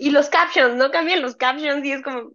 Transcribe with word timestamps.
Y 0.00 0.10
los 0.10 0.28
captions, 0.28 0.76
no 0.76 0.92
cambian 0.92 1.22
los 1.22 1.34
captions 1.34 1.84
y 1.84 1.90
es 1.90 2.02
como, 2.02 2.30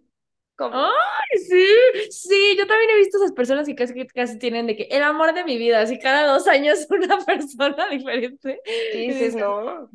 ¡Ay, 0.58 1.38
sí! 1.48 1.66
Sí, 2.10 2.56
yo 2.58 2.66
también 2.66 2.90
he 2.90 2.98
visto 2.98 3.16
esas 3.16 3.32
personas 3.32 3.66
que 3.66 3.74
casi, 3.74 4.06
casi 4.06 4.38
tienen 4.38 4.66
de 4.66 4.76
que 4.76 4.82
el 4.90 5.02
amor 5.02 5.32
de 5.32 5.44
mi 5.44 5.56
vida, 5.56 5.80
así 5.80 5.98
cada 5.98 6.26
dos 6.26 6.46
años 6.46 6.86
una 6.90 7.18
persona 7.24 7.88
diferente. 7.88 8.60
Dices, 8.92 9.34
no. 9.34 9.88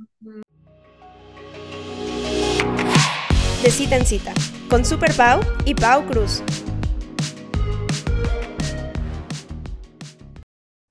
De 3.61 3.69
cita 3.69 3.97
en 3.97 4.05
cita, 4.07 4.33
con 4.67 4.83
Super 4.83 5.13
Pau 5.13 5.39
y 5.63 5.75
Pau 5.75 6.03
Cruz. 6.07 6.41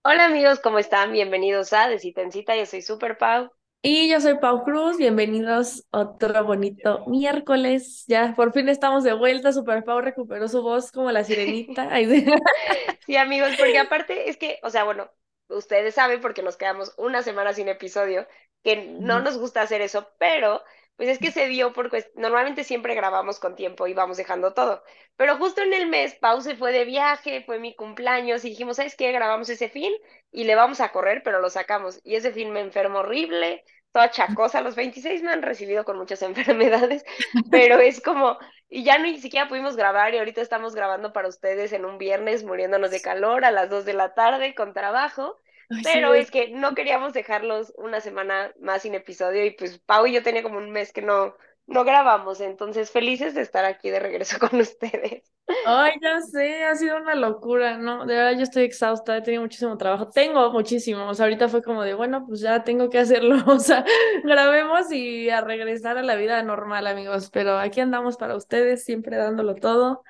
Hola 0.04 0.26
amigos, 0.26 0.60
¿cómo 0.60 0.78
están? 0.78 1.10
Bienvenidos 1.10 1.72
a 1.72 1.88
De 1.88 1.98
cita 1.98 2.22
en 2.22 2.30
cita, 2.30 2.54
yo 2.54 2.66
soy 2.66 2.82
Super 2.82 3.18
Pau. 3.18 3.50
Y 3.80 4.10
yo 4.10 4.20
soy 4.20 4.38
Pau 4.38 4.64
Cruz, 4.64 4.96
bienvenidos 4.98 5.86
otro 5.92 6.44
bonito 6.44 7.04
miércoles. 7.06 8.04
Ya 8.08 8.34
por 8.34 8.52
fin 8.52 8.68
estamos 8.68 9.04
de 9.04 9.12
vuelta, 9.12 9.52
Super 9.52 9.84
Pau 9.84 10.00
recuperó 10.00 10.48
su 10.48 10.62
voz 10.62 10.90
como 10.90 11.12
la 11.12 11.22
sirenita. 11.22 11.88
sí, 13.06 13.16
amigos, 13.16 13.50
porque 13.56 13.78
aparte 13.78 14.28
es 14.28 14.36
que, 14.36 14.58
o 14.64 14.70
sea, 14.70 14.82
bueno, 14.82 15.08
ustedes 15.48 15.94
saben 15.94 16.20
porque 16.20 16.42
nos 16.42 16.56
quedamos 16.56 16.92
una 16.98 17.22
semana 17.22 17.52
sin 17.52 17.68
episodio, 17.68 18.26
que 18.64 18.96
no 19.00 19.20
nos 19.20 19.38
gusta 19.38 19.62
hacer 19.62 19.80
eso, 19.80 20.08
pero 20.18 20.62
pues 20.98 21.08
es 21.10 21.20
que 21.20 21.32
se 21.32 21.48
dio 21.48 21.72
porque 21.72 22.10
normalmente 22.16 22.64
siempre 22.64 22.96
grabamos 22.96 23.40
con 23.40 23.56
tiempo 23.56 23.86
y 23.86 23.94
vamos 23.94 24.18
dejando 24.18 24.52
todo. 24.52 24.82
Pero 25.16 25.38
justo 25.38 25.62
en 25.62 25.72
el 25.72 25.86
mes, 25.88 26.16
Pau 26.16 26.42
se 26.42 26.56
fue 26.56 26.72
de 26.72 26.84
viaje, 26.84 27.44
fue 27.46 27.60
mi 27.60 27.74
cumpleaños 27.76 28.44
y 28.44 28.50
dijimos, 28.50 28.76
¿sabes 28.78 28.96
qué? 28.96 29.12
Grabamos 29.12 29.48
ese 29.48 29.70
fin 29.70 29.94
y 30.32 30.44
le 30.44 30.56
vamos 30.56 30.80
a 30.80 30.90
correr, 30.90 31.22
pero 31.24 31.40
lo 31.40 31.50
sacamos. 31.50 32.00
Y 32.04 32.16
ese 32.16 32.32
fin 32.32 32.50
me 32.52 32.60
enfermo 32.60 32.98
horrible, 33.00 33.64
toda 33.92 34.10
chacosa. 34.10 34.60
Los 34.60 34.74
26 34.76 35.22
me 35.22 35.30
han 35.32 35.42
recibido 35.42 35.84
con 35.84 35.98
muchas 35.98 36.22
enfermedades, 36.24 37.04
pero 37.50 37.78
es 37.78 38.00
como, 38.00 38.36
y 38.68 38.82
ya 38.84 38.98
ni 38.98 39.18
siquiera 39.20 39.48
pudimos 39.48 39.76
grabar 39.76 40.14
y 40.14 40.18
ahorita 40.18 40.40
estamos 40.40 40.74
grabando 40.74 41.12
para 41.12 41.28
ustedes 41.28 41.72
en 41.72 41.84
un 41.84 41.98
viernes 41.98 42.44
muriéndonos 42.44 42.90
de 42.90 43.00
calor 43.00 43.44
a 43.44 43.52
las 43.52 43.70
2 43.70 43.84
de 43.84 43.94
la 43.94 44.14
tarde 44.14 44.54
con 44.56 44.74
trabajo. 44.74 45.38
Pero 45.82 46.14
es 46.14 46.30
que 46.30 46.48
no 46.50 46.74
queríamos 46.74 47.12
dejarlos 47.12 47.72
una 47.76 48.00
semana 48.00 48.52
más 48.60 48.82
sin 48.82 48.94
episodio 48.94 49.44
y 49.44 49.50
pues 49.50 49.78
Pau 49.80 50.06
y 50.06 50.12
yo 50.12 50.22
tenía 50.22 50.42
como 50.42 50.58
un 50.58 50.70
mes 50.70 50.92
que 50.92 51.02
no, 51.02 51.34
no 51.66 51.84
grabamos, 51.84 52.40
entonces 52.40 52.90
felices 52.90 53.34
de 53.34 53.42
estar 53.42 53.64
aquí 53.64 53.90
de 53.90 54.00
regreso 54.00 54.38
con 54.40 54.58
ustedes. 54.58 55.22
Ay, 55.64 55.92
ya 56.02 56.20
sé, 56.20 56.64
ha 56.64 56.74
sido 56.74 56.96
una 56.96 57.14
locura, 57.14 57.76
¿no? 57.76 58.06
De 58.06 58.14
verdad 58.14 58.32
yo 58.32 58.42
estoy 58.42 58.64
exhausta, 58.64 59.16
he 59.16 59.22
tenido 59.22 59.42
muchísimo 59.42 59.76
trabajo, 59.76 60.08
tengo 60.08 60.50
muchísimo, 60.52 61.06
o 61.08 61.14
sea, 61.14 61.26
ahorita 61.26 61.48
fue 61.48 61.62
como 61.62 61.82
de, 61.82 61.94
bueno, 61.94 62.24
pues 62.26 62.40
ya 62.40 62.64
tengo 62.64 62.88
que 62.88 62.98
hacerlo, 62.98 63.36
o 63.46 63.58
sea, 63.58 63.84
grabemos 64.24 64.90
y 64.92 65.28
a 65.30 65.40
regresar 65.42 65.98
a 65.98 66.02
la 66.02 66.16
vida 66.16 66.42
normal, 66.42 66.86
amigos, 66.86 67.30
pero 67.30 67.58
aquí 67.58 67.80
andamos 67.80 68.16
para 68.16 68.36
ustedes, 68.36 68.84
siempre 68.84 69.16
dándolo 69.16 69.54
todo, 69.54 70.02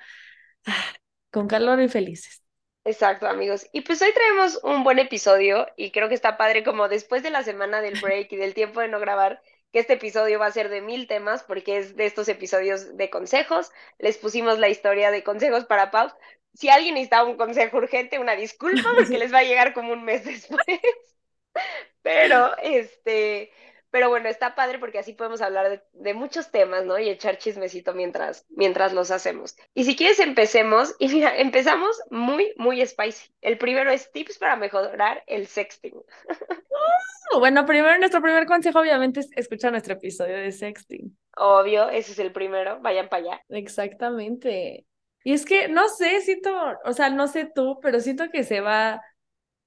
con 1.31 1.47
calor 1.47 1.81
y 1.81 1.89
felices. 1.89 2.41
Exacto, 2.89 3.27
amigos. 3.27 3.67
Y 3.71 3.81
pues 3.81 4.01
hoy 4.01 4.11
traemos 4.13 4.59
un 4.63 4.83
buen 4.83 4.97
episodio 4.97 5.67
y 5.77 5.91
creo 5.91 6.09
que 6.09 6.15
está 6.15 6.37
padre 6.37 6.63
como 6.63 6.87
después 6.89 7.21
de 7.21 7.29
la 7.29 7.43
semana 7.43 7.81
del 7.81 7.99
break 8.01 8.31
y 8.31 8.37
del 8.37 8.53
tiempo 8.55 8.79
de 8.81 8.87
no 8.87 8.99
grabar, 8.99 9.41
que 9.71 9.79
este 9.79 9.93
episodio 9.93 10.39
va 10.39 10.47
a 10.47 10.51
ser 10.51 10.69
de 10.69 10.81
mil 10.81 11.05
temas 11.07 11.43
porque 11.43 11.77
es 11.77 11.95
de 11.95 12.05
estos 12.07 12.27
episodios 12.29 12.97
de 12.97 13.09
consejos. 13.11 13.71
Les 13.99 14.17
pusimos 14.17 14.57
la 14.59 14.69
historia 14.69 15.11
de 15.11 15.23
consejos 15.23 15.65
para 15.65 15.91
Pau. 15.91 16.09
Si 16.55 16.69
alguien 16.69 16.95
necesita 16.95 17.23
un 17.23 17.37
consejo 17.37 17.77
urgente, 17.77 18.17
una 18.19 18.35
disculpa 18.35 18.89
porque 18.95 19.17
les 19.19 19.31
va 19.33 19.39
a 19.39 19.43
llegar 19.43 19.73
como 19.73 19.93
un 19.93 20.03
mes 20.03 20.25
después. 20.25 20.63
Pero, 22.01 22.57
este, 22.59 23.51
pero 23.91 24.09
bueno, 24.09 24.29
está 24.29 24.55
padre 24.55 24.77
porque 24.79 24.99
así 24.99 25.13
podemos 25.13 25.41
hablar 25.41 25.83
de, 25.93 26.13
muchos 26.13 26.51
temas, 26.51 26.85
¿no? 26.85 26.99
Y 26.99 27.09
echar 27.09 27.37
chismecito 27.37 27.93
mientras, 27.93 28.45
mientras 28.49 28.93
los 28.93 29.09
hacemos. 29.11 29.55
Y 29.73 29.83
si 29.83 29.95
quieres, 29.95 30.19
empecemos. 30.19 30.95
Y 30.99 31.07
mira, 31.07 31.37
empezamos 31.37 31.99
muy, 32.11 32.53
muy 32.57 32.85
spicy. 32.85 33.33
El 33.41 33.57
primero 33.57 33.89
es 33.89 34.11
tips 34.11 34.37
para 34.37 34.55
mejorar 34.57 35.23
el 35.27 35.47
sexting. 35.47 35.95
Uh, 35.95 37.39
bueno, 37.39 37.65
primero, 37.65 37.97
nuestro 37.97 38.21
primer 38.21 38.45
consejo, 38.45 38.79
obviamente, 38.79 39.21
es 39.21 39.29
escuchar 39.35 39.71
nuestro 39.71 39.93
episodio 39.93 40.37
de 40.37 40.51
sexting. 40.51 41.17
Obvio, 41.37 41.89
ese 41.89 42.11
es 42.11 42.19
el 42.19 42.31
primero. 42.31 42.79
Vayan 42.81 43.07
para 43.07 43.23
allá. 43.23 43.41
Exactamente. 43.49 44.85
Y 45.23 45.33
es 45.33 45.45
que, 45.45 45.67
no 45.67 45.89
sé, 45.89 46.21
siento, 46.21 46.51
o 46.85 46.93
sea, 46.93 47.09
no 47.09 47.27
sé 47.27 47.49
tú, 47.53 47.79
pero 47.81 47.99
siento 47.99 48.29
que 48.29 48.43
se 48.43 48.61
va 48.61 49.01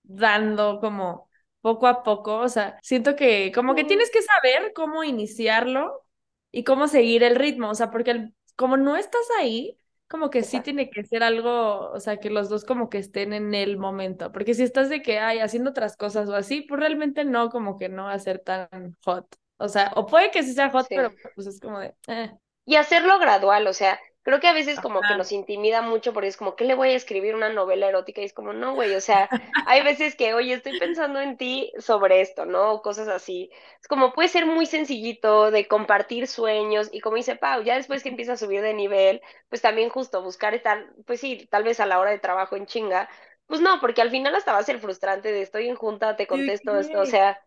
dando 0.03 0.81
como 0.81 1.29
poco 1.63 1.87
a 1.87 2.03
poco, 2.03 2.39
o 2.39 2.49
sea, 2.49 2.79
siento 2.83 3.17
que 3.17 3.53
como 3.55 3.75
que 3.75 3.85
tienes 3.85 4.11
que 4.11 4.21
saber 4.21 4.73
cómo 4.75 5.05
iniciarlo 5.05 6.05
y 6.51 6.65
cómo 6.65 6.89
seguir 6.89 7.23
el 7.23 7.37
ritmo, 7.37 7.71
o 7.71 7.75
sea, 7.75 7.91
porque 7.91 8.29
como 8.57 8.77
no 8.77 8.97
estás 8.97 9.23
ahí, 9.39 9.79
como 10.09 10.29
que 10.29 10.43
sí 10.43 10.61
tiene 10.61 10.91
que 10.91 11.05
ser 11.05 11.23
algo, 11.23 11.91
o 11.91 12.01
sea, 12.01 12.19
que 12.19 12.29
los 12.29 12.51
dos 12.51 12.67
como 12.67 12.91
que 12.91 12.99
estén 12.99 13.33
en 13.33 13.55
el 13.55 13.79
momento, 13.79 14.31
porque 14.33 14.53
si 14.53 14.63
estás 14.63 14.91
de 14.91 15.01
que, 15.01 15.21
hay 15.21 15.39
haciendo 15.39 15.71
otras 15.71 15.97
cosas 15.97 16.29
o 16.29 16.35
así, 16.35 16.61
pues 16.63 16.79
realmente 16.81 17.25
no, 17.25 17.49
como 17.49 17.79
que 17.79 17.89
no 17.89 18.05
va 18.05 18.13
a 18.13 18.19
ser 18.19 18.41
tan 18.41 18.69
hot, 19.05 19.27
o 19.57 19.69
sea, 19.69 19.93
o 19.97 20.05
puede 20.07 20.31
que 20.31 20.43
sí 20.43 20.53
sea 20.53 20.69
hot, 20.71 20.87
pero 20.91 21.13
pues 21.35 21.47
es 21.47 21.61
como 21.61 21.79
de... 21.79 21.95
Eh. 22.09 22.33
Y 22.67 22.75
hacerlo 22.77 23.19
gradual, 23.19 23.67
o 23.67 23.73
sea, 23.73 23.99
Creo 24.25 24.39
que 24.39 24.47
a 24.47 24.53
veces 24.53 24.79
como 24.79 25.01
que 25.01 25.17
nos 25.17 25.33
intimida 25.33 25.83
mucho 25.83 26.13
porque 26.13 26.29
es 26.29 26.37
como, 26.37 26.55
¿qué 26.55 26.65
le 26.65 26.75
voy 26.75 26.91
a 26.91 26.97
escribir 26.97 27.35
una 27.35 27.49
novela 27.49 27.89
erótica? 27.89 28.21
Y 28.21 28.25
es 28.25 28.33
como, 28.33 28.53
no, 28.53 28.75
güey, 28.75 28.95
o 28.95 29.01
sea, 29.01 29.29
hay 29.67 29.83
veces 29.83 30.15
que, 30.15 30.33
oye, 30.35 30.55
estoy 30.55 30.79
pensando 30.79 31.21
en 31.21 31.37
ti 31.37 31.73
sobre 31.79 32.21
esto, 32.21 32.47
¿no? 32.47 32.83
cosas 32.83 33.09
así. 33.09 33.51
Es 33.81 33.89
como, 33.89 34.13
puede 34.13 34.29
ser 34.29 34.47
muy 34.47 34.67
sencillito 34.67 35.51
de 35.51 35.67
compartir 35.67 36.29
sueños 36.29 36.89
y 36.93 37.01
como 37.01 37.17
dice 37.17 37.35
Pau, 37.35 37.63
ya 37.65 37.75
después 37.75 38.05
que 38.05 38.11
empieza 38.11 38.35
a 38.35 38.37
subir 38.37 38.63
de 38.63 38.75
nivel, 38.75 39.23
pues 39.49 39.61
también 39.61 39.89
justo 39.89 40.23
buscar 40.23 40.55
estar, 40.55 40.93
pues 41.05 41.21
sí, 41.21 41.49
tal 41.51 41.65
vez 41.65 41.81
a 41.81 41.87
la 41.87 41.99
hora 41.99 42.13
de 42.13 42.21
trabajo 42.21 42.55
en 42.57 42.67
chinga, 42.67 43.09
pues 43.47 43.61
no, 43.61 43.81
porque 43.81 44.03
al 44.03 44.11
final 44.11 44.35
hasta 44.37 44.53
va 44.53 44.59
a 44.59 44.63
ser 44.63 44.79
frustrante 44.79 45.33
de 45.33 45.43
estoy 45.43 45.69
en 45.69 45.77
junta, 45.77 46.17
te 46.17 46.27
contesto 46.29 46.79
esto, 46.79 47.01
o 47.01 47.07
sea 47.07 47.41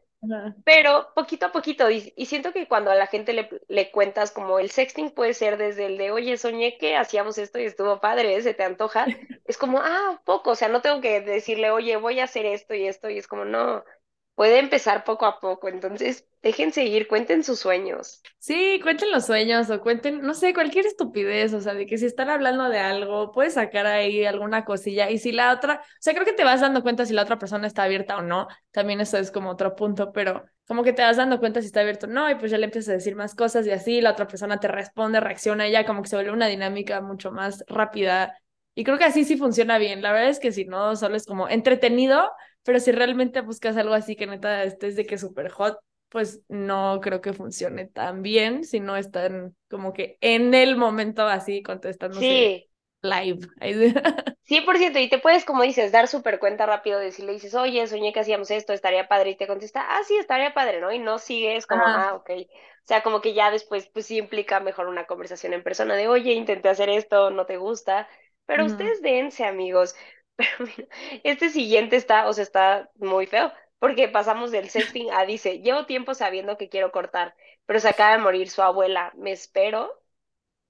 pero 0.63 1.09
poquito 1.13 1.47
a 1.47 1.51
poquito, 1.51 1.89
y, 1.89 2.13
siento 2.25 2.51
que 2.51 2.67
cuando 2.67 2.91
a 2.91 2.95
la 2.95 3.07
gente 3.07 3.33
le, 3.33 3.49
le, 3.67 3.91
cuentas 3.91 4.31
como 4.31 4.59
el 4.59 4.69
sexting 4.71 5.11
puede 5.11 5.33
ser 5.33 5.57
desde 5.57 5.85
el 5.85 5.97
de, 5.97 6.11
oye, 6.11 6.37
soñé 6.37 6.77
que 6.77 6.95
hacíamos 6.95 7.37
esto 7.37 7.59
y 7.59 7.65
estuvo 7.65 7.99
padre, 7.99 8.41
se 8.41 8.53
te 8.53 8.63
antoja, 8.63 9.05
es 9.45 9.57
como, 9.57 9.79
ah, 9.79 10.21
poco, 10.25 10.51
o 10.51 10.55
sea, 10.55 10.67
no 10.67 10.81
tengo 10.81 11.01
que 11.01 11.21
decirle, 11.21 11.71
oye, 11.71 11.97
voy 11.97 12.19
a 12.19 12.25
hacer 12.25 12.45
esto 12.45 12.73
y 12.73 12.87
esto, 12.87 13.09
y 13.09 13.17
es 13.17 13.27
como, 13.27 13.45
no, 13.45 13.83
puede 14.35 14.59
empezar 14.59 15.03
poco 15.05 15.25
a 15.25 15.39
poco, 15.39 15.69
entonces 15.69 16.27
dejen 16.41 16.73
seguir, 16.73 17.07
cuenten 17.07 17.43
sus 17.43 17.59
sueños. 17.59 18.21
Sí, 18.37 18.79
cuenten 18.83 19.11
los 19.11 19.25
sueños 19.25 19.69
o 19.69 19.81
cuenten, 19.81 20.21
no 20.21 20.33
sé, 20.33 20.53
cualquier 20.53 20.85
estupidez, 20.85 21.53
o 21.53 21.61
sea, 21.61 21.73
de 21.73 21.85
que 21.85 21.97
si 21.97 22.05
están 22.05 22.29
hablando 22.29 22.69
de 22.69 22.77
algo, 22.77 23.31
puedes 23.31 23.53
sacar 23.53 23.87
ahí 23.87 24.25
alguna 24.25 24.65
cosilla 24.65 25.09
y 25.09 25.17
si 25.17 25.31
la 25.31 25.53
otra, 25.53 25.81
o 25.83 26.01
sea, 26.01 26.13
creo 26.13 26.25
que 26.25 26.33
te 26.33 26.43
vas 26.43 26.61
dando 26.61 26.83
cuenta 26.83 27.05
si 27.05 27.13
la 27.13 27.23
otra 27.23 27.39
persona 27.39 27.65
está 27.65 27.83
abierta 27.83 28.17
o 28.17 28.21
no, 28.21 28.47
también 28.71 29.01
eso 29.01 29.17
es 29.17 29.31
como 29.31 29.49
otro 29.49 29.75
punto, 29.75 30.11
pero 30.11 30.43
como 30.67 30.83
que 30.83 30.93
te 30.93 31.01
vas 31.01 31.17
dando 31.17 31.39
cuenta 31.39 31.61
si 31.61 31.67
está 31.67 31.79
abierto 31.81 32.05
o 32.07 32.09
no 32.09 32.29
y 32.29 32.35
pues 32.35 32.51
ya 32.51 32.57
le 32.57 32.65
empiezas 32.65 32.89
a 32.89 32.93
decir 32.93 33.15
más 33.15 33.35
cosas 33.35 33.65
y 33.65 33.71
así 33.71 34.01
la 34.01 34.11
otra 34.11 34.27
persona 34.27 34.59
te 34.59 34.67
responde, 34.67 35.19
reacciona 35.19 35.67
y 35.67 35.71
ya 35.71 35.85
como 35.85 36.01
que 36.01 36.09
se 36.09 36.15
vuelve 36.15 36.31
una 36.31 36.47
dinámica 36.47 37.01
mucho 37.01 37.31
más 37.31 37.63
rápida. 37.67 38.37
Y 38.73 38.83
creo 38.83 38.97
que 38.97 39.05
así 39.05 39.23
sí 39.23 39.37
funciona 39.37 39.77
bien. 39.77 40.01
La 40.01 40.11
verdad 40.11 40.29
es 40.29 40.39
que 40.39 40.51
si 40.51 40.65
no, 40.65 40.95
solo 40.97 41.15
es 41.15 41.25
como 41.25 41.47
entretenido, 41.47 42.29
pero 42.65 42.79
si 42.79 42.91
realmente 42.91 43.41
buscas 43.41 43.77
algo 43.77 43.93
así 43.93 44.15
que 44.15 44.27
neta 44.27 44.63
estés 44.63 44.95
de 44.95 45.05
que 45.05 45.17
súper 45.17 45.49
hot, 45.49 45.77
pues 46.09 46.41
no 46.49 46.99
creo 47.01 47.21
que 47.21 47.33
funcione 47.33 47.85
tan 47.85 48.21
bien 48.21 48.63
si 48.63 48.79
no 48.79 48.97
están 48.97 49.55
como 49.69 49.93
que 49.93 50.17
en 50.21 50.53
el 50.53 50.75
momento 50.75 51.27
así 51.27 51.61
contestando 51.61 52.19
sí. 52.19 52.67
live. 53.01 53.47
100%, 54.43 54.99
y 54.99 55.09
te 55.09 55.17
puedes, 55.19 55.43
como 55.43 55.63
dices, 55.63 55.91
dar 55.91 56.07
súper 56.07 56.39
cuenta 56.39 56.65
rápido 56.65 56.99
de 56.99 57.11
si 57.11 57.23
le 57.23 57.33
dices, 57.33 57.55
oye, 57.55 57.85
soñé 57.87 58.13
que 58.13 58.19
hacíamos 58.19 58.51
esto, 58.51 58.73
estaría 58.73 59.07
padre, 59.07 59.31
y 59.31 59.37
te 59.37 59.47
contesta, 59.47 59.83
ah, 59.87 60.01
sí, 60.07 60.17
estaría 60.17 60.53
padre, 60.53 60.81
¿no? 60.81 60.91
Y 60.91 60.99
no 60.99 61.17
sigues 61.17 61.65
como, 61.65 61.83
ah, 61.85 62.13
ok. 62.15 62.29
O 62.29 62.87
sea, 62.87 63.01
como 63.01 63.21
que 63.21 63.33
ya 63.33 63.49
después, 63.49 63.87
pues 63.87 64.05
sí 64.05 64.17
implica 64.17 64.59
mejor 64.59 64.87
una 64.87 65.05
conversación 65.05 65.53
en 65.53 65.63
persona 65.63 65.95
de, 65.95 66.07
oye, 66.07 66.33
intenté 66.33 66.69
hacer 66.69 66.89
esto, 66.89 67.31
no 67.31 67.47
te 67.47 67.57
gusta. 67.57 68.07
Pero 68.45 68.65
ustedes 68.65 69.01
dense, 69.01 69.43
amigos. 69.43 69.95
Pero 70.37 70.49
mira, 70.59 70.87
este 71.23 71.49
siguiente 71.49 71.95
está, 71.95 72.27
o 72.27 72.33
sea, 72.33 72.43
está 72.43 72.91
muy 72.95 73.25
feo, 73.27 73.51
porque 73.79 74.07
pasamos 74.09 74.51
del 74.51 74.69
sexting 74.69 75.11
a 75.11 75.25
dice, 75.25 75.59
llevo 75.61 75.85
tiempo 75.85 76.13
sabiendo 76.13 76.57
que 76.57 76.69
quiero 76.69 76.91
cortar, 76.91 77.35
pero 77.65 77.79
se 77.79 77.89
acaba 77.89 78.11
de 78.13 78.17
morir 78.19 78.49
su 78.49 78.61
abuela, 78.61 79.13
¿me 79.15 79.31
espero? 79.31 79.91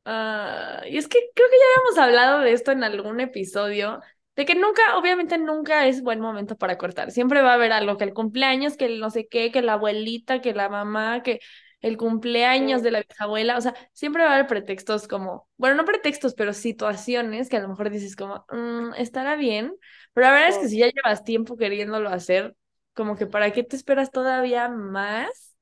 Ah, 0.06 0.82
y 0.88 0.98
es 0.98 1.08
que 1.08 1.18
creo 1.34 1.48
que 1.50 1.56
ya 1.58 1.82
habíamos 1.82 1.98
hablado 1.98 2.40
de 2.42 2.52
esto 2.54 2.72
en 2.72 2.84
algún 2.84 3.20
episodio, 3.20 4.02
de 4.36 4.46
que 4.46 4.54
nunca, 4.54 4.98
obviamente 4.98 5.38
nunca 5.38 5.88
es 5.88 6.04
buen 6.04 6.20
momento 6.20 6.56
para 6.58 6.78
cortar. 6.78 7.12
Siempre 7.12 7.42
va 7.42 7.52
a 7.52 7.54
haber 7.56 7.72
algo, 7.72 7.98
que 7.98 8.04
el 8.04 8.14
cumpleaños, 8.14 8.78
que 8.78 8.86
el 8.86 9.00
no 9.00 9.10
sé 9.10 9.28
qué, 9.28 9.52
que 9.52 9.62
la 9.64 9.74
abuelita, 9.74 10.42
que 10.42 10.54
la 10.54 10.70
mamá, 10.70 11.24
que 11.24 11.40
el 11.81 11.98
cumpleaños 11.98 12.81
de 12.83 12.92
la 12.92 13.01
bisabuela, 13.01 13.57
o 13.57 13.62
sea, 13.62 13.75
siempre 13.94 14.24
va 14.24 14.31
a 14.31 14.33
haber 14.36 14.48
pretextos 14.48 15.07
como, 15.07 15.48
bueno, 15.57 15.75
no 15.75 15.86
pretextos, 15.86 16.33
pero 16.36 16.54
situaciones 16.54 17.50
que 17.50 17.57
a 17.57 17.62
lo 17.62 17.69
mejor 17.69 17.89
dices 17.89 18.16
como, 18.16 18.45
mm, 18.51 18.94
estará 18.98 19.36
bien, 19.36 19.75
pero 20.13 20.27
la 20.27 20.33
verdad 20.33 20.50
es 20.50 20.57
que 20.60 20.68
si 20.69 20.77
ya 20.80 20.88
llevas 20.88 21.24
tiempo 21.24 21.57
queriéndolo 21.57 22.10
hacer, 22.10 22.56
como 22.94 23.16
que 23.18 23.27
para 23.27 23.51
qué 23.51 23.63
te 23.63 23.75
esperas 23.75 24.12
todavía 24.12 24.69
más, 24.69 25.56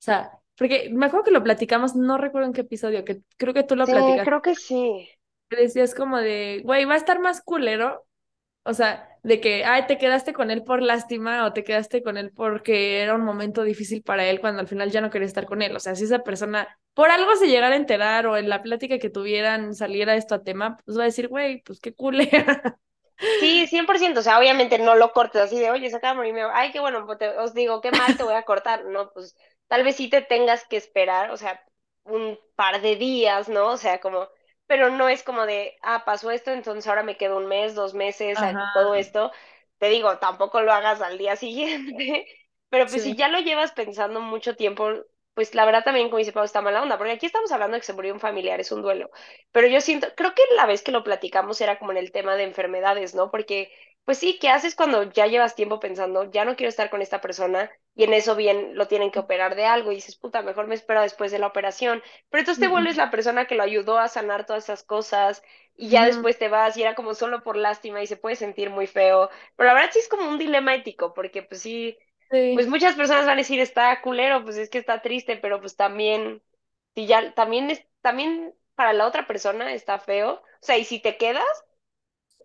o 0.00 0.02
sea, 0.04 0.32
porque 0.56 0.90
me 0.92 1.06
acuerdo 1.06 1.24
que 1.24 1.30
lo 1.32 1.42
platicamos, 1.44 1.94
no 1.96 2.18
recuerdo 2.18 2.48
en 2.48 2.54
qué 2.54 2.62
episodio, 2.62 3.04
que 3.04 3.22
creo 3.38 3.54
que 3.54 3.64
tú 3.64 3.76
lo 3.76 3.88
Sí, 3.88 3.90
platicaste. 3.90 4.24
creo 4.24 4.42
que 4.42 4.54
sí. 4.56 5.08
Decías 5.50 5.94
como 5.94 6.18
de, 6.18 6.62
güey, 6.64 6.84
va 6.86 6.94
a 6.94 6.96
estar 6.96 7.20
más 7.20 7.42
culero. 7.42 8.06
O 8.64 8.74
sea, 8.74 9.08
de 9.24 9.40
que, 9.40 9.64
ay, 9.64 9.86
te 9.86 9.98
quedaste 9.98 10.32
con 10.32 10.50
él 10.50 10.62
por 10.64 10.82
lástima 10.82 11.44
o 11.46 11.52
te 11.52 11.64
quedaste 11.64 12.02
con 12.02 12.16
él 12.16 12.32
porque 12.34 13.00
era 13.02 13.14
un 13.14 13.24
momento 13.24 13.62
difícil 13.64 14.02
para 14.02 14.24
él 14.26 14.40
cuando 14.40 14.60
al 14.60 14.68
final 14.68 14.90
ya 14.90 15.00
no 15.00 15.10
quería 15.10 15.26
estar 15.26 15.46
con 15.46 15.62
él. 15.62 15.74
O 15.76 15.80
sea, 15.80 15.94
si 15.96 16.04
esa 16.04 16.20
persona 16.20 16.68
por 16.94 17.10
algo 17.10 17.34
se 17.36 17.48
llegara 17.48 17.74
a 17.74 17.78
enterar 17.78 18.26
o 18.26 18.36
en 18.36 18.48
la 18.48 18.62
plática 18.62 18.98
que 18.98 19.10
tuvieran 19.10 19.74
saliera 19.74 20.14
esto 20.16 20.34
a 20.36 20.44
tema, 20.44 20.76
pues 20.84 20.96
va 20.98 21.02
a 21.02 21.06
decir, 21.06 21.28
güey, 21.28 21.62
pues 21.62 21.80
qué 21.80 21.94
culera. 21.94 22.78
Sí, 23.38 23.66
100%, 23.66 24.20
o 24.20 24.22
sea, 24.22 24.38
obviamente 24.38 24.78
no 24.78 24.94
lo 24.94 25.12
cortes 25.12 25.42
así 25.42 25.58
de, 25.58 25.70
oye, 25.70 25.90
se 25.90 25.96
acaba 25.96 26.12
de 26.12 26.16
morir, 26.18 26.32
abuelo". 26.34 26.50
ay, 26.54 26.70
qué 26.72 26.80
bueno, 26.80 27.04
pues 27.06 27.18
te- 27.18 27.36
os 27.38 27.54
digo, 27.54 27.80
qué 27.80 27.90
mal 27.90 28.16
te 28.16 28.22
voy 28.22 28.34
a 28.34 28.44
cortar, 28.44 28.84
no, 28.84 29.10
pues 29.12 29.36
tal 29.68 29.82
vez 29.84 29.96
sí 29.96 30.08
te 30.08 30.22
tengas 30.22 30.64
que 30.68 30.76
esperar, 30.76 31.30
o 31.30 31.36
sea, 31.36 31.60
un 32.04 32.38
par 32.56 32.80
de 32.82 32.96
días, 32.96 33.48
¿no? 33.48 33.68
O 33.70 33.76
sea, 33.76 34.00
como, 34.00 34.28
pero 34.72 34.90
no 34.90 35.08
es 35.10 35.22
como 35.22 35.44
de, 35.46 35.76
ah, 35.82 36.04
pasó 36.06 36.30
esto, 36.30 36.50
entonces 36.50 36.86
ahora 36.86 37.02
me 37.02 37.18
quedo 37.18 37.36
un 37.36 37.46
mes, 37.46 37.74
dos 37.74 37.92
meses, 37.94 38.42
Ajá, 38.42 38.66
todo 38.72 38.94
esto, 38.94 39.30
te 39.78 39.88
digo, 39.90 40.18
tampoco 40.18 40.62
lo 40.62 40.72
hagas 40.72 41.02
al 41.02 41.18
día 41.18 41.36
siguiente, 41.36 42.26
pero 42.70 42.86
pues 42.88 43.02
si 43.02 43.14
ya 43.16 43.28
lo 43.28 43.40
llevas 43.40 43.72
pensando 43.72 44.20
mucho 44.22 44.56
tiempo, 44.56 44.88
pues 45.34 45.54
la 45.54 45.64
verdad 45.64 45.84
también, 45.84 46.08
como 46.08 46.18
dice 46.18 46.32
Pau, 46.32 46.44
está 46.44 46.60
mala 46.62 46.82
onda, 46.82 46.98
porque 46.98 47.12
aquí 47.12 47.26
estamos 47.26 47.50
hablando 47.52 47.74
de 47.76 47.80
que 47.80 47.86
se 47.86 47.92
murió 47.94 48.12
un 48.14 48.20
familiar, 48.20 48.60
es 48.60 48.72
un 48.72 48.82
duelo. 48.82 49.10
Pero 49.52 49.66
yo 49.68 49.80
siento, 49.80 50.08
creo 50.16 50.34
que 50.34 50.42
la 50.56 50.66
vez 50.66 50.82
que 50.82 50.92
lo 50.92 51.04
platicamos 51.04 51.60
era 51.60 51.78
como 51.78 51.92
en 51.92 51.98
el 51.98 52.12
tema 52.12 52.36
de 52.36 52.44
enfermedades, 52.44 53.14
¿no? 53.14 53.30
Porque, 53.30 53.70
pues 54.04 54.18
sí, 54.18 54.38
¿qué 54.40 54.48
haces 54.50 54.74
cuando 54.74 55.04
ya 55.12 55.26
llevas 55.26 55.54
tiempo 55.54 55.80
pensando, 55.80 56.30
ya 56.30 56.44
no 56.44 56.56
quiero 56.56 56.68
estar 56.68 56.90
con 56.90 57.02
esta 57.02 57.20
persona 57.20 57.70
y 57.94 58.04
en 58.04 58.14
eso 58.14 58.34
bien 58.36 58.74
lo 58.76 58.88
tienen 58.88 59.10
que 59.10 59.18
operar 59.20 59.54
de 59.54 59.64
algo 59.66 59.92
y 59.92 59.96
dices, 59.96 60.16
puta, 60.16 60.42
mejor 60.42 60.66
me 60.66 60.74
espero 60.74 61.02
después 61.02 61.30
de 61.32 61.38
la 61.38 61.46
operación? 61.48 62.02
Pero 62.30 62.40
entonces 62.40 62.60
te 62.60 62.68
ujú, 62.68 62.68
vuelves 62.68 62.96
la 62.96 63.10
persona 63.10 63.46
que 63.46 63.54
lo 63.54 63.62
ayudó 63.62 63.98
a 63.98 64.08
sanar 64.08 64.46
todas 64.46 64.64
esas 64.64 64.82
cosas 64.82 65.42
y 65.76 65.88
ya 65.90 66.04
después 66.06 66.38
te 66.38 66.48
vas 66.48 66.76
y 66.76 66.82
era 66.82 66.94
como 66.94 67.14
solo 67.14 67.42
por 67.42 67.56
lástima 67.56 68.02
y 68.02 68.06
se 68.06 68.16
puede 68.16 68.36
sentir 68.36 68.70
muy 68.70 68.86
feo. 68.86 69.30
Pero 69.56 69.68
la 69.68 69.74
verdad 69.74 69.90
sí 69.92 69.98
es 70.00 70.08
como 70.08 70.28
un 70.28 70.38
dilema 70.38 70.74
ético, 70.74 71.14
porque 71.14 71.42
pues 71.42 71.62
sí, 71.62 71.96
pues 72.52 72.68
muchas 72.68 72.94
personas 72.96 73.26
van 73.26 73.34
a 73.34 73.42
decir, 73.42 73.60
está 73.60 74.00
culero, 74.02 74.44
pues 74.44 74.56
es 74.56 74.70
que 74.70 74.78
está 74.78 75.02
triste, 75.02 75.36
pero 75.36 75.60
pues 75.60 75.76
también 75.76 76.42
si 76.94 77.06
ya 77.06 77.34
también 77.34 77.70
es, 77.70 77.84
también 78.02 78.54
para 78.74 78.92
la 78.92 79.06
otra 79.06 79.26
persona 79.26 79.72
está 79.72 79.98
feo. 79.98 80.34
O 80.34 80.42
sea, 80.60 80.78
y 80.78 80.84
si 80.84 81.00
te 81.00 81.16
quedas, 81.16 81.44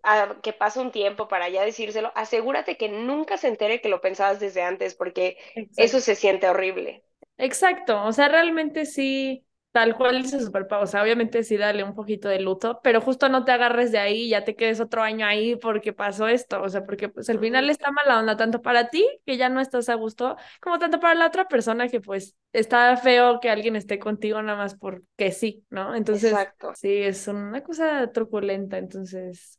a 0.02 0.36
que 0.42 0.52
pase 0.52 0.80
un 0.80 0.92
tiempo 0.92 1.28
para 1.28 1.48
ya 1.48 1.64
decírselo, 1.64 2.12
asegúrate 2.14 2.76
que 2.76 2.88
nunca 2.88 3.36
se 3.36 3.48
entere 3.48 3.80
que 3.80 3.88
lo 3.88 4.00
pensabas 4.00 4.40
desde 4.40 4.62
antes, 4.62 4.94
porque 4.94 5.38
eso 5.76 6.00
se 6.00 6.14
siente 6.14 6.48
horrible. 6.48 7.04
Exacto, 7.38 8.02
o 8.04 8.12
sea, 8.12 8.28
realmente 8.28 8.84
sí, 8.84 9.46
tal 9.72 9.96
cual 9.96 10.22
dice 10.22 10.40
Superpau, 10.40 10.82
o 10.82 10.86
sea, 10.86 11.02
obviamente 11.02 11.42
sí 11.44 11.56
dale 11.56 11.84
un 11.84 11.94
poquito 11.94 12.28
de 12.28 12.40
luto, 12.40 12.80
pero 12.82 13.00
justo 13.00 13.28
no 13.28 13.44
te 13.44 13.52
agarres 13.52 13.92
de 13.92 13.98
ahí 13.98 14.22
y 14.24 14.28
ya 14.30 14.44
te 14.44 14.56
quedes 14.56 14.80
otro 14.80 15.02
año 15.02 15.26
ahí 15.26 15.56
porque 15.56 15.92
pasó 15.92 16.26
esto, 16.26 16.62
o 16.62 16.68
sea, 16.68 16.84
porque 16.84 17.08
pues 17.08 17.28
al 17.30 17.38
final 17.38 17.70
está 17.70 17.90
mala 17.92 18.18
onda 18.18 18.36
tanto 18.36 18.62
para 18.62 18.88
ti, 18.88 19.06
que 19.26 19.36
ya 19.36 19.48
no 19.48 19.60
estás 19.60 19.88
a 19.88 19.94
gusto, 19.94 20.36
como 20.60 20.78
tanto 20.78 21.00
para 21.00 21.14
la 21.14 21.26
otra 21.26 21.46
persona 21.48 21.88
que 21.88 22.00
pues 22.00 22.34
está 22.52 22.96
feo 22.96 23.40
que 23.40 23.50
alguien 23.50 23.76
esté 23.76 23.98
contigo 23.98 24.42
nada 24.42 24.58
más 24.58 24.74
porque 24.76 25.30
sí, 25.32 25.64
¿no? 25.70 25.94
Entonces, 25.94 26.32
Exacto. 26.32 26.72
sí, 26.72 26.90
es 26.92 27.28
una 27.28 27.62
cosa 27.62 28.10
truculenta, 28.12 28.78
entonces, 28.78 29.58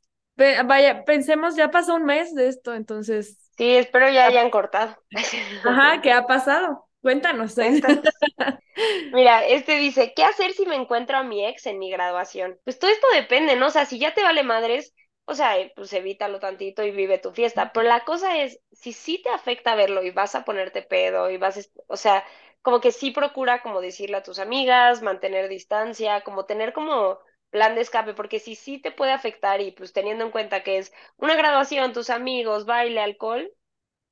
vaya, 0.65 1.03
pensemos, 1.05 1.55
ya 1.55 1.71
pasó 1.71 1.95
un 1.95 2.05
mes 2.05 2.33
de 2.35 2.47
esto, 2.47 2.73
entonces, 2.73 3.51
Sí, 3.57 3.75
espero 3.75 4.09
ya 4.09 4.25
hayan 4.25 4.49
cortado. 4.49 4.95
ajá, 5.63 6.01
¿qué 6.01 6.11
ha 6.11 6.25
pasado? 6.25 6.88
Cuéntanos. 7.01 7.55
Cuéntanos. 7.55 8.03
Mira, 9.13 9.45
este 9.45 9.77
dice, 9.77 10.13
¿qué 10.15 10.23
hacer 10.23 10.53
si 10.53 10.65
me 10.65 10.75
encuentro 10.75 11.17
a 11.17 11.23
mi 11.23 11.45
ex 11.45 11.65
en 11.65 11.79
mi 11.79 11.89
graduación? 11.91 12.59
Pues 12.63 12.79
todo 12.79 12.91
esto 12.91 13.07
depende, 13.13 13.55
¿no? 13.55 13.67
O 13.67 13.69
sea, 13.71 13.85
si 13.85 13.99
ya 13.99 14.13
te 14.13 14.23
vale 14.23 14.43
madres, 14.43 14.93
o 15.25 15.35
sea, 15.35 15.57
eh, 15.59 15.71
pues 15.75 15.91
evítalo 15.93 16.39
tantito 16.39 16.83
y 16.83 16.91
vive 16.91 17.17
tu 17.19 17.31
fiesta. 17.31 17.71
Pero 17.73 17.87
la 17.87 18.05
cosa 18.05 18.37
es, 18.41 18.61
si 18.71 18.93
sí 18.93 19.21
te 19.23 19.29
afecta 19.29 19.75
verlo 19.75 20.03
y 20.03 20.11
vas 20.11 20.35
a 20.35 20.45
ponerte 20.45 20.81
pedo 20.81 21.29
y 21.29 21.37
vas, 21.37 21.57
a 21.57 21.61
o 21.87 21.97
sea, 21.97 22.25
como 22.61 22.81
que 22.81 22.91
sí 22.91 23.11
procura 23.11 23.61
como 23.61 23.81
decirle 23.81 24.17
a 24.17 24.23
tus 24.23 24.39
amigas, 24.39 25.01
mantener 25.01 25.49
distancia, 25.49 26.21
como 26.21 26.45
tener 26.45 26.73
como 26.73 27.19
plan 27.49 27.75
de 27.75 27.81
escape, 27.81 28.13
porque 28.13 28.39
si 28.39 28.55
sí 28.55 28.79
te 28.79 28.91
puede 28.91 29.11
afectar 29.11 29.61
y 29.61 29.71
pues 29.71 29.93
teniendo 29.93 30.23
en 30.25 30.31
cuenta 30.31 30.63
que 30.63 30.77
es 30.77 30.93
una 31.17 31.35
graduación, 31.35 31.93
tus 31.93 32.09
amigos, 32.09 32.65
baile, 32.65 33.01
alcohol, 33.01 33.51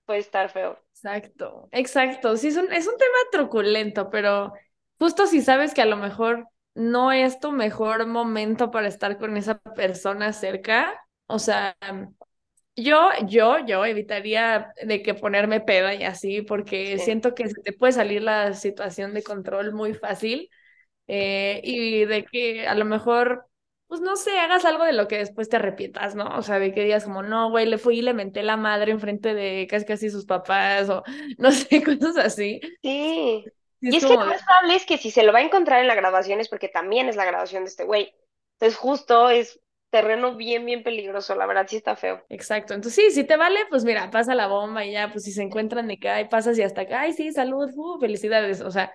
puede 0.07 0.21
estar 0.21 0.49
feo. 0.49 0.79
Exacto, 0.93 1.69
exacto. 1.71 2.37
Sí, 2.37 2.47
es 2.47 2.57
un, 2.57 2.71
es 2.73 2.87
un 2.87 2.97
tema 2.97 3.17
truculento, 3.31 4.09
pero 4.09 4.53
justo 4.99 5.27
si 5.27 5.41
sabes 5.41 5.73
que 5.73 5.81
a 5.81 5.85
lo 5.85 5.95
mejor 5.97 6.47
no 6.73 7.11
es 7.11 7.39
tu 7.39 7.51
mejor 7.51 8.07
momento 8.07 8.71
para 8.71 8.87
estar 8.87 9.17
con 9.19 9.37
esa 9.37 9.59
persona 9.59 10.33
cerca, 10.33 10.99
o 11.27 11.37
sea, 11.39 11.75
yo, 12.75 13.09
yo, 13.27 13.65
yo 13.65 13.85
evitaría 13.85 14.71
de 14.85 15.01
que 15.01 15.13
ponerme 15.13 15.61
peda 15.61 15.95
y 15.95 16.03
así, 16.03 16.41
porque 16.41 16.97
Sí. 16.97 17.03
siento 17.05 17.33
que 17.35 17.47
se 17.49 17.61
te 17.61 17.73
puede 17.73 17.93
salir 17.93 18.21
la 18.21 18.53
situación 18.53 19.13
de 19.13 19.23
control 19.23 19.73
muy 19.73 19.93
fácil 19.93 20.49
eh, 21.07 21.61
y 21.63 22.05
de 22.05 22.25
que 22.25 22.67
a 22.67 22.75
lo 22.75 22.85
mejor, 22.85 23.47
pues 23.87 24.01
no 24.01 24.17
sé, 24.17 24.37
hagas 24.39 24.65
algo 24.65 24.83
de 24.83 24.93
lo 24.93 25.07
que 25.07 25.17
después 25.17 25.47
te 25.47 25.55
arrepientas, 25.55 26.15
¿no? 26.15 26.37
O 26.37 26.41
sea, 26.41 26.59
de 26.59 26.73
que 26.73 26.83
digas 26.83 27.05
como, 27.05 27.23
no, 27.23 27.49
güey, 27.49 27.65
le 27.65 27.77
fui 27.77 27.99
y 27.99 28.01
le 28.01 28.13
menté 28.13 28.43
la 28.43 28.57
madre 28.57 28.91
enfrente 28.91 29.33
de 29.33 29.65
casi 29.69 29.85
casi 29.85 30.09
sus 30.09 30.25
papás 30.25 30.89
o 30.89 31.03
no 31.37 31.51
sé, 31.51 31.83
cosas 31.83 32.17
así. 32.17 32.59
Sí. 32.81 33.45
Y 33.79 33.89
es 33.89 33.95
es 33.95 34.05
que 34.05 34.13
lo 34.13 34.25
más 34.25 34.43
probable 34.43 34.75
es 34.75 34.85
que 34.85 34.97
si 34.97 35.11
se 35.11 35.23
lo 35.23 35.31
va 35.31 35.39
a 35.39 35.43
encontrar 35.43 35.81
en 35.81 35.87
la 35.87 35.95
graduación 35.95 36.39
es 36.39 36.49
porque 36.49 36.67
también 36.67 37.07
es 37.07 37.15
la 37.15 37.25
graduación 37.25 37.63
de 37.63 37.69
este 37.69 37.85
güey. 37.85 38.13
Entonces, 38.59 38.77
justo 38.77 39.29
es 39.29 39.59
terreno 39.89 40.35
bien, 40.35 40.65
bien 40.65 40.83
peligroso. 40.83 41.35
La 41.35 41.45
verdad, 41.45 41.67
sí 41.69 41.77
está 41.77 41.95
feo. 41.95 42.25
exacto. 42.27 42.73
Entonces, 42.73 42.95
sí, 42.95 43.11
si 43.11 43.23
te 43.23 43.37
vale, 43.37 43.59
pues 43.69 43.85
mira, 43.85 44.09
pasa 44.11 44.35
la 44.35 44.47
bomba 44.47 44.83
y 44.83 44.93
ya, 44.93 45.11
pues 45.11 45.23
si 45.23 45.31
se 45.31 45.43
encuentran 45.43 45.87
de 45.87 45.97
que, 45.97 46.09
ay, 46.09 46.27
pasas 46.27 46.57
y 46.57 46.63
hasta 46.63 46.81
acá, 46.81 47.01
ay, 47.01 47.13
sí, 47.13 47.31
salud, 47.31 47.69
uh, 47.75 47.99
felicidades, 47.99 48.61
o 48.61 48.71
sea. 48.71 48.91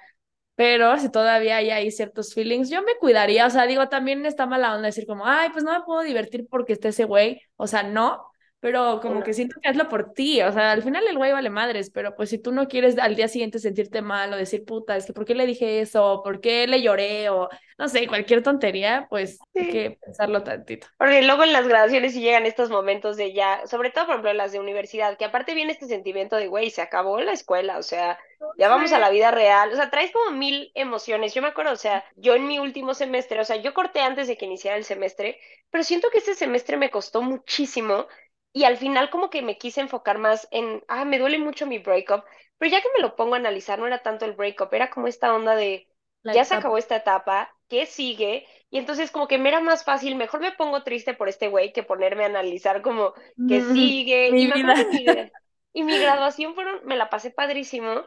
Pero 0.63 0.97
si 0.99 1.11
todavía 1.11 1.57
hay 1.57 1.71
ahí 1.71 1.91
ciertos 1.91 2.35
feelings, 2.35 2.71
yo 2.71 2.83
me 2.83 2.97
cuidaría, 3.01 3.47
o 3.47 3.51
sea, 3.51 3.67
digo, 3.67 3.89
también 3.89 4.25
está 4.27 4.47
mala 4.47 4.75
onda 4.75 4.87
decir 4.87 5.07
como, 5.07 5.27
ay, 5.27 5.49
pues 5.53 5.65
no 5.65 5.73
me 5.73 5.85
puedo 5.85 6.03
divertir 6.03 6.47
porque 6.49 6.75
esté 6.75 6.89
ese 6.89 7.05
güey, 7.05 7.41
o 7.57 7.67
sea, 7.67 7.83
no, 7.83 8.25
pero 8.63 9.01
como 9.01 9.23
que 9.25 9.35
siento 9.35 9.57
que 9.61 9.69
hazlo 9.69 9.89
por 9.89 10.15
ti, 10.15 10.41
o 10.43 10.53
sea, 10.53 10.71
al 10.73 10.83
final 10.85 11.05
el 11.09 11.19
güey 11.19 11.33
vale 11.33 11.51
madres, 11.51 11.91
pero 11.91 12.15
pues 12.15 12.31
si 12.31 12.39
tú 12.39 12.53
no 12.53 12.69
quieres 12.69 12.97
al 12.99 13.17
día 13.17 13.29
siguiente 13.29 13.59
sentirte 13.59 14.03
mal 14.03 14.33
o 14.33 14.37
decir, 14.37 14.65
puta, 14.65 14.97
es 14.97 15.05
que 15.07 15.13
¿por 15.13 15.25
qué 15.27 15.35
le 15.35 15.47
dije 15.47 15.81
eso? 15.81 16.23
¿Por 16.25 16.41
qué 16.41 16.67
le 16.69 16.81
lloré? 16.81 17.29
O 17.31 17.49
no 17.79 17.89
sé, 17.89 18.07
cualquier 18.07 18.43
tontería, 18.43 19.07
pues 19.11 19.45
hay 19.59 19.67
Sí. 19.67 19.71
que 19.71 19.99
pensarlo 20.01 20.45
tantito. 20.45 20.87
Porque 20.97 21.23
luego 21.23 21.43
en 21.45 21.53
las 21.53 21.67
graduaciones 21.69 22.13
sí 22.15 22.21
llegan 22.21 22.47
estos 22.47 22.71
momentos 22.71 23.17
de 23.17 23.33
ya, 23.35 23.67
sobre 23.67 23.91
todo 23.91 24.07
por 24.07 24.15
ejemplo 24.15 24.33
las 24.35 24.53
de 24.53 24.61
universidad, 24.61 25.19
que 25.19 25.25
aparte 25.25 25.55
viene 25.55 25.73
este 25.73 25.87
sentimiento 25.89 26.37
de, 26.37 26.47
güey, 26.49 26.71
se 26.71 26.83
acabó 26.83 27.21
la 27.21 27.33
escuela, 27.33 27.79
o 27.79 27.83
sea, 27.83 28.19
ya 28.59 28.69
vamos 28.69 28.93
a 28.93 28.99
la 29.01 29.11
vida 29.11 29.31
real, 29.33 29.73
o 29.73 29.77
sea, 29.77 29.91
traes 29.91 30.13
como 30.13 30.31
mil 30.37 30.71
emociones. 30.75 31.35
Yo 31.35 31.43
me 31.43 31.49
acuerdo, 31.49 31.73
o 31.73 31.77
sea, 31.77 32.05
yo 32.17 32.35
en 32.35 32.47
mi 32.47 32.59
último 32.59 32.95
semestre, 32.95 33.41
o 33.41 33.45
sea, 33.45 33.57
yo 33.57 33.75
corté 33.75 34.01
antes 34.01 34.29
de 34.29 34.37
que 34.37 34.47
iniciara 34.47 34.77
el 34.77 34.85
semestre, 34.85 35.39
pero 35.71 35.85
siento 35.85 36.09
que 36.11 36.19
este 36.19 36.35
semestre 36.35 36.77
me 36.77 36.91
costó 36.91 37.23
muchísimo 37.23 38.07
y 38.53 38.65
al 38.65 38.77
final 38.77 39.11
como 39.11 39.31
que 39.31 39.43
me 39.43 39.59
quise 39.59 39.81
enfocar 39.81 40.19
más 40.19 40.49
en, 40.51 40.83
ah, 40.89 41.05
me 41.05 41.19
duele 41.19 41.39
mucho 41.39 41.67
mi 41.67 41.79
breakup, 41.79 42.25
pero 42.59 42.71
ya 42.71 42.81
que 42.83 42.89
me 42.95 43.01
lo 43.03 43.17
pongo 43.17 43.35
a 43.35 43.39
analizar, 43.39 43.79
no 43.79 43.87
era 43.87 44.03
tanto 44.03 44.25
el 44.25 44.35
breakup, 44.35 44.73
era 44.75 44.91
como 44.91 45.07
esta 45.09 45.35
onda 45.35 45.55
de, 45.57 45.89
La 46.25 46.35
ya 46.35 46.45
se 46.45 46.55
acabó 46.55 46.77
etapa. 46.77 46.79
esta 46.79 46.97
etapa, 46.97 47.55
¿qué 47.69 47.87
sigue? 47.87 48.47
Y 48.71 48.79
entonces 48.79 49.11
como 49.11 49.29
que 49.29 49.39
me 49.39 49.49
era 49.49 49.61
más 49.61 49.85
fácil, 49.85 50.17
mejor 50.17 50.41
me 50.41 50.53
pongo 50.53 50.83
triste 50.83 51.15
por 51.15 51.29
este 51.29 51.49
güey 51.49 51.73
que 51.73 51.83
ponerme 51.83 52.25
a 52.25 52.27
analizar 52.27 52.83
como 52.83 53.15
que 53.47 53.61
Mm, 53.61 53.63
sigue. 53.63 54.35
Y 54.37 54.47
Mi 54.47 54.47
me 54.47 54.55
vida. 54.55 54.75
mi, 54.91 55.33
y 55.73 55.85
mi 55.85 55.99
graduación 55.99 56.55
fueron, 56.55 56.85
me 56.85 56.97
la 56.97 57.11
pasé 57.11 57.31
padrísimo, 57.31 58.03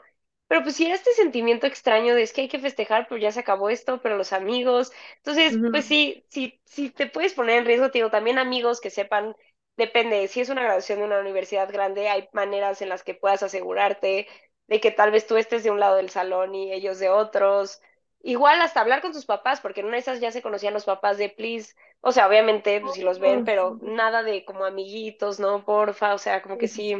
pero 0.47 0.61
pues 0.63 0.75
sí 0.75 0.85
era 0.85 0.95
este 0.95 1.11
sentimiento 1.13 1.65
extraño 1.67 2.13
de 2.15 2.21
es 2.23 2.33
que 2.33 2.41
hay 2.41 2.47
que 2.49 2.59
festejar, 2.59 3.07
pero 3.07 3.19
ya 3.19 3.31
se 3.31 3.39
acabó 3.39 3.69
esto, 3.69 4.01
pero 4.01 4.17
los 4.17 4.33
amigos. 4.33 4.91
Entonces, 5.17 5.59
pues 5.71 5.85
sí, 5.85 6.25
sí, 6.29 6.61
sí 6.65 6.91
te 6.91 7.07
puedes 7.07 7.33
poner 7.33 7.57
en 7.59 7.65
riesgo, 7.65 7.89
te 7.91 7.97
digo, 7.99 8.11
también 8.11 8.37
amigos 8.39 8.79
que 8.81 8.89
sepan, 8.91 9.35
depende, 9.77 10.27
si 10.27 10.41
es 10.41 10.49
una 10.49 10.63
graduación 10.63 10.99
de 10.99 11.05
una 11.05 11.19
universidad 11.19 11.71
grande, 11.71 12.09
hay 12.09 12.29
maneras 12.33 12.81
en 12.81 12.89
las 12.89 13.03
que 13.03 13.13
puedas 13.13 13.43
asegurarte 13.43 14.27
de 14.67 14.79
que 14.79 14.91
tal 14.91 15.11
vez 15.11 15.27
tú 15.27 15.37
estés 15.37 15.63
de 15.63 15.71
un 15.71 15.79
lado 15.79 15.97
del 15.97 16.09
salón 16.09 16.55
y 16.55 16.73
ellos 16.73 16.99
de 16.99 17.09
otros. 17.09 17.81
Igual 18.21 18.61
hasta 18.61 18.81
hablar 18.81 19.01
con 19.01 19.11
tus 19.11 19.25
papás, 19.25 19.61
porque 19.61 19.81
en 19.81 19.87
una 19.87 19.97
de 19.97 20.01
esas 20.01 20.19
ya 20.19 20.31
se 20.31 20.41
conocían 20.41 20.73
los 20.73 20.85
papás 20.85 21.17
de 21.17 21.29
please, 21.29 21.75
o 22.01 22.11
sea, 22.11 22.27
obviamente, 22.27 22.81
pues 22.81 22.93
si 22.95 23.01
los 23.01 23.19
ven, 23.19 23.45
pero 23.45 23.77
nada 23.81 24.23
de 24.23 24.45
como 24.45 24.65
amiguitos, 24.65 25.39
¿no? 25.39 25.63
Porfa, 25.63 26.13
o 26.15 26.17
sea, 26.17 26.41
como 26.41 26.57
que 26.57 26.67
sí. 26.67 26.95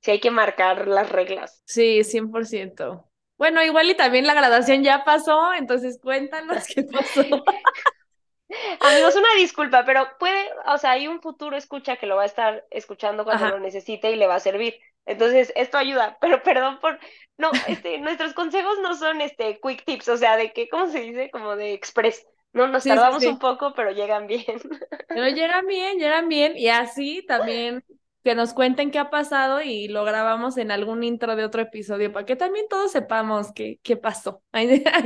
sí 0.00 0.10
hay 0.10 0.20
que 0.20 0.30
marcar 0.30 0.88
las 0.88 1.10
reglas. 1.10 1.62
Sí, 1.66 2.02
100%. 2.04 3.06
Bueno, 3.38 3.62
igual 3.62 3.88
y 3.88 3.96
también 3.96 4.26
la 4.26 4.34
graduación 4.34 4.82
ya 4.82 5.04
pasó, 5.04 5.54
entonces 5.54 5.98
cuéntanos 6.02 6.66
qué 6.74 6.82
pasó. 6.82 7.22
Amigos, 8.80 9.16
una 9.16 9.34
disculpa, 9.36 9.84
pero 9.84 10.06
puede, 10.18 10.50
o 10.66 10.78
sea, 10.78 10.92
hay 10.92 11.08
un 11.08 11.20
futuro 11.20 11.56
escucha 11.56 11.96
que 11.96 12.06
lo 12.06 12.16
va 12.16 12.22
a 12.22 12.26
estar 12.26 12.66
escuchando 12.70 13.24
cuando 13.24 13.46
Ajá, 13.46 13.48
lo 13.48 13.58
necesite 13.60 14.10
y 14.10 14.16
le 14.16 14.26
va 14.26 14.36
a 14.36 14.40
servir. 14.40 14.74
Entonces, 15.06 15.52
esto 15.56 15.78
ayuda, 15.78 16.18
pero 16.20 16.42
perdón 16.42 16.80
por, 16.80 16.98
no, 17.38 17.56
este, 17.66 17.98
nuestros 17.98 18.34
consejos 18.34 18.78
no 18.82 18.94
son 18.94 19.20
este 19.20 19.60
quick 19.62 19.84
tips, 19.84 20.08
o 20.08 20.16
sea, 20.16 20.36
de 20.36 20.52
que, 20.52 20.68
¿cómo 20.68 20.88
se 20.88 21.00
dice? 21.00 21.30
Como 21.30 21.56
de 21.56 21.72
express. 21.74 22.26
No, 22.52 22.66
nos 22.66 22.84
Sí, 22.84 22.98
sí, 22.98 22.98
tardamos 22.98 23.18
sí. 23.18 23.26
un 23.26 23.38
poco, 23.38 23.72
pero 23.74 23.92
llegan 23.92 24.26
bien. 24.26 24.44
Pero 25.12 25.28
llegan 25.28 25.66
bien, 25.66 25.98
llegan 25.98 26.28
bien. 26.28 26.56
Y 26.56 26.68
así 26.68 27.24
también 27.26 27.84
que 28.22 28.34
nos 28.34 28.52
cuenten 28.54 28.90
qué 28.90 28.98
ha 28.98 29.10
pasado 29.10 29.62
y 29.62 29.88
lo 29.88 30.04
grabamos 30.04 30.56
en 30.58 30.70
algún 30.70 31.02
intro 31.02 31.36
de 31.36 31.44
otro 31.44 31.62
episodio 31.62 32.12
para 32.12 32.26
que 32.26 32.36
también 32.36 32.66
todos 32.68 32.92
sepamos 32.92 33.52
qué, 33.52 33.80
qué 33.82 33.96
pasó. 33.96 34.42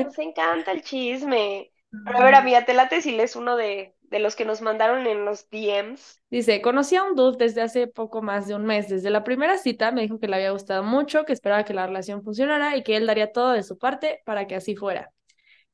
Nos 0.03 0.19
encanta 0.19 0.73
el 0.73 0.83
chisme. 0.83 1.73
A 2.07 2.23
ver, 2.23 2.35
amiga, 2.35 2.65
te 2.65 2.75
late 2.75 3.03
si 3.03 3.13
lees 3.13 3.37
uno 3.37 3.57
de, 3.57 3.95
de 4.03 4.19
los 4.19 4.37
que 4.37 4.45
nos 4.45 4.63
mandaron 4.63 5.07
en 5.07 5.25
los 5.25 5.49
DMs. 5.51 6.21
Dice, 6.31 6.61
conocí 6.63 6.97
a 6.97 7.05
un 7.05 7.17
dude 7.17 7.37
desde 7.39 7.63
hace 7.63 7.87
poco 7.87 8.23
más 8.23 8.47
de 8.47 8.55
un 8.55 8.65
mes. 8.65 8.89
Desde 8.89 9.11
la 9.11 9.25
primera 9.25 9.59
cita 9.59 9.91
me 9.91 10.03
dijo 10.03 10.21
que 10.21 10.29
le 10.29 10.37
había 10.37 10.51
gustado 10.53 10.83
mucho, 10.83 11.25
que 11.25 11.33
esperaba 11.33 11.65
que 11.65 11.75
la 11.75 11.87
relación 11.87 12.23
funcionara 12.23 12.77
y 12.77 12.83
que 12.83 12.97
él 12.97 13.07
daría 13.07 13.33
todo 13.33 13.53
de 13.53 13.63
su 13.63 13.79
parte 13.79 14.23
para 14.25 14.47
que 14.47 14.55
así 14.55 14.77
fuera. 14.77 15.11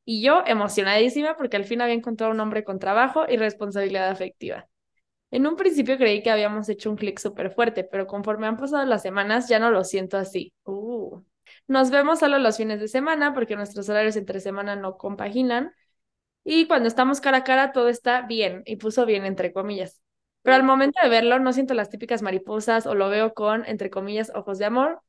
Y 0.05 0.23
yo 0.23 0.43
emocionadísima 0.47 1.37
porque 1.37 1.57
al 1.57 1.65
fin 1.65 1.83
había 1.83 1.95
encontrado 1.95 2.33
un 2.33 2.41
hombre 2.41 2.65
con 2.65 2.79
trabajo 2.79 3.25
y 3.29 3.37
responsabilidad 3.37 4.09
afectiva. 4.09 4.67
En 5.31 5.47
un 5.47 5.57
principio 5.57 5.97
creí 5.97 6.23
que 6.23 6.31
habíamos 6.31 6.69
hecho 6.69 6.91
un 6.91 6.97
clic 6.97 7.19
súper 7.19 7.53
fuerte, 7.53 7.85
pero 7.85 8.07
conforme 8.07 8.47
han 8.47 8.57
pasado 8.57 8.85
las 8.87 9.03
semanas 9.03 9.49
ya 9.49 9.59
no 9.59 9.71
lo 9.71 9.85
siento 9.85 10.17
así. 10.17 10.53
Uh. 10.65 11.21
Nos 11.69 11.91
vemos 11.91 12.19
solo 12.19 12.39
los 12.39 12.57
fines 12.57 12.81
de 12.81 12.89
semana 12.89 13.33
porque 13.35 13.55
nuestros 13.55 13.89
horarios 13.89 14.17
entre 14.17 14.41
semana 14.41 14.75
no 14.77 14.97
compaginan. 14.97 15.73
Y 16.45 16.67
cuando 16.67 16.89
estamos 16.89 17.21
cara 17.21 17.39
a 17.39 17.45
cara 17.45 17.73
todo 17.73 17.89
está 17.89 18.23
bien, 18.23 18.63
y 18.67 18.77
puso 18.77 19.07
bien 19.07 19.25
entre 19.27 19.53
comillas. 19.53 20.01
Pero 20.43 20.57
al 20.57 20.63
momento 20.65 20.99
de 21.03 21.09
verlo 21.11 21.39
no 21.39 21.53
siento 21.53 21.75
las 21.75 21.91
típicas 21.91 22.23
mariposas 22.23 22.87
o 22.87 22.95
lo 22.95 23.09
veo 23.11 23.35
con, 23.35 23.65
entre 23.67 23.91
comillas, 23.91 24.33
ojos 24.35 24.59
de 24.59 24.65
amor. 24.65 25.03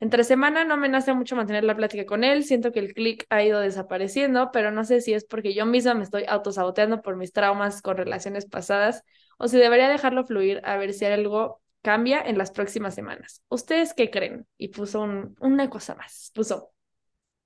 Entre 0.00 0.24
semana 0.24 0.64
no 0.64 0.76
me 0.76 0.88
nace 0.88 1.12
mucho 1.14 1.36
mantener 1.36 1.64
la 1.64 1.76
plática 1.76 2.06
con 2.06 2.24
él, 2.24 2.44
siento 2.44 2.72
que 2.72 2.80
el 2.80 2.94
clic 2.94 3.26
ha 3.30 3.42
ido 3.42 3.60
desapareciendo, 3.60 4.50
pero 4.52 4.70
no 4.70 4.84
sé 4.84 5.00
si 5.00 5.12
es 5.14 5.24
porque 5.24 5.54
yo 5.54 5.66
misma 5.66 5.94
me 5.94 6.04
estoy 6.04 6.24
autosaboteando 6.28 7.02
por 7.02 7.16
mis 7.16 7.32
traumas 7.32 7.82
con 7.82 7.96
relaciones 7.96 8.46
pasadas 8.46 9.02
o 9.38 9.48
si 9.48 9.58
debería 9.58 9.88
dejarlo 9.88 10.24
fluir 10.24 10.60
a 10.64 10.76
ver 10.76 10.92
si 10.94 11.04
algo 11.06 11.60
cambia 11.82 12.20
en 12.22 12.38
las 12.38 12.52
próximas 12.52 12.94
semanas. 12.94 13.42
¿Ustedes 13.48 13.94
qué 13.94 14.10
creen? 14.10 14.46
Y 14.56 14.68
puso 14.68 15.00
un- 15.02 15.36
una 15.40 15.68
cosa 15.70 15.94
más, 15.96 16.30
puso, 16.34 16.70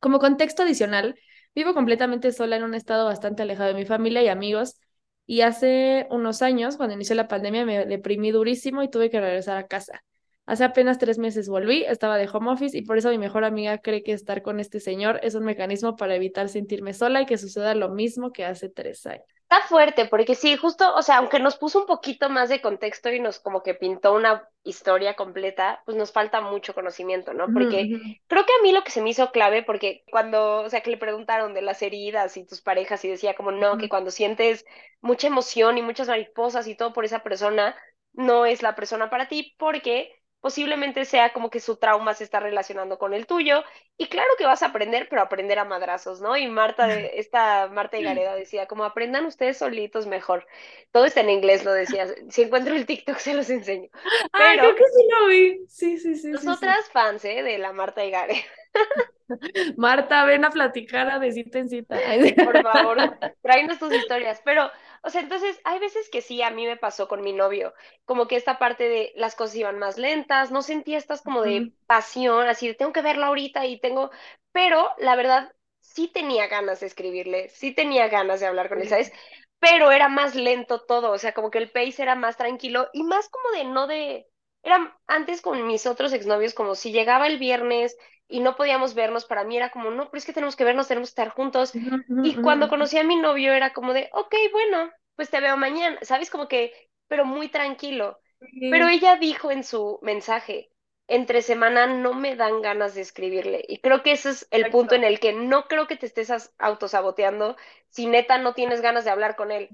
como 0.00 0.18
contexto 0.18 0.62
adicional, 0.62 1.16
vivo 1.54 1.74
completamente 1.74 2.32
sola 2.32 2.56
en 2.56 2.64
un 2.64 2.74
estado 2.74 3.04
bastante 3.06 3.42
alejado 3.42 3.68
de 3.68 3.74
mi 3.74 3.84
familia 3.86 4.22
y 4.22 4.28
amigos. 4.28 4.78
Y 5.26 5.42
hace 5.42 6.06
unos 6.10 6.42
años, 6.42 6.76
cuando 6.76 6.94
inició 6.94 7.14
la 7.14 7.28
pandemia, 7.28 7.64
me 7.64 7.86
deprimí 7.86 8.30
durísimo 8.30 8.82
y 8.82 8.90
tuve 8.90 9.10
que 9.10 9.20
regresar 9.20 9.56
a 9.56 9.66
casa. 9.66 10.02
Hace 10.46 10.64
apenas 10.64 10.98
tres 10.98 11.18
meses 11.18 11.48
volví, 11.48 11.84
estaba 11.84 12.18
de 12.18 12.28
home 12.32 12.50
office 12.50 12.76
y 12.76 12.82
por 12.82 12.98
eso 12.98 13.10
mi 13.10 13.18
mejor 13.18 13.44
amiga 13.44 13.78
cree 13.78 14.02
que 14.02 14.12
estar 14.12 14.42
con 14.42 14.58
este 14.58 14.80
señor 14.80 15.20
es 15.22 15.36
un 15.36 15.44
mecanismo 15.44 15.94
para 15.96 16.16
evitar 16.16 16.48
sentirme 16.48 16.94
sola 16.94 17.22
y 17.22 17.26
que 17.26 17.38
suceda 17.38 17.74
lo 17.76 17.90
mismo 17.90 18.32
que 18.32 18.44
hace 18.44 18.68
tres 18.68 19.06
años. 19.06 19.31
Está 19.52 19.66
fuerte, 19.68 20.06
porque 20.06 20.34
sí, 20.34 20.56
justo, 20.56 20.94
o 20.94 21.02
sea, 21.02 21.18
aunque 21.18 21.38
nos 21.38 21.58
puso 21.58 21.80
un 21.80 21.84
poquito 21.84 22.30
más 22.30 22.48
de 22.48 22.62
contexto 22.62 23.10
y 23.12 23.20
nos 23.20 23.38
como 23.38 23.62
que 23.62 23.74
pintó 23.74 24.14
una 24.14 24.48
historia 24.64 25.14
completa, 25.14 25.82
pues 25.84 25.94
nos 25.94 26.10
falta 26.10 26.40
mucho 26.40 26.72
conocimiento, 26.72 27.34
¿no? 27.34 27.52
Porque 27.52 27.90
creo 28.28 28.46
que 28.46 28.52
a 28.58 28.62
mí 28.62 28.72
lo 28.72 28.82
que 28.82 28.90
se 28.90 29.02
me 29.02 29.10
hizo 29.10 29.30
clave, 29.30 29.62
porque 29.62 30.04
cuando, 30.10 30.62
o 30.62 30.70
sea, 30.70 30.80
que 30.80 30.90
le 30.90 30.96
preguntaron 30.96 31.52
de 31.52 31.60
las 31.60 31.82
heridas 31.82 32.38
y 32.38 32.46
tus 32.46 32.62
parejas 32.62 33.04
y 33.04 33.10
decía 33.10 33.34
como, 33.34 33.50
no, 33.50 33.76
que 33.76 33.90
cuando 33.90 34.10
sientes 34.10 34.64
mucha 35.02 35.26
emoción 35.26 35.76
y 35.76 35.82
muchas 35.82 36.08
mariposas 36.08 36.66
y 36.66 36.74
todo 36.74 36.94
por 36.94 37.04
esa 37.04 37.22
persona, 37.22 37.76
no 38.14 38.46
es 38.46 38.62
la 38.62 38.74
persona 38.74 39.10
para 39.10 39.28
ti, 39.28 39.54
porque 39.58 40.21
posiblemente 40.42 41.04
sea 41.04 41.32
como 41.32 41.50
que 41.50 41.60
su 41.60 41.76
trauma 41.76 42.14
se 42.14 42.24
está 42.24 42.40
relacionando 42.40 42.98
con 42.98 43.14
el 43.14 43.26
tuyo 43.26 43.62
y 43.96 44.08
claro 44.08 44.28
que 44.36 44.44
vas 44.44 44.62
a 44.62 44.66
aprender, 44.66 45.06
pero 45.08 45.22
aprender 45.22 45.58
a 45.60 45.64
madrazos, 45.64 46.20
¿no? 46.20 46.36
Y 46.36 46.48
Marta, 46.48 46.88
de, 46.88 47.12
esta 47.14 47.68
Marta 47.68 47.96
Higareda 47.96 48.34
decía, 48.34 48.66
como 48.66 48.84
aprendan 48.84 49.24
ustedes 49.24 49.56
solitos 49.58 50.06
mejor. 50.06 50.46
Todo 50.90 51.04
está 51.04 51.20
en 51.20 51.30
inglés, 51.30 51.64
lo 51.64 51.72
decía. 51.72 52.08
Si 52.28 52.42
encuentro 52.42 52.74
el 52.74 52.86
TikTok, 52.86 53.18
se 53.18 53.34
los 53.34 53.48
enseño. 53.50 53.88
Ah, 54.32 54.38
Pero 54.38 54.64
creo 54.64 54.74
que 54.74 54.84
sí 54.84 55.06
lo 55.10 55.26
vi. 55.28 55.66
Sí, 55.68 55.98
sí, 55.98 56.16
sí, 56.16 56.32
sí, 56.32 56.38
sí. 56.38 56.46
nosotras 56.46 56.90
fans, 56.90 57.24
¿eh? 57.24 57.42
De 57.44 57.58
la 57.58 57.72
Marta 57.72 58.04
Higareda. 58.04 58.40
Marta, 59.76 60.24
ven 60.24 60.44
a 60.44 60.50
platicar 60.50 61.10
a 61.10 61.18
de 61.18 61.32
cita 61.32 61.58
en 61.58 61.68
cita. 61.68 61.98
Por 62.44 62.62
favor, 62.62 62.98
tráenos 63.42 63.78
tus 63.78 63.92
historias. 63.92 64.40
Pero, 64.44 64.70
o 65.02 65.10
sea, 65.10 65.20
entonces 65.20 65.60
hay 65.64 65.78
veces 65.78 66.08
que 66.10 66.20
sí, 66.20 66.42
a 66.42 66.50
mí 66.50 66.66
me 66.66 66.76
pasó 66.76 67.08
con 67.08 67.22
mi 67.22 67.32
novio, 67.32 67.74
como 68.04 68.26
que 68.26 68.36
esta 68.36 68.58
parte 68.58 68.88
de 68.88 69.12
las 69.16 69.34
cosas 69.34 69.56
iban 69.56 69.78
más 69.78 69.98
lentas, 69.98 70.50
no 70.50 70.62
sentía 70.62 70.98
estas 70.98 71.22
como 71.22 71.42
de 71.42 71.72
pasión, 71.86 72.48
así 72.48 72.68
de 72.68 72.74
tengo 72.74 72.92
que 72.92 73.02
verla 73.02 73.26
ahorita 73.28 73.66
y 73.66 73.80
tengo, 73.80 74.10
pero 74.52 74.90
la 74.98 75.16
verdad 75.16 75.52
sí 75.80 76.08
tenía 76.08 76.46
ganas 76.46 76.80
de 76.80 76.86
escribirle, 76.86 77.48
sí 77.48 77.72
tenía 77.74 78.08
ganas 78.08 78.40
de 78.40 78.46
hablar 78.46 78.68
con 78.68 78.80
él, 78.80 78.88
¿sabes? 78.88 79.12
Pero 79.58 79.92
era 79.92 80.08
más 80.08 80.34
lento 80.34 80.80
todo, 80.82 81.12
o 81.12 81.18
sea, 81.18 81.32
como 81.34 81.50
que 81.50 81.58
el 81.58 81.70
pace 81.70 82.02
era 82.02 82.14
más 82.16 82.36
tranquilo 82.36 82.88
y 82.92 83.04
más 83.04 83.28
como 83.28 83.50
de 83.56 83.64
no 83.64 83.86
de, 83.86 84.28
era 84.62 84.96
antes 85.06 85.40
con 85.40 85.66
mis 85.66 85.86
otros 85.86 86.12
exnovios, 86.12 86.54
como 86.54 86.74
si 86.74 86.92
llegaba 86.92 87.26
el 87.26 87.38
viernes 87.38 87.96
y 88.28 88.40
no 88.40 88.56
podíamos 88.56 88.94
vernos, 88.94 89.24
para 89.24 89.44
mí 89.44 89.56
era 89.56 89.70
como, 89.70 89.90
no, 89.90 90.06
pero 90.10 90.18
es 90.18 90.24
que 90.26 90.32
tenemos 90.32 90.56
que 90.56 90.64
vernos, 90.64 90.88
tenemos 90.88 91.08
que 91.10 91.12
estar 91.22 91.28
juntos. 91.30 91.76
Y 92.20 92.36
cuando 92.40 92.68
conocí 92.68 92.98
a 92.98 93.04
mi 93.04 93.16
novio 93.16 93.52
era 93.52 93.72
como 93.72 93.92
de, 93.92 94.08
ok, 94.12 94.34
bueno, 94.52 94.90
pues 95.16 95.30
te 95.30 95.40
veo 95.40 95.56
mañana, 95.56 95.98
¿sabes? 96.02 96.30
Como 96.30 96.48
que, 96.48 96.72
pero 97.08 97.24
muy 97.24 97.48
tranquilo. 97.48 98.20
Pero 98.68 98.88
ella 98.88 99.16
dijo 99.16 99.50
en 99.50 99.64
su 99.64 99.98
mensaje, 100.02 100.70
entre 101.08 101.42
semana 101.42 101.86
no 101.86 102.14
me 102.14 102.36
dan 102.36 102.62
ganas 102.62 102.94
de 102.94 103.02
escribirle. 103.02 103.64
Y 103.68 103.80
creo 103.80 104.02
que 104.02 104.12
ese 104.12 104.30
es 104.30 104.48
el 104.50 104.68
punto 104.68 104.94
en 104.94 105.04
el 105.04 105.20
que 105.20 105.32
no 105.32 105.66
creo 105.68 105.86
que 105.86 105.96
te 105.96 106.06
estés 106.06 106.30
autosaboteando 106.58 107.56
si 107.90 108.06
neta 108.06 108.38
no 108.38 108.54
tienes 108.54 108.80
ganas 108.80 109.04
de 109.04 109.10
hablar 109.10 109.36
con 109.36 109.50
él. 109.52 109.72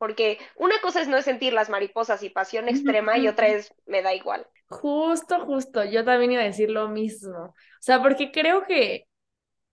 Porque 0.00 0.38
una 0.56 0.80
cosa 0.80 1.02
es 1.02 1.08
no 1.08 1.20
sentir 1.20 1.52
las 1.52 1.68
mariposas 1.68 2.22
y 2.22 2.30
pasión 2.30 2.70
extrema 2.70 3.18
y 3.18 3.28
otra 3.28 3.48
es 3.48 3.74
me 3.84 4.00
da 4.00 4.14
igual. 4.14 4.46
Justo, 4.70 5.44
justo, 5.44 5.84
yo 5.84 6.06
también 6.06 6.32
iba 6.32 6.40
a 6.40 6.46
decir 6.46 6.70
lo 6.70 6.88
mismo. 6.88 7.38
O 7.38 7.54
sea, 7.80 8.00
porque 8.00 8.32
creo 8.32 8.62
que, 8.62 9.08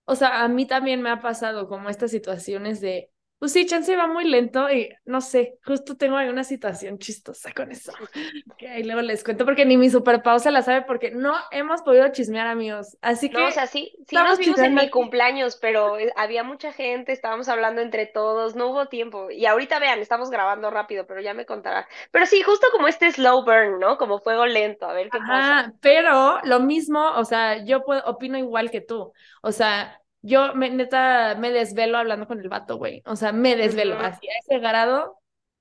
o 0.03 0.15
sea, 0.15 0.43
a 0.43 0.49
mí 0.49 0.67
también 0.67 1.01
me 1.01 1.09
ha 1.09 1.21
pasado 1.21 1.69
como 1.69 1.89
estas 1.89 2.11
situaciones 2.11 2.81
de, 2.81 3.09
pues 3.39 3.53
sí, 3.53 3.67
chance 3.67 3.95
va 3.95 4.07
muy 4.07 4.25
lento 4.25 4.67
y 4.71 4.89
no 5.05 5.21
sé, 5.21 5.59
justo 5.63 5.95
tengo 5.95 6.17
ahí 6.17 6.27
una 6.27 6.43
situación 6.43 6.97
chistosa 6.97 7.51
con 7.53 7.71
eso. 7.71 7.91
Que 8.57 8.67
ahí 8.67 8.83
luego 8.83 9.01
les 9.01 9.23
cuento 9.23 9.45
porque 9.45 9.65
ni 9.65 9.77
mi 9.77 9.91
super 9.91 10.23
pausa 10.23 10.49
la 10.49 10.63
sabe 10.63 10.81
porque 10.81 11.11
no 11.11 11.35
hemos 11.51 11.83
podido 11.83 12.07
chismear, 12.09 12.47
amigos. 12.47 12.97
Así 13.01 13.29
No, 13.29 13.43
o 13.43 13.45
que 13.47 13.51
sea, 13.51 13.67
sí, 13.67 13.93
sí 14.07 14.15
nos 14.15 14.39
vimos 14.39 14.57
en 14.59 14.73
mi 14.73 14.89
cumpleaños, 14.89 15.57
pero 15.57 15.99
eh, 15.99 16.11
había 16.15 16.43
mucha 16.43 16.73
gente, 16.73 17.11
estábamos 17.11 17.49
hablando 17.49 17.81
entre 17.81 18.07
todos, 18.07 18.55
no 18.55 18.69
hubo 18.69 18.87
tiempo. 18.87 19.29
Y 19.29 19.45
ahorita 19.45 19.77
vean, 19.77 19.99
estamos 19.99 20.31
grabando 20.31 20.71
rápido, 20.71 21.05
pero 21.05 21.21
ya 21.21 21.35
me 21.35 21.45
contará. 21.45 21.87
Pero 22.09 22.25
sí, 22.25 22.41
justo 22.41 22.65
como 22.71 22.87
este 22.87 23.11
slow 23.11 23.45
burn, 23.45 23.79
¿no? 23.79 23.99
Como 23.99 24.17
fuego 24.19 24.47
lento, 24.47 24.87
a 24.87 24.93
ver 24.93 25.09
qué 25.11 25.19
pasa. 25.19 25.59
Ajá, 25.59 25.73
pero 25.79 26.39
lo 26.43 26.59
mismo, 26.61 27.11
o 27.11 27.25
sea, 27.25 27.63
yo 27.63 27.83
puedo, 27.83 28.03
opino 28.05 28.39
igual 28.39 28.71
que 28.71 28.81
tú. 28.81 29.13
O 29.43 29.51
sea, 29.51 30.01
yo 30.21 30.53
me, 30.55 30.69
neta 30.69 31.35
me 31.39 31.51
desvelo 31.51 31.97
hablando 31.97 32.27
con 32.27 32.39
el 32.39 32.49
vato, 32.49 32.77
güey. 32.77 33.01
O 33.05 33.15
sea, 33.15 33.31
me 33.31 33.55
desvelo 33.55 33.97
Ujú, 33.97 33.99
así 33.99 34.27
a 34.27 34.31
ese 34.39 34.59
grado 34.59 35.19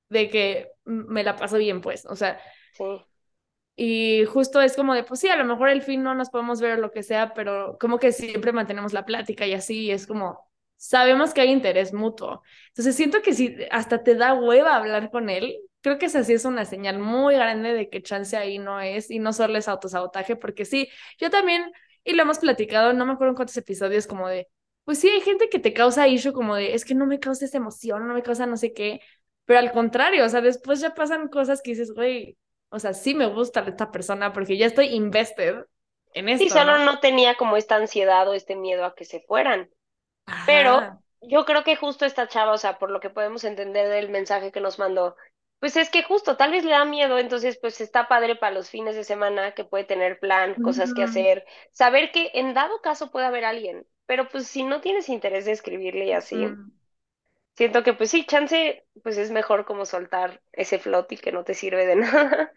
de 0.08 0.30
que 0.30 0.70
me 0.84 1.24
la 1.24 1.36
paso 1.36 1.58
bien, 1.58 1.80
pues. 1.80 2.06
O 2.06 2.16
sea, 2.16 2.40
sí. 2.72 2.84
y 3.76 4.24
justo 4.26 4.60
es 4.62 4.74
como 4.76 4.94
de, 4.94 5.04
pues 5.04 5.20
sí, 5.20 5.28
a 5.28 5.36
lo 5.36 5.44
mejor 5.44 5.68
el 5.68 5.82
fin 5.82 6.02
no 6.02 6.14
nos 6.14 6.30
podemos 6.30 6.60
ver 6.60 6.78
o 6.78 6.80
lo 6.80 6.92
que 6.92 7.02
sea, 7.02 7.34
pero 7.34 7.76
como 7.78 7.98
que 7.98 8.12
siempre 8.12 8.52
mantenemos 8.52 8.92
la 8.92 9.04
plática 9.04 9.46
y 9.46 9.52
así, 9.54 9.84
y 9.86 9.90
es 9.90 10.06
como, 10.06 10.48
sabemos 10.76 11.34
que 11.34 11.42
hay 11.42 11.50
interés 11.52 11.92
mutuo. 11.92 12.42
Entonces 12.68 12.96
siento 12.96 13.20
que 13.22 13.34
si 13.34 13.56
hasta 13.70 14.02
te 14.02 14.14
da 14.14 14.32
hueva 14.34 14.76
hablar 14.76 15.10
con 15.10 15.28
él, 15.30 15.58
creo 15.82 15.98
que 15.98 16.06
esa 16.06 16.24
sí 16.24 16.32
es 16.32 16.44
una 16.46 16.64
señal 16.64 16.98
muy 16.98 17.34
grande 17.34 17.74
de 17.74 17.90
que 17.90 18.02
chance 18.02 18.36
ahí 18.36 18.58
no 18.58 18.80
es, 18.80 19.10
y 19.10 19.18
no 19.18 19.32
solo 19.34 19.58
es 19.58 19.68
autosabotaje, 19.68 20.36
porque 20.36 20.64
sí, 20.64 20.88
yo 21.18 21.28
también, 21.30 21.70
y 22.06 22.14
lo 22.14 22.22
hemos 22.22 22.38
platicado, 22.38 22.92
no 22.94 23.06
me 23.06 23.12
acuerdo 23.12 23.32
en 23.32 23.36
cuántos 23.36 23.56
episodios, 23.58 24.06
como 24.06 24.28
de, 24.28 24.48
pues 24.84 24.98
sí, 25.00 25.08
hay 25.08 25.20
gente 25.22 25.48
que 25.50 25.58
te 25.58 25.74
causa 25.74 26.08
issue 26.08 26.32
como 26.32 26.56
de, 26.56 26.74
es 26.74 26.84
que 26.84 26.94
no 26.94 27.06
me 27.06 27.20
causa 27.20 27.44
esa 27.46 27.58
emoción, 27.58 28.06
no 28.08 28.14
me 28.14 28.22
causa 28.22 28.46
no 28.46 28.56
sé 28.56 28.72
qué, 28.72 29.00
pero 29.44 29.60
al 29.60 29.72
contrario, 29.72 30.24
o 30.24 30.28
sea, 30.28 30.40
después 30.40 30.80
ya 30.80 30.94
pasan 30.94 31.28
cosas 31.28 31.62
que 31.62 31.72
dices, 31.72 31.92
güey 31.94 32.38
o 32.70 32.78
sea, 32.80 32.94
sí 32.94 33.14
me 33.14 33.26
gusta 33.26 33.60
esta 33.66 33.92
persona 33.92 34.32
porque 34.32 34.56
ya 34.58 34.66
estoy 34.66 34.88
invested 34.88 35.64
en 36.14 36.28
Sí, 36.32 36.50
esto, 36.50 36.50
solo 36.50 36.78
¿no? 36.78 36.78
no 36.78 37.00
tenía 37.00 37.36
como 37.36 37.56
esta 37.56 37.76
ansiedad 37.76 38.28
o 38.28 38.34
este 38.34 38.54
miedo 38.56 38.84
a 38.84 38.94
que 38.94 39.04
se 39.04 39.20
fueran. 39.22 39.70
Pero 40.44 40.90
yo 41.22 41.44
creo 41.46 41.64
que 41.64 41.76
justo 41.76 42.04
esta 42.06 42.28
chava, 42.28 42.52
o 42.54 42.58
sea, 42.58 42.78
por 42.78 42.90
lo 42.90 43.00
que 43.00 43.10
podemos 43.10 43.44
entender 43.44 43.88
del 43.90 44.10
mensaje 44.10 44.52
que 44.52 44.60
nos 44.60 44.78
mandó, 44.80 45.16
pues 45.60 45.76
es 45.76 45.90
que 45.90 46.02
justo 46.02 46.36
tal 46.36 46.52
vez 46.52 46.64
le 46.64 46.70
da 46.72 46.84
miedo, 46.84 47.18
entonces 47.18 47.58
pues 47.60 47.80
está 47.80 48.08
padre 48.08 48.36
para 48.36 48.54
los 48.54 48.70
fines 48.70 48.94
de 48.96 49.04
semana 49.04 49.52
que 49.54 49.64
puede 49.64 49.84
tener 49.84 50.18
plan, 50.20 50.54
cosas 50.56 50.94
que 50.94 51.02
hacer, 51.02 51.44
saber 51.72 52.12
que 52.12 52.30
en 52.34 52.54
dado 52.54 52.80
caso 52.82 53.10
puede 53.10 53.26
haber 53.26 53.44
alguien, 53.44 53.86
pero 54.06 54.28
pues 54.28 54.46
si 54.46 54.62
no 54.64 54.80
tienes 54.80 55.08
interés 55.08 55.44
de 55.46 55.52
escribirle 55.52 56.06
y 56.06 56.12
así, 56.12 56.46
ujú. 56.46 56.70
siento 57.56 57.82
que 57.82 57.92
pues 57.94 58.10
sí, 58.10 58.24
chance, 58.26 58.86
pues 59.02 59.18
es 59.18 59.30
mejor 59.32 59.64
como 59.66 59.84
soltar 59.86 60.42
ese 60.52 60.78
flot 60.78 61.10
y 61.12 61.16
que 61.18 61.32
no 61.32 61.44
te 61.44 61.54
sirve 61.54 61.86
de 61.86 61.96
nada. 61.96 62.52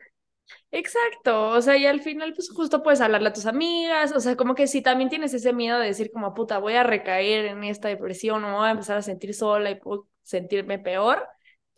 Exacto, 0.72 1.50
o 1.50 1.62
sea, 1.62 1.78
y 1.78 1.86
al 1.88 2.00
final 2.02 2.34
pues 2.34 2.50
justo 2.52 2.84
puedes 2.84 3.02
hablarle 3.02 3.30
a 3.30 3.34
tus 3.34 3.46
amigas, 3.48 4.12
o 4.16 4.20
sea, 4.20 4.36
como 4.36 4.54
que 4.56 4.68
si 4.68 4.82
también 4.82 5.10
tienes 5.10 5.34
ese 5.34 5.52
miedo 5.54 5.80
de 5.80 5.88
decir 5.88 6.12
como 6.12 6.34
puta, 6.36 6.60
voy 6.60 6.74
a 6.76 6.84
recaer 6.84 7.46
en 7.46 7.64
esta 7.64 7.88
depresión 7.88 8.44
o 8.44 8.58
voy 8.58 8.68
a 8.68 8.72
empezar 8.72 8.98
a 8.98 9.02
sentir 9.02 9.34
sola 9.34 9.72
y 9.72 9.76
puedo 9.80 10.08
sentirme 10.24 10.78
peor, 10.80 11.28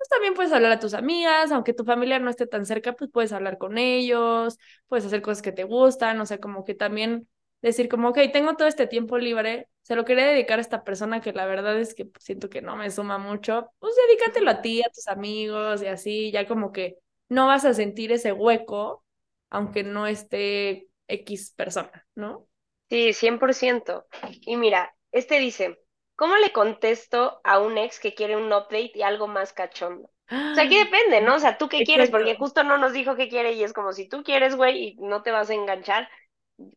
pues 0.02 0.10
también 0.10 0.34
puedes 0.34 0.52
hablar 0.52 0.72
a 0.72 0.80
tus 0.80 0.96
amigas, 0.96 1.52
aunque 1.52 1.74
tu 1.76 1.84
familia 1.86 2.18
no 2.18 2.32
esté 2.32 2.48
tan 2.48 2.66
cerca, 2.66 2.94
pues 2.94 3.12
puedes 3.14 3.32
hablar 3.34 3.60
con 3.60 3.78
ellos, 3.78 4.58
puedes 4.88 5.06
hacer 5.06 5.22
cosas 5.22 5.44
que 5.44 5.52
te 5.52 5.64
gustan, 5.64 6.20
o 6.20 6.26
sea, 6.26 6.40
como 6.40 6.66
que 6.66 6.74
también 6.74 7.28
decir 7.62 7.88
como, 7.88 8.10
ok, 8.10 8.18
tengo 8.34 8.56
todo 8.56 8.68
este 8.68 8.88
tiempo 8.88 9.20
libre, 9.20 9.68
se 9.84 9.96
lo 9.96 10.04
quería 10.04 10.26
dedicar 10.26 10.58
a 10.58 10.62
esta 10.64 10.84
persona 10.84 11.22
que 11.22 11.34
la 11.34 11.46
verdad 11.46 11.80
es 11.80 11.94
que 11.94 12.10
siento 12.20 12.50
que 12.50 12.64
no 12.64 12.76
me 12.78 12.90
suma 12.90 13.20
mucho, 13.20 13.70
pues 13.78 13.94
dedícatelo 14.08 14.50
a 14.50 14.62
ti, 14.64 14.82
a 14.82 14.90
tus 14.90 15.08
amigos 15.08 15.84
y 15.84 15.86
así, 15.86 16.32
ya 16.32 16.48
como 16.48 16.72
que 16.72 16.98
no 17.30 17.46
vas 17.46 17.64
a 17.66 17.76
sentir 17.76 18.12
ese 18.12 18.32
hueco, 18.32 19.06
aunque 19.52 19.84
no 19.84 20.08
esté 20.08 20.88
X 21.08 21.54
persona, 21.56 22.08
¿no? 22.16 22.48
Sí, 22.90 23.14
100%. 23.14 24.08
Y 24.42 24.58
mira, 24.58 24.96
este 25.12 25.38
dice, 25.38 25.78
¿cómo 26.22 26.36
le 26.36 26.52
contesto 26.52 27.42
a 27.44 27.58
un 27.58 27.80
ex 27.80 28.00
que 28.00 28.14
quiere 28.14 28.38
un 28.38 28.54
update 28.54 28.92
y 28.94 29.02
algo 29.02 29.28
más 29.28 29.54
cachondo? 29.54 30.12
O 30.30 30.54
sea, 30.54 30.66
aquí 30.66 30.78
depende, 30.78 31.20
¿no? 31.20 31.34
O 31.34 31.40
sea, 31.40 31.58
¿tú 31.58 31.68
qué 31.68 31.84
quieres? 31.84 32.12
Porque 32.12 32.36
justo 32.36 32.64
no 32.64 32.78
nos 32.78 32.94
dijo 32.94 33.16
qué 33.16 33.28
quiere 33.28 33.54
y 33.54 33.64
es 33.64 33.74
como 33.74 33.92
si 33.92 34.08
tú 34.08 34.22
quieres, 34.22 34.56
güey, 34.56 34.90
y 34.90 34.96
no 34.98 35.24
te 35.24 35.32
vas 35.32 35.50
a 35.50 35.56
enganchar, 35.56 36.08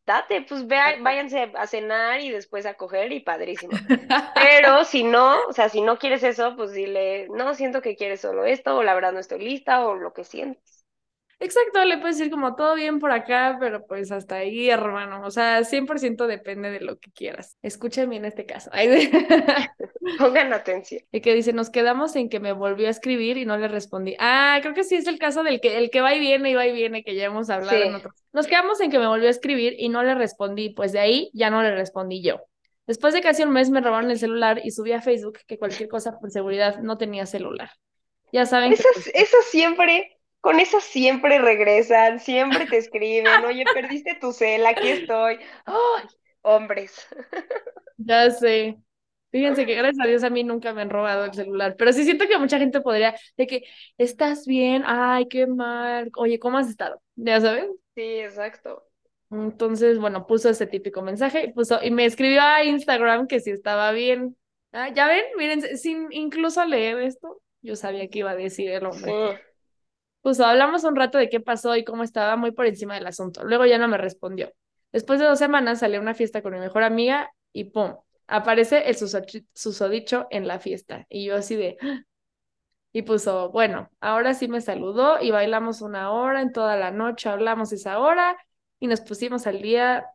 date, 0.07 0.47
pues 0.49 0.67
vea, 0.67 0.97
váyanse 1.03 1.53
a 1.59 1.67
cenar 1.67 2.23
y 2.23 2.31
después 2.31 2.65
a 2.65 2.73
coger 2.73 3.13
y 3.13 3.21
padrísimo. 3.21 3.77
Pero 4.35 4.83
si 4.87 5.05
no, 5.05 5.37
o 5.47 5.53
sea, 5.53 5.69
si 5.69 5.83
no 5.83 5.99
quieres 5.99 6.23
eso, 6.23 6.57
pues 6.57 6.73
dile, 6.73 7.29
no, 7.29 7.55
siento 7.55 7.83
que 7.83 7.97
quieres 7.97 8.23
solo 8.23 8.47
esto, 8.47 8.79
o 8.79 8.83
la 8.83 8.95
verdad 8.95 9.13
no 9.13 9.19
estoy 9.21 9.41
lista, 9.41 9.87
o 9.87 9.95
lo 9.95 10.15
que 10.15 10.25
sientes. 10.25 10.84
Exacto, 11.41 11.85
le 11.85 11.99
puedes 11.99 12.19
decir 12.19 12.31
como 12.31 12.55
todo 12.55 12.75
bien 12.75 13.01
por 13.01 13.11
acá, 13.11 13.57
pero 13.61 13.87
pues 13.87 14.11
hasta 14.13 14.37
ahí, 14.37 14.71
hermano. 14.71 15.23
O 15.25 15.31
sea, 15.31 15.65
100% 15.65 16.27
depende 16.27 16.71
de 16.71 16.81
lo 16.81 16.99
que 16.99 17.11
quieras. 17.11 17.57
Escuchen 17.63 18.09
bien 18.09 18.25
este 18.25 18.47
caso. 18.47 18.71
Pongan 20.19 20.53
atención. 20.53 21.03
El 21.13 21.21
que 21.21 21.35
dice, 21.35 21.53
nos 21.53 21.71
quedamos 21.71 22.17
en 22.17 22.29
que 22.29 22.41
me 22.41 22.53
volvió 22.53 22.87
a 22.87 22.91
escribir 22.91 23.37
y 23.37 23.47
no 23.47 23.57
le 23.59 23.69
respondí. 23.69 24.17
Ah, 24.19 24.59
creo 24.63 24.75
que 24.75 24.85
sí 24.85 24.95
es 24.95 25.07
el 25.07 25.19
caso 25.19 25.43
del 25.43 25.61
que 25.61 25.77
el 25.79 25.91
que 25.91 26.01
va 26.01 26.15
y 26.15 26.21
viene 26.21 26.51
y 26.51 26.55
va 26.55 26.67
y 26.67 26.73
viene, 26.73 27.03
que 27.03 27.15
ya 27.15 27.27
hemos 27.27 27.51
hablado 27.51 27.83
en 27.83 27.95
otros. 27.95 28.15
Nos 28.33 28.47
quedamos 28.47 28.81
en 28.81 28.91
que 28.91 28.99
me 28.99 29.07
volvió 29.07 29.29
a 29.29 29.31
escribir 29.31 29.75
y 29.79 29.89
no 29.89 30.03
le 30.03 30.15
respondí, 30.15 30.71
pues 30.71 30.93
de 30.93 31.01
ahí 31.01 31.31
ya 31.35 31.51
no 31.51 31.63
le 31.63 31.75
respondí 31.75 32.23
yo. 32.23 32.41
Después 32.87 33.15
de 33.15 33.23
casi 33.23 33.43
un 33.43 33.51
mes 33.51 33.71
me 33.71 33.81
robaron 33.81 34.11
el 34.11 34.19
celular 34.19 34.61
y 34.63 34.71
subí 34.71 34.93
a 34.93 35.01
Facebook 35.01 35.39
que 35.47 35.59
cualquier 35.59 35.89
cosa 35.89 36.19
por 36.19 36.31
seguridad 36.31 36.79
no 36.81 36.99
tenía 36.99 37.27
celular. 37.27 37.71
Ya 38.31 38.47
saben 38.47 38.71
que 38.71 38.75
Esas, 38.75 38.93
pues, 38.95 39.11
esas 39.15 39.45
siempre, 39.47 40.14
con 40.45 40.61
esas 40.61 40.85
siempre 40.85 41.39
regresan, 41.39 42.21
siempre 42.21 42.67
te 42.67 42.77
escriben, 42.77 43.43
oye, 43.47 43.65
perdiste 43.73 44.15
tu 44.21 44.31
cel, 44.31 44.67
aquí 44.67 44.91
estoy. 44.91 45.39
¡Ay! 45.65 46.05
hombres. 46.43 47.09
ya 47.97 48.31
sé. 48.31 48.77
Fíjense 49.31 49.65
que 49.65 49.75
gracias 49.75 50.05
a 50.05 50.07
Dios 50.07 50.23
a 50.23 50.29
mí 50.29 50.45
nunca 50.45 50.75
me 50.75 50.83
han 50.83 50.91
robado 50.91 51.25
el 51.25 51.33
celular, 51.33 51.77
pero 51.79 51.95
sí 51.95 52.05
siento 52.05 52.29
que 52.29 52.37
mucha 52.37 52.59
gente 52.59 52.83
podría, 52.83 53.17
de 53.39 53.47
que, 53.47 53.65
¿estás 53.97 54.47
bien? 54.47 54.83
Ay, 54.85 55.29
qué 55.29 55.47
mal. 55.47 56.11
Oye, 56.19 56.39
¿cómo 56.39 56.59
has 56.59 56.69
estado? 56.69 57.01
Ya 57.17 57.41
sabes. 57.41 57.71
Sí, 57.95 58.03
exacto. 58.03 58.85
Entonces, 59.31 59.99
bueno, 59.99 60.27
puso 60.27 60.51
ese 60.51 60.67
típico 60.67 61.01
mensaje 61.01 61.47
y 61.47 61.53
puso, 61.55 61.83
y 61.83 61.91
me 61.91 62.05
escribió 62.05 62.43
a 62.43 62.65
Instagram 62.65 63.29
que 63.29 63.41
si 63.41 63.51
estaba 63.51 63.93
bien. 63.93 64.37
Ah, 64.73 64.91
ya 64.93 65.09
ven, 65.09 65.25
miren, 65.39 65.79
sin 65.79 66.13
incluso 66.13 66.63
leer 66.67 66.99
esto, 66.99 67.41
yo 67.63 67.77
sabía 67.77 68.09
que 68.09 68.19
iba 68.19 68.33
a 68.33 68.37
decir 68.37 68.69
el 68.69 68.93
Sí. 68.93 69.11
Puso, 70.25 70.47
hablamos 70.47 70.85
un 70.85 70.97
rato 70.97 71.19
de 71.19 71.31
qué 71.31 71.41
pasó 71.41 71.77
y 71.77 71.85
cómo 71.85 72.05
estaba 72.05 72.37
muy 72.37 72.53
por 72.53 72.67
encima 72.67 72.97
del 72.97 73.07
asunto. 73.07 73.45
Luego 73.45 73.67
ya 73.67 73.79
no 73.79 73.89
me 73.89 73.99
respondió. 73.99 74.53
Después 74.93 75.21
de 75.21 75.27
dos 75.27 75.39
semanas 75.41 75.81
salí 75.81 75.97
a 75.97 76.01
una 76.01 76.15
fiesta 76.15 76.43
con 76.43 76.55
mi 76.55 76.61
mejor 76.61 76.83
amiga 76.85 77.31
y 77.53 77.65
¡pum! 77.67 77.97
Aparece 78.29 78.89
el 78.89 78.97
suso- 78.97 79.23
susodicho 79.55 80.27
en 80.31 80.49
la 80.49 80.61
fiesta. 80.61 81.07
Y 81.11 81.27
yo 81.27 81.37
así 81.37 81.57
de... 81.57 81.79
¡ah! 81.83 82.03
Y 82.93 83.03
puso, 83.03 83.51
bueno, 83.51 83.91
ahora 84.01 84.35
sí 84.35 84.49
me 84.49 84.61
saludó 84.63 85.21
y 85.23 85.31
bailamos 85.33 85.83
una 85.83 86.13
hora 86.13 86.43
en 86.43 86.53
toda 86.53 86.77
la 86.77 86.91
noche, 86.93 87.29
hablamos 87.31 87.73
esa 87.73 87.99
hora 88.01 88.37
y 88.81 88.89
nos 88.89 89.01
pusimos 89.03 89.47
al 89.49 89.63
día 89.63 90.07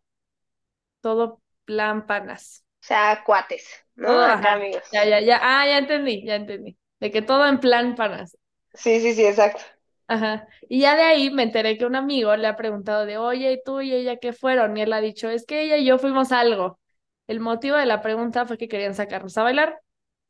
todo 1.01 1.41
plan 1.65 2.05
panas. 2.07 2.65
O 2.81 2.85
sea, 2.87 3.23
cuates, 3.25 3.65
¿no? 3.95 4.21
Acá, 4.23 4.53
amigos. 4.53 4.83
Ya, 4.91 5.05
ya, 5.05 5.19
ya. 5.21 5.39
Ah, 5.41 5.65
ya 5.67 5.77
entendí, 5.79 6.25
ya 6.25 6.35
entendí. 6.35 6.77
De 6.99 7.11
que 7.11 7.21
todo 7.21 7.45
en 7.47 7.59
plan 7.59 7.95
panas. 7.95 8.37
Sí, 8.73 8.99
sí, 9.01 9.13
sí, 9.13 9.25
exacto. 9.25 9.61
Ajá. 10.09 10.47
Y 10.67 10.81
ya 10.81 10.95
de 10.95 11.03
ahí 11.03 11.29
me 11.29 11.43
enteré 11.43 11.77
que 11.77 11.85
un 11.85 11.95
amigo 11.95 12.35
le 12.35 12.47
ha 12.47 12.55
preguntado 12.55 13.05
de, 13.05 13.17
oye, 13.19 13.51
¿y 13.53 13.61
tú 13.63 13.81
y 13.81 13.93
ella 13.93 14.17
qué 14.17 14.33
fueron? 14.33 14.75
Y 14.75 14.81
él 14.81 14.91
ha 14.93 15.01
dicho, 15.01 15.29
es 15.29 15.45
que 15.45 15.61
ella 15.61 15.77
y 15.77 15.85
yo 15.85 15.99
fuimos 15.99 16.31
algo. 16.31 16.79
El 17.27 17.39
motivo 17.39 17.77
de 17.77 17.85
la 17.85 18.01
pregunta 18.01 18.45
fue 18.47 18.57
que 18.57 18.67
querían 18.67 18.95
sacarnos 18.95 19.37
a 19.37 19.43
bailar. 19.43 19.79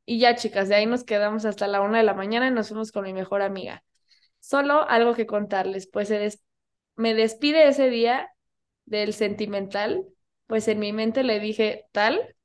Y 0.05 0.19
ya, 0.19 0.35
chicas, 0.35 0.69
de 0.69 0.75
ahí 0.75 0.85
nos 0.87 1.03
quedamos 1.05 1.45
hasta 1.45 1.67
la 1.67 1.81
una 1.81 1.99
de 1.99 2.03
la 2.05 2.13
mañana 2.15 2.47
y 2.47 2.51
nos 2.51 2.69
fuimos 2.69 2.91
con 2.91 3.05
mi 3.05 3.13
mejor 3.13 3.41
amiga. 3.43 3.83
Solo 4.39 4.87
algo 4.89 5.15
que 5.15 5.27
contarles, 5.27 5.87
pues 5.91 6.09
des- 6.09 6.43
me 6.95 7.13
despide 7.15 7.67
ese 7.69 7.89
día 7.89 8.29
del 8.85 9.13
sentimental, 9.13 10.05
pues 10.47 10.67
en 10.69 10.79
mi 10.79 10.93
mente 10.93 11.23
le 11.23 11.39
dije, 11.39 11.85
tal, 11.93 12.35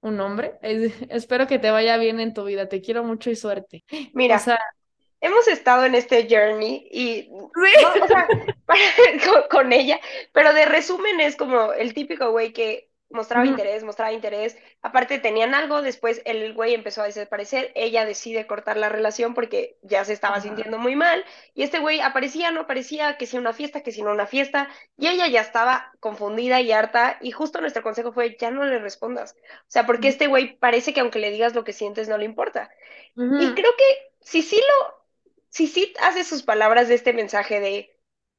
un 0.00 0.20
hombre, 0.20 0.58
espero 1.10 1.46
que 1.46 1.58
te 1.58 1.70
vaya 1.70 1.96
bien 1.98 2.20
en 2.20 2.34
tu 2.34 2.44
vida, 2.44 2.68
te 2.68 2.80
quiero 2.82 3.04
mucho 3.04 3.30
y 3.30 3.36
suerte. 3.36 3.84
Mira, 4.14 4.36
O 4.36 4.38
sea, 4.40 4.58
hemos 5.20 5.48
estado 5.48 5.84
en 5.84 5.94
este 5.94 6.26
journey 6.28 6.88
y, 6.90 7.22
sí. 7.22 7.30
no, 7.82 8.04
o 8.04 8.06
sea, 8.06 8.26
con, 9.24 9.42
con 9.50 9.72
ella, 9.72 10.00
pero 10.32 10.52
de 10.52 10.64
resumen 10.64 11.20
es 11.20 11.36
como 11.36 11.72
el 11.72 11.94
típico 11.94 12.30
güey 12.30 12.52
que 12.52 12.88
mostraba 13.10 13.46
interés, 13.46 13.84
mostraba 13.84 14.12
interés, 14.12 14.56
aparte 14.82 15.18
tenían 15.18 15.54
algo, 15.54 15.80
después 15.80 16.20
el 16.26 16.52
güey 16.52 16.74
empezó 16.74 17.02
a 17.02 17.06
desaparecer, 17.06 17.72
ella 17.74 18.04
decide 18.04 18.46
cortar 18.46 18.76
la 18.76 18.90
relación 18.90 19.32
porque 19.32 19.78
ya 19.82 20.04
se 20.04 20.12
estaba 20.12 20.40
sintiendo 20.40 20.78
muy 20.78 20.94
mal, 20.94 21.24
y 21.54 21.62
este 21.62 21.78
güey 21.78 22.00
aparecía, 22.00 22.50
no 22.50 22.62
aparecía, 22.62 23.16
que 23.16 23.26
si 23.26 23.38
una 23.38 23.54
fiesta, 23.54 23.82
que 23.82 23.92
si 23.92 24.02
no 24.02 24.12
una 24.12 24.26
fiesta, 24.26 24.68
y 24.98 25.08
ella 25.08 25.26
ya 25.26 25.40
estaba 25.40 25.92
confundida 26.00 26.60
y 26.60 26.70
harta, 26.70 27.16
y 27.22 27.30
justo 27.30 27.60
nuestro 27.60 27.82
consejo 27.82 28.12
fue, 28.12 28.36
ya 28.38 28.50
no 28.50 28.64
le 28.64 28.78
respondas, 28.78 29.36
o 29.42 29.70
sea, 29.70 29.86
porque 29.86 30.08
este 30.08 30.26
güey 30.26 30.58
parece 30.58 30.92
que 30.92 31.00
aunque 31.00 31.18
le 31.18 31.30
digas 31.30 31.54
lo 31.54 31.64
que 31.64 31.72
sientes 31.72 32.08
no 32.08 32.18
le 32.18 32.26
importa, 32.26 32.70
y 33.16 33.54
creo 33.54 33.72
que 33.76 34.12
si 34.20 34.42
sí 34.42 34.56
lo, 34.56 34.97
si 35.50 35.66
sí 35.66 35.92
hace 36.00 36.24
sus 36.24 36.42
palabras 36.42 36.88
de 36.88 36.94
este 36.94 37.12
mensaje 37.12 37.60
de, 37.60 37.90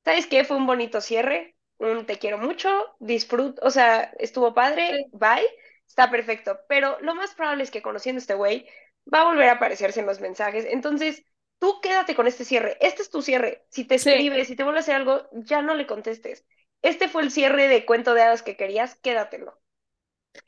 ¿sabes 0.05 0.27
qué? 0.27 0.43
Fue 0.45 0.57
un 0.57 0.67
bonito 0.67 1.01
cierre, 1.01 1.55
un 1.77 2.05
te 2.05 2.17
quiero 2.19 2.37
mucho, 2.37 2.69
disfruto, 2.99 3.61
o 3.65 3.71
sea, 3.71 4.11
estuvo 4.19 4.53
padre, 4.53 5.01
Sí. 5.01 5.11
bye, 5.11 5.45
está 5.87 6.09
perfecto. 6.11 6.59
Pero 6.67 6.97
lo 7.01 7.15
más 7.15 7.33
probable 7.35 7.63
es 7.63 7.71
que 7.71 7.81
conociendo 7.81 8.19
a 8.19 8.21
este 8.21 8.33
güey, 8.35 8.67
va 9.13 9.21
a 9.21 9.25
volver 9.25 9.49
a 9.49 9.53
aparecerse 9.53 9.99
en 10.01 10.05
los 10.05 10.19
mensajes. 10.21 10.65
Entonces, 10.65 11.23
tú 11.59 11.79
quédate 11.81 12.15
con 12.15 12.27
este 12.27 12.45
cierre. 12.45 12.77
Este 12.81 13.01
es 13.01 13.09
tu 13.09 13.21
cierre. 13.21 13.65
Si 13.69 13.85
te 13.85 13.95
Sí. 13.95 14.11
escribe, 14.11 14.45
si 14.45 14.55
te 14.55 14.63
vuelve 14.63 14.79
a 14.79 14.81
hacer 14.81 14.95
algo, 14.95 15.27
ya 15.31 15.61
no 15.61 15.75
le 15.75 15.87
contestes. 15.87 16.45
Este 16.81 17.07
fue 17.09 17.23
el 17.23 17.31
cierre 17.31 17.67
de 17.67 17.85
cuento 17.85 18.13
de 18.13 18.21
hadas 18.23 18.43
que 18.43 18.55
querías, 18.57 18.95
quédatelo. 18.95 19.59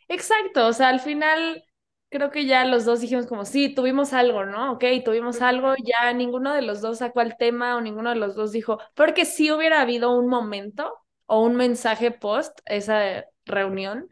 Exacto, 0.07 0.67
o 0.67 0.73
sea, 0.73 0.89
al 0.89 0.99
final 0.99 1.63
creo 2.11 2.29
que 2.29 2.45
ya 2.45 2.65
los 2.65 2.85
dos 2.85 3.01
dijimos 3.01 3.25
como, 3.27 3.45
sí, 3.45 3.73
tuvimos 3.73 4.13
algo, 4.13 4.45
¿no? 4.45 4.73
Ok, 4.73 4.83
tuvimos 5.05 5.41
algo, 5.41 5.73
ya 5.83 6.13
ninguno 6.13 6.53
de 6.53 6.61
los 6.61 6.81
dos 6.81 6.99
sacó 6.99 7.21
el 7.21 7.37
tema 7.37 7.77
o 7.77 7.81
ninguno 7.81 8.11
de 8.11 8.17
los 8.17 8.35
dos 8.35 8.51
dijo, 8.51 8.79
porque 8.95 9.25
sí 9.25 9.51
hubiera 9.51 9.81
habido 9.81 10.11
un 10.17 10.27
momento 10.27 10.93
o 11.25 11.41
un 11.43 11.55
mensaje 11.55 12.11
post 12.11 12.59
esa 12.65 13.25
reunión 13.45 14.09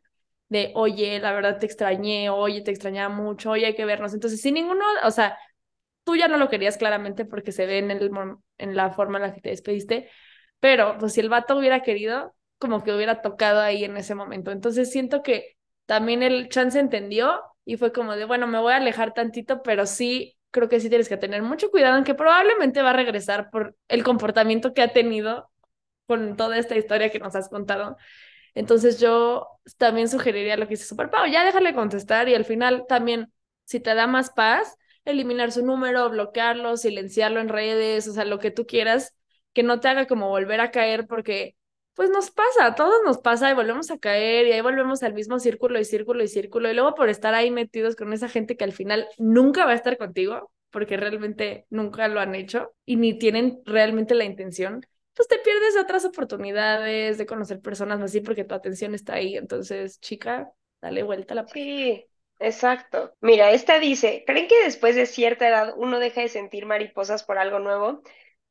de, 0.48 0.72
oye, 0.76 1.20
la 1.20 1.34
verdad 1.34 1.60
te 1.60 1.66
extrañé, 1.66 2.30
oye, 2.30 2.62
te 2.62 2.72
extrañaba 2.72 3.14
mucho, 3.14 3.52
oye, 3.52 3.68
hay 3.68 3.76
que 3.76 3.86
vernos. 3.86 4.14
Entonces, 4.14 4.42
si 4.42 4.52
ninguno, 4.52 4.84
o 5.04 5.12
sea, 5.12 5.38
tú 6.04 6.16
ya 6.16 6.28
no 6.28 6.38
lo 6.38 6.50
querías 6.50 6.78
claramente 6.78 7.26
porque 7.26 7.52
se 7.52 7.66
ve 7.66 7.80
en 7.80 7.92
el, 7.92 8.12
en 8.58 8.76
la 8.76 8.92
forma 8.92 9.18
en 9.18 9.24
la 9.24 9.34
que 9.34 9.42
te 9.42 9.50
despediste, 9.50 10.10
pero 10.60 10.98
pues 10.98 11.14
si 11.14 11.20
el 11.22 11.30
vato 11.30 11.58
hubiera 11.58 11.84
querido, 11.84 12.36
como 12.58 12.84
que 12.84 12.94
hubiera 12.94 13.22
tocado 13.22 13.62
ahí 13.62 13.84
en 13.84 13.96
ese 13.98 14.16
momento. 14.16 14.52
Entonces 14.52 14.92
siento 14.92 15.22
que 15.24 15.58
también 15.86 16.24
el 16.24 16.50
chance 16.50 16.80
entendió 16.80 17.42
y 17.70 17.78
fue 17.78 17.92
como 17.94 18.16
de, 18.16 18.26
bueno, 18.26 18.48
me 18.48 18.58
voy 18.58 18.74
a 18.74 18.78
alejar 18.78 19.14
tantito, 19.14 19.62
pero 19.62 19.86
sí, 19.86 20.36
creo 20.50 20.70
que 20.70 20.80
sí 20.80 20.90
tienes 20.90 21.08
que 21.08 21.18
tener 21.18 21.44
mucho 21.44 21.70
cuidado 21.70 22.00
en 22.00 22.04
que 22.04 22.16
probablemente 22.16 22.82
va 22.82 22.90
a 22.90 22.94
regresar 22.94 23.52
por 23.52 23.76
el 23.88 24.04
comportamiento 24.04 24.74
que 24.74 24.82
ha 24.82 24.92
tenido 24.92 25.52
con 26.08 26.36
toda 26.36 26.58
esta 26.58 26.76
historia 26.76 27.12
que 27.12 27.20
nos 27.20 27.36
has 27.36 27.48
contado. 27.48 27.96
Entonces 28.56 29.00
yo 29.00 29.48
también 29.78 30.10
sugeriría 30.10 30.58
lo 30.58 30.66
que 30.66 30.72
dice 30.72 30.86
Super 30.86 31.12
Pau, 31.12 31.28
ya 31.28 31.46
déjale 31.46 31.76
contestar 31.76 32.28
y 32.28 32.34
al 32.34 32.44
final 32.44 32.86
también, 32.90 33.32
si 33.66 33.80
te 33.80 33.94
da 33.94 34.08
más 34.08 34.32
paz, 34.32 34.76
eliminar 35.06 35.52
su 35.52 35.64
número, 35.64 36.10
bloquearlo, 36.10 36.76
silenciarlo 36.76 37.40
en 37.40 37.50
redes, 37.50 38.08
o 38.08 38.14
sea, 38.14 38.26
lo 38.26 38.40
que 38.40 38.50
tú 38.50 38.66
quieras, 38.66 39.16
que 39.54 39.62
no 39.62 39.80
te 39.80 39.90
haga 39.90 40.08
como 40.08 40.30
volver 40.30 40.60
a 40.60 40.72
caer 40.72 41.06
porque 41.06 41.56
pues 42.00 42.10
nos 42.12 42.32
pasa, 42.32 42.66
a 42.68 42.76
todos 42.76 42.96
nos 43.06 43.18
pasa 43.18 43.52
y 43.52 43.54
volvemos 43.56 43.92
a 43.92 43.98
caer 43.98 44.48
y 44.48 44.54
ahí 44.54 44.62
volvemos 44.62 45.04
al 45.04 45.14
mismo 45.14 45.38
círculo 45.38 45.78
y 45.82 45.84
círculo 45.84 46.24
y 46.24 46.30
círculo 46.30 46.72
y 46.72 46.74
luego 46.74 46.96
por 46.96 47.10
estar 47.10 47.34
ahí 47.34 47.52
metidos 47.52 47.98
con 47.98 48.14
esa 48.14 48.30
gente 48.30 48.56
que 48.56 48.64
al 48.64 48.72
final 48.72 49.06
nunca 49.18 49.66
va 49.66 49.72
a 49.72 49.76
estar 49.76 49.98
contigo 49.98 50.50
porque 50.70 50.96
realmente 50.96 51.66
nunca 51.70 52.08
lo 52.08 52.22
han 52.22 52.36
hecho 52.36 52.74
y 52.86 52.96
ni 52.96 53.20
tienen 53.20 53.60
realmente 53.66 54.16
la 54.16 54.24
intención, 54.24 54.86
pues 55.14 55.28
te 55.28 55.40
pierdes 55.40 55.76
otras 55.76 56.06
oportunidades 56.06 57.18
de 57.18 57.26
conocer 57.26 57.60
personas 57.60 58.00
así 58.00 58.22
porque 58.22 58.46
tu 58.46 58.56
atención 58.56 58.96
está 58.96 59.16
ahí. 59.16 59.36
Entonces, 59.36 60.00
chica, 60.00 60.50
dale 60.82 61.04
vuelta 61.04 61.34
a 61.34 61.36
la. 61.36 61.46
Sí, 61.48 62.06
exacto. 62.40 63.14
Mira, 63.20 63.52
esta 63.52 63.80
dice, 63.80 64.24
¿creen 64.26 64.48
que 64.48 64.64
después 64.64 64.96
de 64.96 65.06
cierta 65.06 65.50
edad 65.50 65.74
uno 65.76 66.00
deja 66.00 66.22
de 66.22 66.30
sentir 66.30 66.66
mariposas 66.66 67.24
por 67.24 67.38
algo 67.38 67.60
nuevo? 67.60 68.02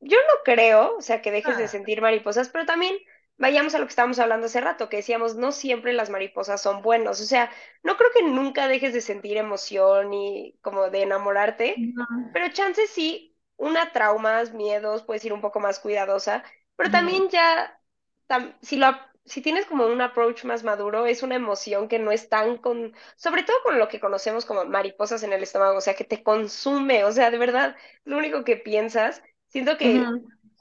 Yo 0.01 0.17
no 0.17 0.33
creo, 0.45 0.97
o 0.97 1.01
sea, 1.01 1.21
que 1.21 1.31
dejes 1.31 1.57
de 1.57 1.63
Ah. 1.63 1.67
sentir 1.67 2.01
mariposas, 2.01 2.49
pero 2.49 2.65
también 2.65 2.95
vayamos 3.39 3.75
a 3.75 3.79
lo 3.79 3.85
que 3.85 3.89
estábamos 3.91 4.19
hablando 4.19 4.47
hace 4.47 4.61
rato, 4.61 4.89
que 4.89 4.97
decíamos, 4.99 5.35
no 5.37 5.51
siempre 5.53 5.93
las 5.93 6.11
mariposas 6.11 6.61
son 6.61 6.81
buenos, 6.83 7.21
o 7.21 7.25
sea, 7.25 7.51
no 7.83 7.97
creo 7.97 8.11
que 8.13 8.23
nunca 8.23 8.67
dejes 8.69 8.93
de 8.93 9.01
sentir 9.01 9.37
emoción 9.37 10.13
y 10.13 10.59
como 10.61 10.89
de 10.91 11.03
enamorarte, 11.03 11.89
pero 12.31 12.49
chances 12.53 12.89
sí, 12.91 13.37
una 13.57 13.91
traumas, 13.91 14.53
miedos, 14.53 15.03
puedes 15.03 15.25
ir 15.25 15.33
un 15.33 15.41
poco 15.41 15.59
más 15.59 15.79
cuidadosa, 15.79 16.43
pero 16.75 16.91
también 16.91 17.29
ya, 17.29 17.79
tam- 18.27 18.55
si 18.61 18.77
lo, 18.77 18.87
si 19.25 19.41
tienes 19.41 19.65
como 19.65 19.85
un 19.87 20.01
approach 20.01 20.43
más 20.45 20.63
maduro, 20.63 21.05
es 21.05 21.23
una 21.23 21.35
emoción 21.35 21.87
que 21.87 21.99
no 21.99 22.11
es 22.11 22.29
tan 22.29 22.57
con, 22.57 22.93
sobre 23.15 23.43
todo 23.43 23.57
con 23.63 23.79
lo 23.79 23.87
que 23.89 23.99
conocemos 23.99 24.45
como 24.45 24.65
mariposas 24.65 25.23
en 25.23 25.33
el 25.33 25.43
estómago, 25.43 25.77
o 25.77 25.81
sea, 25.81 25.95
que 25.95 26.05
te 26.05 26.23
consume, 26.23 27.03
o 27.05 27.11
sea, 27.11 27.31
de 27.31 27.37
verdad, 27.37 27.75
lo 28.05 28.17
único 28.17 28.43
que 28.43 28.55
piensas, 28.57 29.21
siento 29.47 29.77
que. 29.77 30.13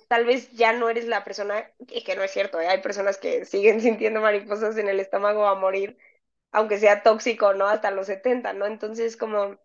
Tal 0.08 0.24
vez 0.26 0.50
ya 0.52 0.72
no 0.72 0.90
eres 0.90 1.06
la 1.06 1.24
persona, 1.24 1.70
y 1.88 2.04
que 2.04 2.16
no 2.16 2.22
es 2.22 2.30
cierto, 2.32 2.60
¿eh? 2.60 2.68
Hay 2.68 2.82
personas 2.82 3.18
que 3.18 3.44
siguen 3.44 3.80
sintiendo 3.82 4.20
mariposas 4.20 4.76
en 4.78 4.88
el 4.88 5.00
estómago 5.00 5.46
a 5.46 5.54
morir, 5.54 5.98
aunque 6.52 6.78
sea 6.78 7.02
tóxico, 7.02 7.54
¿no? 7.54 7.66
Hasta 7.66 7.90
los 7.90 8.06
70, 8.08 8.52
¿no? 8.54 8.66
Entonces, 8.66 9.16
como... 9.16 9.58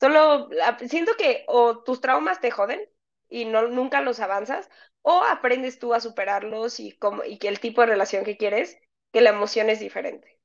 Solo 0.00 0.50
siento 0.88 1.12
que 1.16 1.44
o 1.48 1.82
tus 1.84 2.00
traumas 2.00 2.40
te 2.40 2.50
joden 2.50 2.80
y 3.28 3.44
no, 3.46 3.68
nunca 3.68 4.00
los 4.02 4.20
avanzas, 4.20 4.68
o 5.02 5.22
aprendes 5.24 5.78
tú 5.78 5.94
a 5.94 6.00
superarlos 6.00 6.80
y, 6.80 6.92
como, 6.98 7.24
y 7.24 7.38
que 7.38 7.48
el 7.48 7.60
tipo 7.60 7.80
de 7.82 7.88
relación 7.88 8.24
que 8.24 8.36
quieres, 8.36 8.78
que 9.12 9.20
la 9.20 9.30
emoción 9.30 9.70
es 9.70 9.80
diferente. 9.80 10.40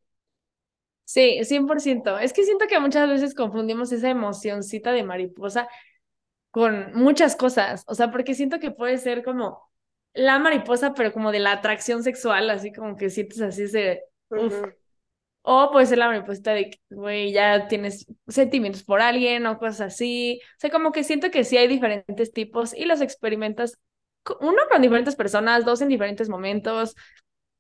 Sí, 1.05 1.39
100%. 1.45 2.19
Es 2.19 2.33
que 2.33 2.43
siento 2.43 2.67
que 2.67 2.79
muchas 2.79 3.07
veces 3.09 3.33
confundimos 3.33 3.91
esa 3.93 4.09
emocioncita 4.09 4.91
de 4.91 5.03
mariposa 5.03 5.69
con 6.57 6.93
muchas 6.93 7.35
cosas. 7.35 7.83
O 7.87 7.95
sea, 7.95 8.11
porque 8.11 8.33
siento 8.35 8.59
que 8.59 8.71
puede 8.71 8.97
ser 8.97 9.23
como 9.23 9.61
la 10.13 10.39
mariposa, 10.39 10.93
pero 10.93 11.13
como 11.13 11.31
de 11.31 11.39
la 11.39 11.51
atracción 11.53 12.03
sexual, 12.03 12.49
así 12.49 12.71
como 12.73 12.95
que 12.97 13.09
sientes 13.09 13.41
así 13.41 13.63
ese, 13.63 14.03
uf. 14.33 14.55
Ujú, 14.55 14.73
O 15.43 15.71
puede 15.71 15.85
ser 15.85 15.97
la 15.99 16.07
mariposita 16.07 16.53
de 16.53 16.69
que, 16.71 16.79
güey, 16.89 17.31
ya 17.31 17.67
tienes 17.69 18.05
sentimientos 18.27 18.83
por 18.83 19.01
alguien 19.01 19.45
o 19.45 19.57
cosas 19.59 19.81
así. 19.93 20.41
O 20.57 20.59
sea, 20.59 20.69
como 20.69 20.91
que 20.91 21.03
siento 21.05 21.31
que 21.31 21.43
sí 21.45 21.57
hay 21.57 21.67
diferentes 21.69 22.33
tipos 22.33 22.73
y 22.75 22.85
los 22.85 22.99
experimentas, 23.01 23.79
uno 24.41 24.57
con 24.69 24.81
diferentes 24.81 25.15
personas, 25.15 25.63
dos 25.65 25.81
en 25.81 25.87
diferentes 25.89 26.27
momentos. 26.29 26.95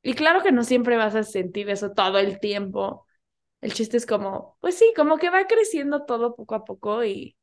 Y 0.03 0.13
claro 0.15 0.43
que 0.43 0.51
no 0.51 0.63
siempre 0.63 0.97
vas 0.97 1.15
a 1.15 1.23
sentir 1.23 1.69
eso 1.69 1.91
todo 1.93 2.19
el 2.19 2.39
tiempo. 2.39 3.05
El 3.61 3.73
chiste 3.73 3.97
es 3.97 4.07
como, 4.07 4.57
pues 4.61 4.77
sí, 4.77 4.93
como 4.97 5.17
que 5.19 5.31
va 5.31 5.47
creciendo 5.47 6.05
todo 6.05 6.35
poco 6.35 6.55
a 6.55 6.65
poco 6.65 7.05
y 7.05 7.36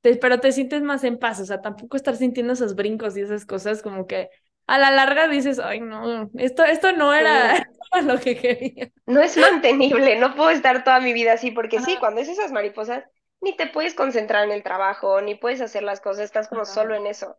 te, 0.00 0.16
pero 0.16 0.40
te 0.40 0.52
sientes 0.52 0.82
más 0.82 1.04
en 1.04 1.18
paz, 1.18 1.40
o 1.40 1.44
sea, 1.46 1.60
tampoco 1.62 1.96
estar 1.96 2.16
sintiendo 2.16 2.52
esos 2.54 2.74
brincos 2.74 3.16
y 3.16 3.22
esas 3.22 3.46
cosas 3.46 3.82
como 3.82 4.06
que 4.06 4.30
a 4.66 4.78
la 4.78 4.90
larga 4.90 5.28
dices, 5.28 5.58
ay 5.58 5.80
no, 5.80 6.30
esto, 6.36 6.64
esto 6.64 6.92
no 6.92 7.12
sí. 7.18 7.56
era 7.66 7.68
lo 8.04 8.18
que 8.20 8.36
quería. 8.36 8.92
No 9.06 9.20
es 9.22 9.36
mantenible, 9.36 10.16
no 10.18 10.34
puedo 10.34 10.50
estar 10.50 10.82
toda 10.84 10.98
mi 11.00 11.12
vida 11.12 11.32
así, 11.34 11.50
porque 11.52 11.78
sí, 11.80 11.96
cuando 11.98 12.20
es 12.20 12.28
esas 12.28 12.50
mariposas, 12.52 13.04
ni 13.40 13.56
te 13.56 13.66
puedes 13.68 13.94
concentrar 13.94 14.44
en 14.44 14.50
el 14.52 14.62
trabajo, 14.64 15.20
ni 15.20 15.34
puedes 15.36 15.60
hacer 15.60 15.82
las 15.84 16.00
cosas, 16.00 16.24
estás 16.24 16.48
como 16.48 16.64
solo 16.64 16.94
en 16.96 17.06
eso. 17.06 17.36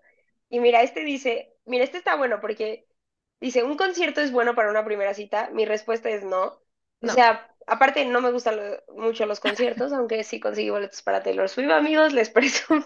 Y 0.50 0.60
mira, 0.62 0.82
este 0.82 1.02
dice, 1.04 1.54
mira, 1.66 1.84
este 1.84 1.98
está 1.98 2.16
bueno 2.16 2.40
porque 2.40 2.88
dice, 3.42 3.64
¿un 3.64 3.76
concierto 3.78 4.22
es 4.22 4.32
bueno 4.32 4.56
para 4.56 4.70
una 4.70 4.86
primera 4.86 5.14
cita? 5.14 5.50
Mi 5.52 5.66
respuesta 5.66 6.10
es 6.10 6.24
no. 6.24 6.62
O 7.02 7.08
No. 7.08 7.14
sea, 7.14 7.54
aparte 7.68 8.04
no 8.06 8.22
me 8.22 8.32
gustan 8.32 8.60
mucho 8.96 9.26
los 9.26 9.40
conciertos, 9.40 9.94
aunque 9.94 10.24
sí 10.24 10.40
conseguí 10.40 10.70
boletos 10.70 11.02
para 11.04 11.22
Taylor 11.22 11.48
Swift, 11.50 11.70
amigos, 11.70 12.14
les 12.14 12.30
presumo. 12.32 12.86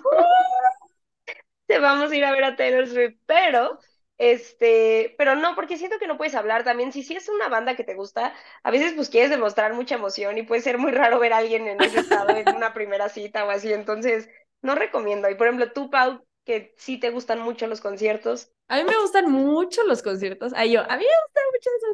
Te 1.68 1.80
vamos 1.80 2.12
a 2.12 2.16
ir 2.16 2.26
a 2.26 2.32
ver 2.32 2.44
a 2.44 2.56
Taylor 2.58 2.88
Swift, 2.88 3.18
pero 3.26 3.80
este, 4.22 5.16
pero 5.18 5.36
no, 5.36 5.56
porque 5.56 5.78
siento 5.78 5.98
que 5.98 6.06
no 6.06 6.16
puedes 6.16 6.36
hablar 6.36 6.64
también. 6.64 6.92
Si 6.92 7.02
sí 7.02 7.16
es 7.16 7.28
una 7.28 7.50
banda 7.50 7.76
que 7.76 7.84
te 7.84 7.96
gusta, 7.96 8.36
a 8.62 8.70
veces 8.70 8.94
pues 8.94 9.10
quieres 9.10 9.32
demostrar 9.32 9.74
mucha 9.74 9.96
emoción 9.96 10.38
y 10.38 10.44
puede 10.44 10.62
ser 10.62 10.78
muy 10.78 10.92
raro 10.92 11.18
ver 11.18 11.34
a 11.34 11.38
alguien 11.38 11.68
en 11.68 11.82
ese 11.82 12.02
estado 12.02 12.30
en 12.30 12.56
una 12.56 12.72
primera 12.76 13.10
cita 13.10 13.46
o 13.46 13.50
así. 13.50 13.74
Entonces, 13.74 14.30
no 14.62 14.76
recomiendo. 14.76 15.28
Y 15.28 15.34
por 15.34 15.48
ejemplo, 15.48 15.72
tú, 15.72 15.90
Pau, 15.90 16.24
que 16.46 16.72
sí 16.78 17.00
te 17.00 17.10
gustan 17.10 17.40
mucho 17.40 17.66
los 17.66 17.82
conciertos. 17.82 18.52
A 18.68 18.78
mí 18.78 18.84
me 18.84 18.96
gustan 19.00 19.32
mucho 19.32 19.82
los 19.88 20.04
conciertos. 20.04 20.54
Ay, 20.56 20.74
yo, 20.74 20.82
a 20.82 20.98
mí 20.98 21.04
me 21.04 21.24
gustan 21.26 21.44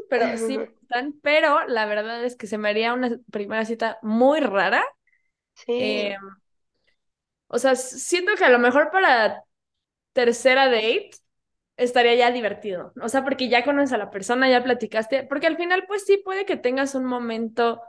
pero 0.10 0.38
sí 0.38 0.58
me 0.58 0.66
gustan, 0.80 1.14
pero 1.22 1.66
la 1.68 1.86
verdad 1.86 2.24
es 2.26 2.36
que 2.36 2.48
se 2.48 2.58
me 2.58 2.70
haría 2.70 2.94
una 2.94 3.18
primera 3.32 3.66
cita 3.66 4.00
muy 4.02 4.40
rara. 4.40 4.84
Sí, 5.56 5.74
Eh, 5.78 6.16
o 7.48 7.60
sea, 7.60 7.76
siento 7.76 8.34
que 8.38 8.46
a 8.46 8.50
lo 8.50 8.60
mejor 8.60 8.90
para 8.92 9.44
tercera 10.14 10.66
date 10.68 11.12
estaría 11.78 12.16
ya 12.16 12.32
divertido. 12.32 12.94
O 13.02 13.10
sea, 13.10 13.24
porque 13.26 13.50
ya 13.50 13.66
conoces 13.66 13.94
a 13.94 13.98
la 13.98 14.12
persona, 14.12 14.50
ya 14.50 14.64
platicaste, 14.64 15.26
porque 15.26 15.48
al 15.48 15.58
final, 15.58 15.86
pues 15.88 16.06
sí, 16.06 16.22
puede 16.26 16.46
que 16.46 16.58
tengas 16.58 16.96
un 16.96 17.06
momento, 17.06 17.82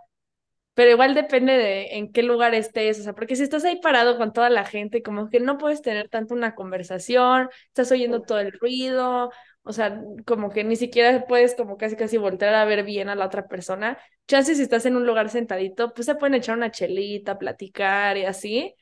pero 0.74 0.90
igual 0.92 1.14
depende 1.14 1.54
de 1.54 1.96
en 1.98 2.12
qué 2.12 2.22
lugar 2.24 2.54
estés. 2.54 3.00
O 3.00 3.04
sea, 3.04 3.14
porque 3.14 3.36
si 3.36 3.44
estás 3.44 3.64
ahí 3.66 3.80
parado 3.80 4.18
con 4.18 4.32
toda 4.34 4.50
la 4.50 4.64
gente, 4.66 5.02
como 5.02 5.30
que 5.30 5.40
no 5.40 5.58
puedes 5.58 5.82
tener 5.82 6.08
tanto 6.10 6.34
una 6.34 6.54
conversación, 6.54 7.50
estás 7.68 7.92
oyendo 7.92 8.22
todo 8.22 8.40
el 8.40 8.52
ruido. 8.52 9.32
O 9.68 9.72
sea, 9.72 10.00
como 10.26 10.50
que 10.50 10.64
ni 10.64 10.76
siquiera 10.76 11.26
puedes 11.26 11.54
como 11.54 11.76
casi 11.76 11.94
casi 11.94 12.16
voltear 12.16 12.54
a 12.54 12.64
ver 12.64 12.85
bien 12.85 13.09
a 13.09 13.14
la 13.14 13.26
otra 13.26 13.46
persona. 13.46 13.98
Chances 14.26 14.57
si 14.57 14.62
estás 14.62 14.87
en 14.87 14.96
un 14.96 15.07
lugar 15.07 15.28
sentadito, 15.28 15.92
pues 15.92 16.07
se 16.07 16.14
pueden 16.14 16.35
echar 16.35 16.57
una 16.57 16.70
chelita, 16.70 17.38
platicar 17.38 18.16
y 18.16 18.24
así. 18.24 18.74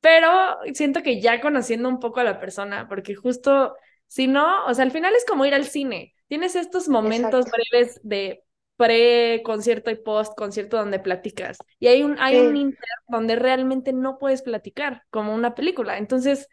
Pero 0.00 0.30
siento 0.72 1.02
que 1.02 1.20
ya 1.20 1.40
conociendo 1.40 1.88
un 1.88 2.00
poco 2.00 2.20
a 2.20 2.24
la 2.24 2.40
persona, 2.40 2.88
porque 2.88 3.14
justo, 3.14 3.74
si 4.06 4.26
no, 4.26 4.64
o 4.66 4.74
sea, 4.74 4.84
al 4.84 4.90
final 4.90 5.14
es 5.14 5.26
como 5.26 5.44
ir 5.44 5.54
al 5.54 5.66
cine. 5.66 6.14
Tienes 6.26 6.56
estos 6.56 6.88
momentos 6.88 7.46
exacto. 7.46 7.62
breves 7.70 8.00
de 8.02 8.42
pre-concierto 8.76 9.90
y 9.90 9.96
post-concierto 9.96 10.78
donde 10.78 11.00
platicas. 11.00 11.58
Y 11.78 11.88
hay 11.88 12.02
un, 12.02 12.18
hay 12.18 12.38
un 12.38 12.56
inter 12.56 12.88
donde 13.08 13.36
realmente 13.36 13.92
no 13.92 14.16
puedes 14.16 14.40
platicar, 14.40 15.02
como 15.10 15.34
una 15.34 15.54
película. 15.54 15.98
Entonces, 15.98 16.48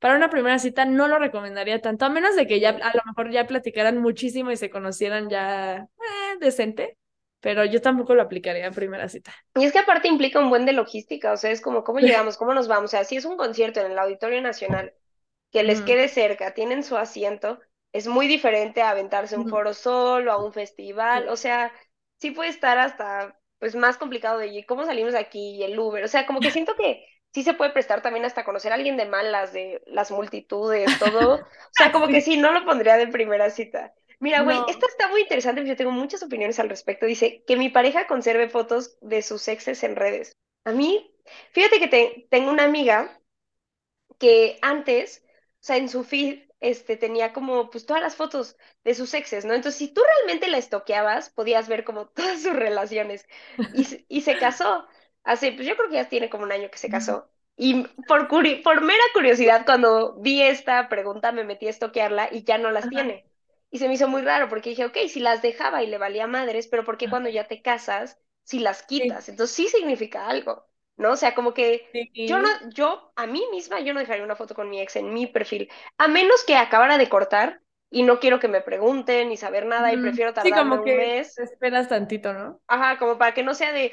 para 0.00 0.16
una 0.16 0.30
primera 0.30 0.58
cita 0.58 0.86
no 0.86 1.06
lo 1.06 1.18
recomendaría 1.18 1.80
tanto, 1.80 2.06
a 2.06 2.08
menos 2.08 2.34
de 2.34 2.46
que 2.46 2.58
ya 2.58 2.70
a 2.70 2.96
lo 2.96 3.02
mejor 3.04 3.30
ya 3.30 3.46
platicaran 3.46 3.98
muchísimo 3.98 4.50
y 4.50 4.56
se 4.56 4.70
conocieran 4.70 5.28
ya 5.28 5.76
eh, 5.76 6.38
decente, 6.40 6.96
pero 7.40 7.64
yo 7.66 7.80
tampoco 7.82 8.14
lo 8.14 8.22
aplicaría 8.22 8.66
en 8.66 8.74
primera 8.74 9.08
cita. 9.08 9.32
Y 9.54 9.64
es 9.64 9.72
que 9.72 9.78
aparte 9.78 10.08
implica 10.08 10.40
un 10.40 10.48
buen 10.48 10.64
de 10.64 10.72
logística, 10.72 11.32
o 11.32 11.36
sea, 11.36 11.50
es 11.50 11.60
como 11.60 11.84
cómo 11.84 12.00
llegamos, 12.00 12.38
cómo 12.38 12.54
nos 12.54 12.66
vamos. 12.66 12.86
O 12.86 12.88
sea, 12.92 13.04
si 13.04 13.16
es 13.16 13.26
un 13.26 13.36
concierto 13.36 13.80
en 13.80 13.92
el 13.92 13.98
Auditorio 13.98 14.40
Nacional 14.40 14.94
que 15.52 15.62
les 15.62 15.82
quede 15.82 16.08
cerca, 16.08 16.54
tienen 16.54 16.82
su 16.82 16.96
asiento, 16.96 17.58
es 17.92 18.06
muy 18.06 18.26
diferente 18.26 18.82
a 18.82 18.90
aventarse 18.90 19.36
un 19.36 19.48
foro 19.48 19.74
solo, 19.74 20.32
a 20.32 20.42
un 20.42 20.52
festival, 20.52 21.28
o 21.28 21.36
sea, 21.36 21.72
sí 22.18 22.30
puede 22.30 22.50
estar 22.50 22.78
hasta, 22.78 23.38
pues, 23.58 23.74
más 23.74 23.98
complicado 23.98 24.38
de 24.38 24.64
¿cómo 24.64 24.84
salimos 24.84 25.12
de 25.12 25.18
aquí? 25.18 25.56
Y 25.56 25.62
el 25.62 25.78
Uber, 25.78 26.04
o 26.04 26.08
sea, 26.08 26.26
como 26.26 26.40
que 26.40 26.50
siento 26.50 26.74
que 26.76 27.04
sí 27.32 27.42
se 27.42 27.54
puede 27.54 27.70
prestar 27.72 28.02
también 28.02 28.24
hasta 28.24 28.44
conocer 28.44 28.72
a 28.72 28.74
alguien 28.76 28.96
de 28.96 29.06
malas, 29.06 29.52
de 29.52 29.82
las 29.86 30.10
multitudes, 30.10 30.98
todo, 30.98 31.36
o 31.36 31.46
sea, 31.72 31.92
como 31.92 32.08
que 32.10 32.20
Sí. 32.20 32.36
no 32.36 32.52
lo 32.52 32.64
pondría 32.64 32.96
de 32.96 33.06
primera 33.08 33.50
cita. 33.50 33.94
Mira, 34.18 34.42
güey, 34.42 34.64
esta 34.68 34.86
No. 34.86 34.86
está 34.86 35.08
muy 35.08 35.22
interesante, 35.22 35.60
porque 35.62 35.70
yo 35.70 35.76
tengo 35.76 35.92
muchas 35.92 36.22
opiniones 36.22 36.58
al 36.58 36.68
respecto. 36.68 37.06
Dice 37.06 37.42
que 37.46 37.56
mi 37.56 37.70
pareja 37.70 38.06
conserve 38.06 38.48
fotos 38.48 38.98
de 39.00 39.22
sus 39.22 39.48
exes 39.48 39.82
en 39.82 39.96
redes. 39.96 40.36
A 40.64 40.72
mí, 40.72 41.14
fíjate 41.52 41.78
que 41.80 41.88
te- 41.88 42.26
tengo 42.30 42.50
una 42.50 42.64
amiga 42.64 43.18
que 44.18 44.58
antes, 44.62 45.22
o 45.26 45.58
sea, 45.60 45.76
en 45.76 45.88
su 45.88 46.04
feed, 46.04 46.48
este, 46.60 46.96
tenía 46.96 47.32
como, 47.32 47.70
pues, 47.70 47.86
todas 47.86 48.02
las 48.02 48.16
fotos 48.16 48.56
de 48.84 48.94
sus 48.94 49.14
exes, 49.14 49.44
¿no? 49.44 49.54
Entonces, 49.54 49.78
si 49.78 49.88
tú 49.88 50.02
realmente 50.02 50.48
la 50.48 50.58
estoqueabas, 50.58 51.30
podías 51.30 51.68
ver 51.68 51.84
como 51.84 52.08
todas 52.14 52.42
sus 52.42 52.52
relaciones. 52.54 53.26
Y, 53.72 54.04
y 54.08 54.20
se 54.22 54.36
casó 54.38 54.86
hace, 55.24 55.52
pues, 55.52 55.66
yo 55.66 55.76
creo 55.76 55.88
que 55.88 55.96
ya 55.96 56.08
tiene 56.08 56.30
como 56.30 56.44
un 56.44 56.52
año 56.52 56.70
que 56.70 56.78
se 56.78 56.88
casó. 56.90 57.30
Y 57.56 57.84
por, 58.06 58.28
curi- 58.28 58.62
por 58.62 58.80
mera 58.80 59.02
curiosidad, 59.14 59.64
cuando 59.66 60.16
vi 60.20 60.42
esta 60.42 60.88
pregunta, 60.88 61.32
me 61.32 61.44
metí 61.44 61.66
a 61.66 61.70
estoquearla 61.70 62.28
y 62.32 62.44
ya 62.44 62.58
no 62.58 62.70
las 62.70 62.88
Ajá. 62.88 62.90
tiene. 62.90 63.26
Y 63.70 63.78
se 63.78 63.86
me 63.88 63.94
hizo 63.94 64.08
muy 64.08 64.22
raro 64.22 64.48
porque 64.48 64.70
dije, 64.70 64.84
ok, 64.86 64.96
si 65.08 65.20
las 65.20 65.42
dejaba 65.42 65.82
y 65.82 65.86
le 65.86 65.98
valía 65.98 66.26
madres, 66.26 66.66
pero 66.68 66.84
¿por 66.84 66.96
qué 66.98 67.08
cuando 67.08 67.28
ya 67.28 67.46
te 67.48 67.62
casas, 67.62 68.18
si 68.44 68.58
las 68.58 68.82
Sí. 68.96 69.02
quitas? 69.02 69.28
Entonces 69.28 69.54
sí 69.54 69.68
significa 69.68 70.28
algo, 70.28 70.66
¿no? 70.96 71.12
O 71.12 71.16
sea, 71.16 71.34
como 71.34 71.54
que 71.54 71.86
yo 72.18 72.38
no, 72.38 72.48
Sí. 72.48 72.60
yo 72.74 73.12
a 73.16 73.26
mí 73.26 73.42
misma, 73.52 73.80
yo 73.80 73.94
no 73.94 74.00
dejaría 74.00 74.24
una 74.24 74.36
foto 74.36 74.54
con 74.54 74.68
mi 74.70 74.80
ex 74.80 74.96
en 74.96 75.12
mi 75.14 75.26
perfil, 75.26 75.70
a 75.98 76.08
menos 76.08 76.44
que 76.44 76.56
acabara 76.56 76.98
de 76.98 77.08
cortar 77.08 77.62
y 77.90 78.02
no 78.02 78.18
quiero 78.20 78.40
que 78.40 78.48
me 78.48 78.60
pregunten 78.60 79.28
ni 79.28 79.36
saber 79.36 79.66
nada 79.66 79.92
y 79.92 79.98
prefiero 79.98 80.34
Sí, 80.34 80.34
tardarme 80.34 80.54
como 80.54 80.80
un 80.80 80.94
que 80.94 80.96
mes. 80.96 81.40
esperas 81.42 81.88
tantito, 81.88 82.32
¿no? 82.32 82.60
Ajá, 82.66 82.98
como 82.98 83.18
para 83.18 83.34
que 83.34 83.42
no 83.42 83.54
sea 83.54 83.72
de, 83.72 83.90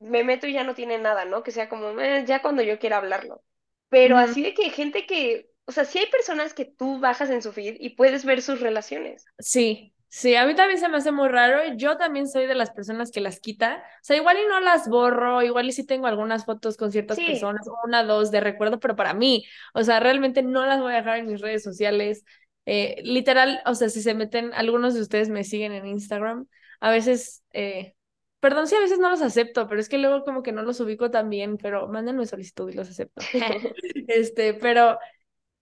me 0.00 0.24
meto 0.24 0.46
y 0.46 0.52
ya 0.52 0.64
no 0.64 0.74
tiene 0.74 0.98
nada, 0.98 1.24
¿no? 1.24 1.42
Que 1.42 1.50
sea 1.52 1.68
como, 1.68 1.98
"Eh, 2.00 2.24
ya 2.26 2.42
cuando 2.42 2.62
yo 2.62 2.78
quiera 2.78 2.98
hablarlo. 2.98 3.42
Pero 3.88 4.18
así 4.18 4.42
de 4.42 4.54
que 4.54 4.70
gente 4.70 5.06
que 5.06 5.50
o 5.68 5.72
sea, 5.72 5.84
sí 5.84 5.98
hay 5.98 6.06
personas 6.06 6.54
que 6.54 6.64
tú 6.64 7.00
bajas 7.00 7.28
en 7.30 7.42
su 7.42 7.52
feed 7.52 7.76
y 7.80 7.90
puedes 7.96 8.24
ver 8.24 8.40
sus 8.40 8.60
relaciones. 8.60 9.24
Sí, 9.38 9.94
sí, 10.08 10.34
a 10.34 10.46
mí 10.46 10.54
también 10.54 10.80
se 10.80 10.88
me 10.88 10.96
hace 10.96 11.12
muy 11.12 11.28
raro. 11.28 11.74
Yo 11.76 11.96
también 11.98 12.28
soy 12.28 12.46
de 12.46 12.54
las 12.54 12.70
personas 12.70 13.10
que 13.10 13.20
las 13.20 13.40
quita. 13.40 13.82
O 14.02 14.04
sea, 14.04 14.16
igual 14.16 14.36
y 14.42 14.46
no 14.48 14.60
las 14.60 14.88
borro, 14.88 15.42
igual 15.42 15.66
y 15.68 15.72
sí 15.72 15.84
tengo 15.84 16.06
algunas 16.06 16.44
fotos 16.46 16.76
con 16.76 16.90
ciertas 16.92 17.16
Sí. 17.16 17.26
personas, 17.26 17.66
una, 17.84 18.02
dos 18.04 18.30
de 18.30 18.40
recuerdo, 18.40 18.80
pero 18.80 18.96
para 18.96 19.12
mí, 19.14 19.44
o 19.74 19.82
sea, 19.84 20.00
realmente 20.00 20.42
no 20.42 20.64
las 20.66 20.80
voy 20.80 20.92
a 20.94 20.96
dejar 20.96 21.18
en 21.18 21.26
mis 21.26 21.40
redes 21.40 21.62
sociales. 21.62 22.24
Eh, 22.64 22.96
literal, 23.04 23.60
o 23.66 23.74
sea, 23.74 23.88
si 23.90 24.02
se 24.02 24.14
meten, 24.14 24.52
algunos 24.54 24.94
de 24.94 25.00
ustedes 25.02 25.28
me 25.28 25.44
siguen 25.44 25.72
en 25.72 25.86
Instagram, 25.86 26.46
a 26.80 26.90
veces, 26.90 27.44
eh, 27.52 27.94
perdón 28.40 28.66
si 28.68 28.74
a 28.74 28.80
veces 28.80 28.98
no 28.98 29.10
los 29.10 29.22
acepto, 29.22 29.66
pero 29.68 29.80
es 29.80 29.88
que 29.88 29.98
luego 29.98 30.24
como 30.24 30.42
que 30.42 30.52
no 30.52 30.62
los 30.62 30.80
ubico 30.80 31.10
tan 31.10 31.30
bien, 31.30 31.56
pero 31.56 31.88
mándenme 31.88 32.26
solicitud 32.26 32.70
y 32.70 32.74
los 32.74 32.88
acepto. 32.88 33.20
Este, 34.08 34.54
pero 34.54 34.98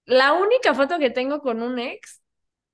la 0.04 0.34
única 0.34 0.74
foto 0.74 0.98
que 0.98 1.10
tengo 1.10 1.40
con 1.40 1.62
un 1.62 1.78
ex 1.78 2.20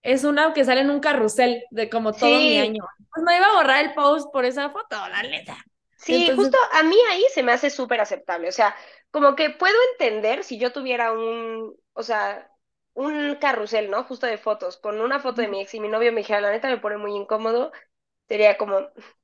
es 0.03 0.25
una 0.25 0.53
que 0.53 0.65
sale 0.65 0.81
en 0.81 0.91
un 0.91 1.01
carrusel 1.01 1.63
de 1.71 1.91
como 1.91 2.13
todo 2.13 2.39
mi 2.39 2.59
año. 2.59 2.83
Pues 3.13 3.25
no 3.25 3.37
iba 3.37 3.47
a 3.47 3.55
borrar 3.55 3.85
el 3.85 3.93
post 3.95 4.33
por 4.33 4.45
esa 4.45 4.71
foto, 4.71 4.97
la 5.09 5.23
neta. 5.23 5.57
Sí, 5.97 6.27
Entonces- 6.29 6.37
justo 6.37 6.59
a 6.73 6.83
mí 6.83 6.97
ahí 7.11 7.23
se 7.35 7.43
me 7.43 7.53
hace 7.53 7.71
súper 7.71 8.01
aceptable. 8.01 8.49
O 8.49 8.53
sea, 8.53 8.75
como 9.11 9.37
que 9.37 9.51
puedo 9.51 9.75
entender 9.93 10.45
si 10.45 10.59
yo 10.59 10.73
tuviera 10.73 11.13
un, 11.13 11.77
o 11.93 12.03
sea, 12.03 12.51
un 12.95 13.37
carrusel, 13.37 13.91
¿no? 13.91 14.05
Justo 14.05 14.27
de 14.27 14.39
fotos, 14.39 14.79
con 14.79 15.01
una 15.01 15.21
foto 15.21 15.43
de 15.43 15.49
mi 15.49 15.61
ex 15.61 15.75
y 15.75 15.81
mi 15.81 15.89
novio 15.89 16.13
me 16.13 16.21
dijera, 16.21 16.41
la 16.41 16.51
neta 16.51 16.69
me 16.69 16.79
pone 16.79 16.97
muy 16.97 17.15
incómodo, 17.15 17.71
sería 18.31 18.59
como, 18.59 18.79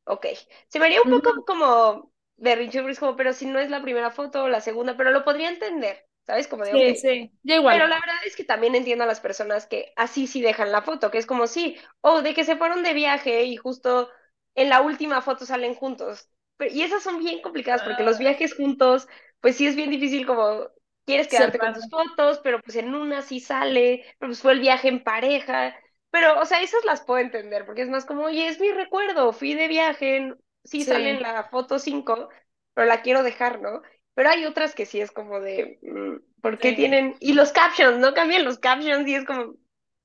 ok. 0.06 0.26
Se 0.68 0.80
me 0.80 0.86
haría 0.86 1.00
un 1.02 1.10
poco 1.10 1.44
como 1.46 2.12
berrinche, 2.36 2.80
porque 2.80 2.92
es 2.94 3.00
como, 3.00 3.16
pero 3.16 3.32
si 3.34 3.46
no 3.46 3.60
es 3.60 3.70
la 3.70 3.82
primera 3.82 4.10
foto 4.12 4.44
o 4.44 4.48
la 4.50 4.60
segunda, 4.60 4.98
pero 4.98 5.12
lo 5.12 5.24
podría 5.24 5.48
entender, 5.50 6.06
¿sabes? 6.26 6.48
Como 6.48 6.64
de, 6.66 6.84
Sí, 6.84 6.94
sí, 6.96 7.32
yo 7.42 7.54
igual. 7.56 7.68
Pero 7.68 7.86
la 7.88 7.96
verdad 7.96 8.16
es 8.26 8.36
que 8.36 8.44
también 8.44 8.74
entiendo 8.74 9.04
a 9.04 9.06
las 9.08 9.20
personas 9.20 9.66
que 9.66 9.92
así 9.96 10.26
sí 10.26 10.40
dejan 10.42 10.72
la 10.72 10.82
foto, 10.82 11.10
que 11.10 11.18
es 11.18 11.26
como 11.26 11.46
sí, 11.48 11.76
o 12.00 12.22
de 12.22 12.34
que 12.34 12.44
se 12.44 12.56
fueron 12.56 12.82
de 12.84 12.94
viaje 12.94 13.44
y 13.44 13.56
justo 13.56 14.10
en 14.54 14.68
la 14.70 14.80
última 14.82 15.20
foto 15.22 15.46
salen 15.46 15.74
juntos. 15.74 16.30
Pero- 16.56 16.72
y 16.74 16.82
esas 16.82 17.02
son 17.02 17.18
bien 17.18 17.42
complicadas 17.42 17.82
porque 17.82 18.02
los 18.04 18.18
Ah. 18.18 18.18
viajes 18.18 18.54
juntos, 18.54 19.08
pues 19.40 19.56
sí 19.56 19.66
es 19.66 19.76
bien 19.76 19.90
difícil 19.90 20.26
como 20.26 20.68
quieres 21.04 21.28
quedarte 21.28 21.58
con 21.58 21.72
tus 21.72 21.88
fotos, 21.88 22.40
pero 22.42 22.60
pues 22.62 22.76
en 22.76 22.94
una 22.94 23.22
sí 23.22 23.40
sale, 23.40 24.04
pero 24.18 24.30
pues 24.30 24.40
fue 24.42 24.52
el 24.52 24.60
viaje 24.60 24.88
en 24.88 25.02
pareja. 25.04 25.74
Pero, 26.16 26.40
o 26.40 26.44
sea, 26.46 26.62
esas 26.62 26.84
las 26.84 27.02
puedo 27.02 27.20
entender 27.20 27.66
porque 27.66 27.82
es 27.82 27.88
más 27.90 28.06
como, 28.06 28.24
oye, 28.24 28.48
es 28.48 28.60
mi 28.60 28.70
recuerdo, 28.72 29.32
fui 29.32 29.54
de 29.54 29.68
viaje, 29.68 30.34
sí 30.64 30.84
sale 30.84 31.10
en 31.10 31.16
Sí. 31.16 31.22
la 31.22 31.44
foto 31.44 31.78
5, 31.78 32.28
pero 32.74 32.86
la 32.88 33.02
quiero 33.02 33.22
dejar, 33.22 33.60
¿no? 33.60 33.82
Pero 34.14 34.30
hay 34.30 34.44
otras 34.46 34.74
que 34.74 34.86
sí 34.86 35.00
es 35.00 35.10
como 35.12 35.40
de, 35.40 35.78
mm, 35.82 36.40
¿por 36.42 36.58
qué 36.58 36.72
Sí. 36.72 36.74
tienen? 36.74 37.16
Y 37.20 37.34
los 37.34 37.52
captions, 37.52 37.98
¿no? 37.98 38.14
Cambian 38.14 38.44
los 38.44 38.58
captions 38.58 39.06
y 39.08 39.14
es 39.14 39.24
como, 39.26 39.54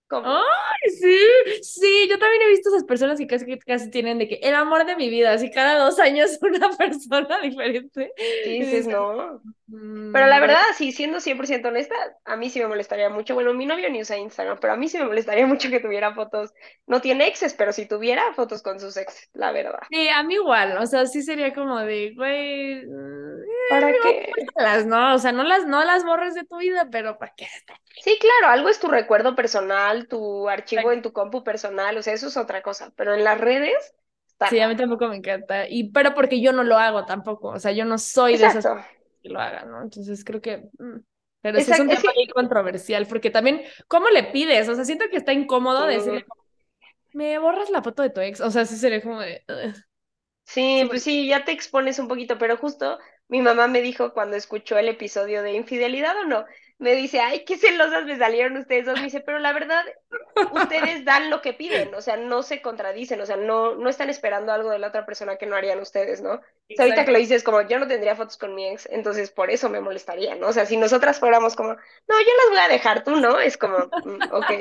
como, 0.07 0.45
Ay, 0.63 0.91
sí, 0.99 1.17
sí, 1.63 2.07
yo 2.09 2.19
también 2.19 2.41
he 2.43 2.49
visto 2.49 2.69
esas 2.69 2.83
personas 2.83 3.17
que 3.17 3.25
casi, 3.27 3.57
casi 3.59 3.89
tienen 3.89 4.19
de 4.19 4.27
que 4.27 4.35
el 4.35 4.53
amor 4.53 4.85
de 4.85 4.95
mi 4.95 5.09
vida, 5.09 5.33
así 5.33 5.49
cada 5.49 5.79
dos 5.83 5.97
años 5.99 6.37
una 6.41 6.69
persona 6.77 7.39
diferente. 7.41 8.11
sí 8.43 8.49
dices, 8.59 8.87
no. 8.87 9.45
"Mm, 9.71 10.11
Pero 10.11 10.27
la 10.27 10.39
bueno". 10.39 10.41
verdad, 10.41 10.61
sí, 10.77 10.91
siendo 10.91 11.19
100% 11.21 11.69
honesta, 11.69 11.95
a 12.25 12.35
mí 12.35 12.49
sí 12.49 12.59
me 12.59 12.67
molestaría 12.67 13.09
mucho. 13.09 13.33
Bueno, 13.33 13.53
mi 13.53 13.65
novio 13.65 13.89
ni 13.89 14.01
usa 14.01 14.17
Instagram, 14.17 14.59
pero 14.59 14.73
a 14.73 14.77
mí 14.77 14.89
sí 14.89 14.97
me 14.97 15.05
molestaría 15.05 15.45
mucho 15.47 15.69
que 15.69 15.79
tuviera 15.79 16.13
fotos. 16.13 16.53
No 16.85 17.01
tiene 17.01 17.27
exes, 17.27 17.53
pero 17.53 17.71
si 17.73 17.85
tuviera 17.87 18.33
fotos 18.33 18.61
con 18.61 18.79
sus 18.79 18.97
exes, 18.97 19.29
la 19.33 19.51
verdad. 19.51 19.81
Sí, 19.89 20.07
a 20.07 20.23
mí 20.23 20.35
igual, 20.35 20.77
o 20.77 20.85
sea, 20.87 21.05
sí 21.05 21.21
sería 21.21 21.53
como 21.53 21.77
de, 21.79 22.13
güey, 22.15 22.85
mm, 22.85 23.41
¿Para 23.67 23.99
qué? 23.99 24.37
las 24.55 24.85
no, 24.85 25.15
o 25.15 25.19
sea, 25.19 25.33
no 25.33 25.43
las, 25.43 25.65
no 25.67 25.83
las 25.83 26.05
borres 26.05 26.33
de 26.33 26.45
tu 26.45 26.57
vida, 26.59 26.87
pero 26.89 27.17
¿para 27.17 27.33
qué? 27.35 27.47
Sí, 27.99 28.17
claro, 28.19 28.47
algo 28.53 28.69
es 28.69 28.79
tu 28.79 28.87
recuerdo 28.87 29.35
personal, 29.35 30.07
tu 30.07 30.49
archivo 30.49 30.91
en 30.91 31.01
tu 31.01 31.13
compu 31.13 31.43
personal, 31.43 31.97
o 31.97 32.01
sea, 32.01 32.13
eso 32.13 32.27
es 32.27 32.37
otra 32.37 32.61
cosa. 32.63 32.91
Pero 32.95 33.13
en 33.13 33.23
las 33.23 33.39
redes, 33.39 33.93
está 34.27 34.49
Sí, 34.49 34.59
a 34.59 34.67
mí 34.67 34.75
tampoco 34.75 35.07
me 35.07 35.17
encanta, 35.17 35.67
y 35.69 35.91
pero 35.91 36.13
porque 36.15 36.41
yo 36.41 36.51
no 36.51 36.63
lo 36.63 36.77
hago 36.77 37.05
tampoco, 37.05 37.49
o 37.49 37.59
sea, 37.59 37.71
yo 37.71 37.85
no 37.85 37.97
soy 37.99 38.37
de 38.37 38.45
esas. 38.45 38.71
Que 39.21 39.29
lo 39.29 39.39
hagan, 39.39 39.71
¿no? 39.71 39.81
Entonces 39.83 40.23
creo 40.25 40.41
que, 40.41 40.57
mm, 40.79 40.99
pero 41.41 41.61
sí 41.61 41.71
es 41.71 41.79
un 41.79 41.89
tema 41.89 42.03
ahí 42.17 42.27
controversial, 42.29 43.07
porque 43.07 43.29
también, 43.31 43.61
¿cómo 43.87 44.09
le 44.09 44.25
pides? 44.25 44.69
O 44.69 44.75
sea, 44.75 44.85
siento 44.85 45.05
que 45.09 45.17
está 45.17 45.33
incómodo 45.33 45.85
Sí. 45.85 45.87
decirle, 45.87 46.25
me 47.13 47.39
borras 47.39 47.69
la 47.71 47.83
foto 47.83 48.03
de 48.03 48.11
tu 48.11 48.21
ex, 48.21 48.41
o 48.41 48.51
sea, 48.51 48.65
sí 48.65 48.77
sería 48.77 49.01
como 49.03 49.19
de. 49.21 49.43
Sí, 50.45 50.85
Sí, 50.85 50.85
pues 50.89 51.03
sí, 51.03 51.27
ya 51.27 51.45
te 51.45 51.51
expones 51.51 51.97
un 51.99 52.07
poquito, 52.07 52.37
pero 52.37 52.57
justo 52.57 52.99
mi 53.29 53.41
mamá 53.41 53.67
me 53.67 53.81
dijo 53.81 54.13
cuando 54.13 54.35
escuchó 54.35 54.77
el 54.77 54.89
episodio 54.89 55.41
de 55.43 55.53
infidelidad 55.53 56.17
o 56.19 56.25
no, 56.25 56.45
me 56.81 56.95
dice, 56.95 57.19
ay, 57.19 57.45
qué 57.45 57.59
celosas 57.59 58.05
me 58.05 58.17
salieron 58.17 58.57
ustedes 58.57 58.87
dos, 58.87 58.97
me 58.97 59.03
dice, 59.03 59.21
pero 59.21 59.37
la 59.37 59.53
verdad, 59.53 59.85
ustedes 60.51 61.05
dan 61.05 61.29
lo 61.29 61.39
que 61.39 61.53
piden, 61.53 61.93
o 61.93 62.01
sea, 62.01 62.17
no 62.17 62.41
se 62.41 62.63
contradicen, 62.63 63.21
o 63.21 63.25
sea, 63.27 63.37
no, 63.37 63.75
no 63.75 63.87
están 63.87 64.09
esperando 64.09 64.51
algo 64.51 64.71
de 64.71 64.79
la 64.79 64.87
otra 64.87 65.05
persona 65.05 65.37
que 65.37 65.45
no 65.45 65.55
harían 65.55 65.79
ustedes, 65.79 66.21
¿no? 66.21 66.33
O 66.33 66.41
sea, 66.75 66.85
ahorita 66.85 67.05
que 67.05 67.11
lo 67.11 67.19
dices, 67.19 67.43
como 67.43 67.61
yo 67.61 67.77
no 67.77 67.87
tendría 67.87 68.15
fotos 68.15 68.37
con 68.37 68.55
mi 68.55 68.67
ex, 68.67 68.89
entonces 68.91 69.29
por 69.29 69.51
eso 69.51 69.69
me 69.69 69.79
molestaría, 69.79 70.33
¿no? 70.33 70.47
O 70.47 70.53
sea, 70.53 70.65
si 70.65 70.75
nosotras 70.75 71.19
fuéramos 71.19 71.55
como, 71.55 71.69
no, 71.73 72.19
yo 72.19 72.31
las 72.43 72.49
voy 72.49 72.57
a 72.57 72.67
dejar, 72.73 73.03
tú 73.03 73.15
no, 73.15 73.39
es 73.39 73.57
como, 73.57 73.77
mm, 73.77 74.33
ok. 74.33 74.51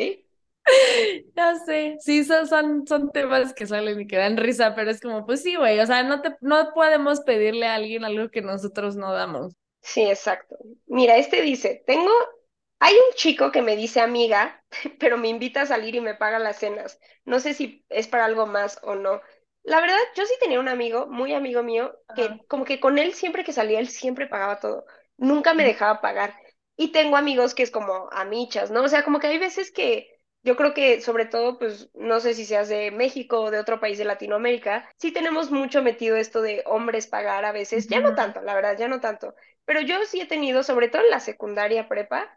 Ya 1.35 1.57
sé, 1.57 1.97
sí, 2.01 2.23
son, 2.23 2.47
son, 2.47 2.87
son 2.87 3.11
temas 3.13 3.55
que 3.55 3.67
salen 3.67 3.99
y 3.99 4.07
que 4.07 4.19
dan 4.19 4.37
risa, 4.37 4.75
pero 4.75 4.91
es 4.91 5.01
como, 5.01 5.25
pues 5.25 5.43
sí, 5.43 5.57
güey, 5.57 5.81
o 5.81 5.87
sea, 5.87 6.03
no 6.03 6.21
te, 6.21 6.37
no 6.43 6.73
podemos 6.75 7.21
pedirle 7.21 7.67
a 7.67 7.77
alguien 7.77 8.05
algo 8.05 8.31
que 8.31 8.43
nosotros 8.43 8.95
no 8.95 9.11
damos. 9.13 9.55
Sí, 9.83 10.03
exacto. 10.03 10.57
Mira, 10.87 11.17
este 11.17 11.43
dice, 11.43 11.83
tengo, 11.87 12.11
hay 12.79 12.95
un 12.95 13.15
chico 13.15 13.51
que 13.51 13.63
me 13.63 13.77
dice 13.77 14.01
amiga, 14.01 14.63
pero 14.99 15.19
me 15.19 15.29
invita 15.29 15.63
a 15.63 15.67
salir 15.67 15.95
y 15.95 16.01
me 16.01 16.15
paga 16.15 16.39
las 16.39 16.59
cenas. 16.59 17.01
No 17.25 17.41
sé 17.41 17.55
si 17.55 17.85
es 17.89 18.07
para 18.09 18.25
algo 18.27 18.47
más 18.47 18.79
o 18.83 18.95
no. 18.95 19.21
La 19.63 19.81
verdad, 19.81 19.99
yo 20.17 20.25
sí 20.27 20.35
tenía 20.41 20.61
un 20.61 20.69
amigo, 20.69 21.07
muy 21.07 21.35
amigo 21.35 21.63
mío, 21.63 21.95
que 22.15 22.29
Ajá. 22.29 22.39
como 22.49 22.65
que 22.65 22.81
con 22.81 22.99
él 22.99 23.15
siempre 23.15 23.45
que 23.45 23.53
salía, 23.53 23.79
él 23.81 23.89
siempre 23.89 24.27
pagaba 24.27 24.61
todo. 24.61 24.85
Nunca 25.19 25.55
me 25.55 25.65
dejaba 25.65 26.01
pagar. 26.01 26.35
Y 26.77 26.93
tengo 26.93 27.17
amigos 27.17 27.55
que 27.55 27.63
es 27.63 27.71
como 27.71 28.09
amichas, 28.13 28.71
¿no? 28.71 28.83
O 28.83 28.89
sea, 28.89 29.05
como 29.05 29.19
que 29.21 29.27
hay 29.27 29.39
veces 29.39 29.71
que 29.71 30.09
yo 30.43 30.57
creo 30.57 30.73
que 30.73 31.03
sobre 31.03 31.27
todo, 31.27 31.59
pues 31.59 31.91
no 31.95 32.21
sé 32.21 32.33
si 32.35 32.47
seas 32.47 32.69
de 32.71 32.91
México 32.91 33.41
o 33.43 33.51
de 33.51 33.59
otro 33.59 33.81
país 33.81 33.99
de 33.99 34.07
Latinoamérica, 34.07 34.89
sí 34.97 35.13
tenemos 35.13 35.51
mucho 35.51 35.83
metido 35.83 36.17
esto 36.17 36.41
de 36.41 36.63
hombres 36.67 37.07
pagar 37.07 37.45
a 37.45 37.53
veces, 37.53 37.89
ya 37.89 38.01
no 38.01 38.15
tanto, 38.15 38.41
la 38.41 38.55
verdad, 38.55 38.77
ya 38.79 38.89
no 38.89 39.01
tanto. 39.01 39.35
Pero 39.71 39.83
yo 39.83 40.05
sí 40.05 40.21
he 40.21 40.27
tenido, 40.27 40.65
sobre 40.65 40.89
todo 40.89 41.03
en 41.05 41.11
la 41.11 41.21
secundaria 41.21 41.87
prepa, 41.89 42.37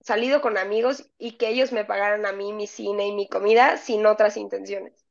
salido 0.00 0.40
con 0.40 0.56
amigos 0.56 1.10
y 1.18 1.32
que 1.38 1.48
ellos 1.48 1.72
me 1.72 1.84
pagaran 1.84 2.26
a 2.26 2.32
mí 2.32 2.52
mi 2.52 2.68
cine 2.68 3.08
y 3.08 3.12
mi 3.12 3.28
comida 3.28 3.76
sin 3.76 4.06
otras 4.06 4.36
intenciones. 4.36 5.04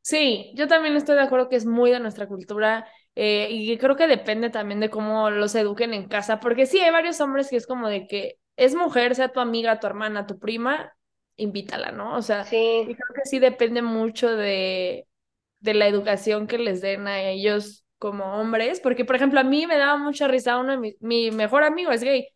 Sí, 0.00 0.52
yo 0.56 0.66
también 0.66 0.96
estoy 0.96 1.14
de 1.16 1.22
acuerdo 1.22 1.48
que 1.48 1.54
es 1.56 1.64
muy 1.64 1.92
de 1.92 2.00
nuestra 2.00 2.26
cultura 2.26 2.88
eh, 3.14 3.48
y 3.50 3.78
creo 3.78 3.94
que 3.96 4.08
depende 4.08 4.50
también 4.50 4.80
de 4.80 4.90
cómo 4.90 5.30
los 5.30 5.54
eduquen 5.54 5.94
en 5.94 6.08
casa, 6.08 6.40
porque 6.40 6.66
sí, 6.66 6.80
hay 6.80 6.90
varios 6.90 7.20
hombres 7.20 7.50
que 7.50 7.56
es 7.56 7.66
como 7.66 7.88
de 7.88 8.08
que 8.08 8.40
es 8.56 8.74
mujer, 8.74 9.14
sea 9.14 9.28
tu 9.32 9.40
amiga, 9.40 9.78
tu 9.80 9.86
hermana, 9.86 10.26
tu 10.26 10.40
prima, 10.40 10.92
invítala, 11.36 11.92
¿no? 11.92 12.16
O 12.16 12.22
sea, 12.22 12.50
y 12.84 12.94
creo 12.96 13.14
que 13.14 13.28
sí 13.28 13.38
depende 13.38 13.82
mucho 13.82 14.34
de, 14.34 15.06
de 15.60 15.74
la 15.74 15.86
educación 15.88 16.46
que 16.46 16.58
les 16.58 16.80
den 16.80 17.06
a 17.06 17.22
ellos 17.22 17.84
como 17.98 18.24
hombres, 18.40 18.80
porque 18.80 19.04
por 19.04 19.16
ejemplo 19.16 19.40
a 19.40 19.44
mí 19.44 19.66
me 19.66 19.76
daba 19.78 19.96
mucha 19.98 20.28
risa 20.28 20.58
uno 20.58 20.72
de 20.72 20.78
mi, 20.78 20.96
mi 21.00 21.30
mejor 21.30 21.64
amigo 21.64 21.90
es 21.92 22.02
gay 22.02 22.28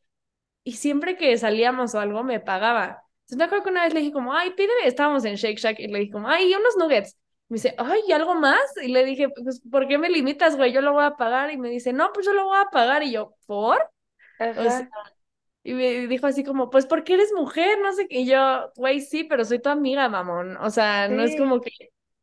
y 0.65 0.73
siempre 0.73 1.17
que 1.17 1.37
salíamos 1.39 1.95
o 1.95 2.01
algo 2.01 2.23
me 2.25 2.41
pagaba. 2.41 3.03
Entonces 3.23 3.39
me 3.39 3.45
acuerdo 3.45 3.65
que 3.65 3.71
una 3.71 3.85
vez 3.85 3.95
le 3.95 4.01
dije 4.01 4.13
como, 4.13 4.35
ay, 4.35 4.51
pídeme, 4.53 4.87
estábamos 4.87 5.25
en 5.25 5.37
Shake 5.37 5.59
Shack 5.59 5.81
y 5.81 5.89
le 5.89 6.01
dije 6.01 6.13
como, 6.13 6.29
ay, 6.29 6.55
unos 6.55 6.77
nuggets. 6.79 7.17
Me 7.49 7.57
dice, 7.57 7.75
ay, 7.79 8.01
¿y 8.09 8.13
algo 8.13 8.35
más? 8.35 8.61
Y 8.83 8.89
le 8.89 9.05
dije, 9.05 9.29
pues, 9.31 9.61
¿por 9.71 9.87
qué 9.89 9.99
me 9.99 10.09
limitas, 10.09 10.57
güey? 10.57 10.73
Yo 10.73 10.81
lo 10.81 10.93
voy 10.93 11.05
a 11.05 11.17
pagar. 11.17 11.51
Y 11.53 11.59
me 11.59 11.69
dice, 11.71 11.93
no, 11.93 12.13
pues 12.13 12.27
yo 12.27 12.33
lo 12.33 12.47
voy 12.47 12.59
a 12.59 12.71
pagar. 12.71 13.03
Y 13.03 13.13
yo, 13.13 13.35
¿por? 13.47 13.79
O 14.55 14.63
sea, 14.65 14.85
y 15.65 15.75
me 15.75 16.07
dijo 16.09 16.27
así 16.27 16.45
como, 16.45 16.71
pues 16.71 16.87
porque 16.87 17.15
eres 17.15 17.33
mujer, 17.35 17.79
no 17.81 17.93
sé 17.93 18.09
qué. 18.09 18.21
Y 18.21 18.27
yo, 18.27 18.73
güey, 18.77 19.01
sí, 19.01 19.25
pero 19.25 19.45
soy 19.45 19.61
tu 19.61 19.69
amiga, 19.71 20.09
mamón. 20.09 20.57
O 20.59 20.71
sea, 20.71 21.09
no 21.09 21.23
es 21.23 21.33
Sí. 21.33 21.37
como 21.37 21.61
que, 21.61 21.71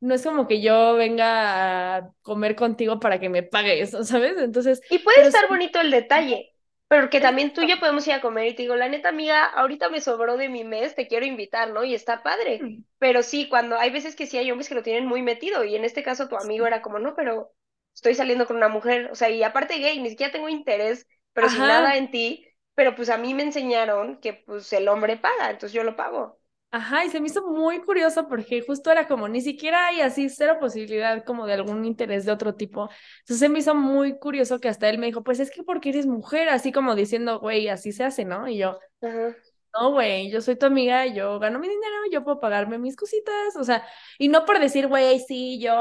no 0.02 0.14
es 0.16 0.24
como 0.24 0.48
que 0.48 0.62
yo 0.62 0.96
venga 0.96 1.98
a 1.98 2.14
comer 2.22 2.56
contigo 2.56 3.00
para 3.00 3.20
que 3.20 3.30
me 3.30 3.44
pagues, 3.44 3.92
¿sabes? 4.08 4.38
Entonces, 4.38 4.82
Y 4.88 5.00
puede 5.00 5.22
estar 5.22 5.48
bonito 5.48 5.80
el 5.82 5.92
detalle, 5.92 6.54
pero 6.88 7.10
que 7.10 7.22
también 7.22 7.54
tú 7.54 7.62
y 7.62 7.70
yo 7.70 7.80
podemos 7.80 8.06
ir 8.08 8.14
a 8.14 8.22
comer 8.22 8.48
y 8.48 8.56
te 8.56 8.64
digo, 8.64 8.76
la 8.76 8.90
neta 8.90 9.10
amiga, 9.10 9.46
ahorita 9.46 9.90
me 9.90 10.02
sobró 10.02 10.38
de 10.38 10.50
mi 10.50 10.64
mes, 10.64 10.96
te 10.96 11.08
quiero 11.08 11.26
invitar, 11.26 11.72
¿no? 11.72 11.84
Y 11.84 11.94
está 11.94 12.24
padre. 12.24 12.66
Mm, 12.66 12.84
Pero 12.98 13.24
sí, 13.24 13.48
cuando 13.50 13.78
hay 13.78 13.92
veces 13.92 14.16
que 14.16 14.26
sí 14.28 14.38
hay 14.38 14.52
hombres 14.52 14.68
que 14.68 14.76
lo 14.76 14.84
tienen 14.84 15.06
muy 15.06 15.22
metido 15.22 15.64
y 15.64 15.76
en 15.76 15.86
este 15.86 16.04
caso 16.04 16.28
tu 16.28 16.36
amigo 16.38 16.66
era 16.68 16.82
como, 16.82 17.00
no, 17.00 17.16
pero 17.16 17.54
estoy 17.94 18.16
saliendo 18.16 18.46
con 18.48 18.58
una 18.58 18.68
mujer, 18.70 19.10
o 19.12 19.16
sea, 19.16 19.30
y 19.30 19.44
aparte 19.44 19.78
gay, 19.78 20.00
ni 20.02 20.10
siquiera 20.10 20.32
tengo 20.34 20.50
interés, 20.50 21.08
pero 21.34 21.50
sin 21.50 21.68
nada 21.68 21.96
Ajá. 21.96 21.98
en 21.98 22.12
ti, 22.12 22.46
pero 22.76 22.96
pues 22.96 23.10
a 23.10 23.18
mí 23.18 23.34
me 23.34 23.44
enseñaron 23.44 24.20
que 24.20 24.34
pues 24.34 24.72
el 24.74 24.88
hombre 24.88 25.18
paga, 25.18 25.52
entonces 25.52 25.74
yo 25.74 25.84
lo 25.84 25.96
pago. 25.96 26.39
Ajá, 26.72 27.04
y 27.04 27.10
se 27.10 27.20
me 27.20 27.28
hizo 27.28 27.48
muy 27.48 27.82
curioso 27.82 28.28
porque 28.28 28.62
justo 28.62 28.92
era 28.92 29.08
como 29.08 29.28
ni 29.28 29.42
siquiera 29.42 29.88
hay 29.88 30.02
así 30.02 30.30
cero 30.30 30.58
posibilidad 30.60 31.24
como 31.26 31.48
de 31.48 31.54
algún 31.54 31.84
interés 31.84 32.26
de 32.26 32.32
otro 32.32 32.54
tipo. 32.54 32.90
Entonces 33.22 33.40
se 33.40 33.50
me 33.50 33.60
hizo 33.60 33.74
muy 33.74 34.20
curioso 34.20 34.60
que 34.60 34.70
hasta 34.70 34.88
él 34.88 35.00
me 35.00 35.08
dijo, 35.08 35.24
pues 35.24 35.40
es 35.40 35.50
que 35.50 35.64
porque 35.64 35.90
eres 35.90 36.06
mujer, 36.06 36.48
así 36.50 36.72
como 36.72 36.94
diciendo, 36.94 37.40
güey, 37.40 37.70
así 37.70 37.92
se 37.92 38.04
hace, 38.04 38.24
¿no? 38.24 38.48
Y 38.48 38.58
yo, 38.60 38.78
Ajá. 39.02 39.36
no, 39.74 39.92
güey, 39.94 40.30
yo 40.30 40.42
soy 40.42 40.58
tu 40.58 40.68
amiga, 40.68 41.08
yo 41.08 41.40
gano 41.40 41.58
mi 41.58 41.68
dinero, 41.68 41.96
yo 42.12 42.24
puedo 42.24 42.40
pagarme 42.40 42.78
mis 42.78 42.96
cositas, 42.96 43.56
o 43.56 43.64
sea, 43.64 43.84
y 44.20 44.28
no 44.28 44.46
por 44.46 44.60
decir, 44.60 44.88
güey, 44.88 45.20
sí, 45.22 45.60
yo, 45.60 45.74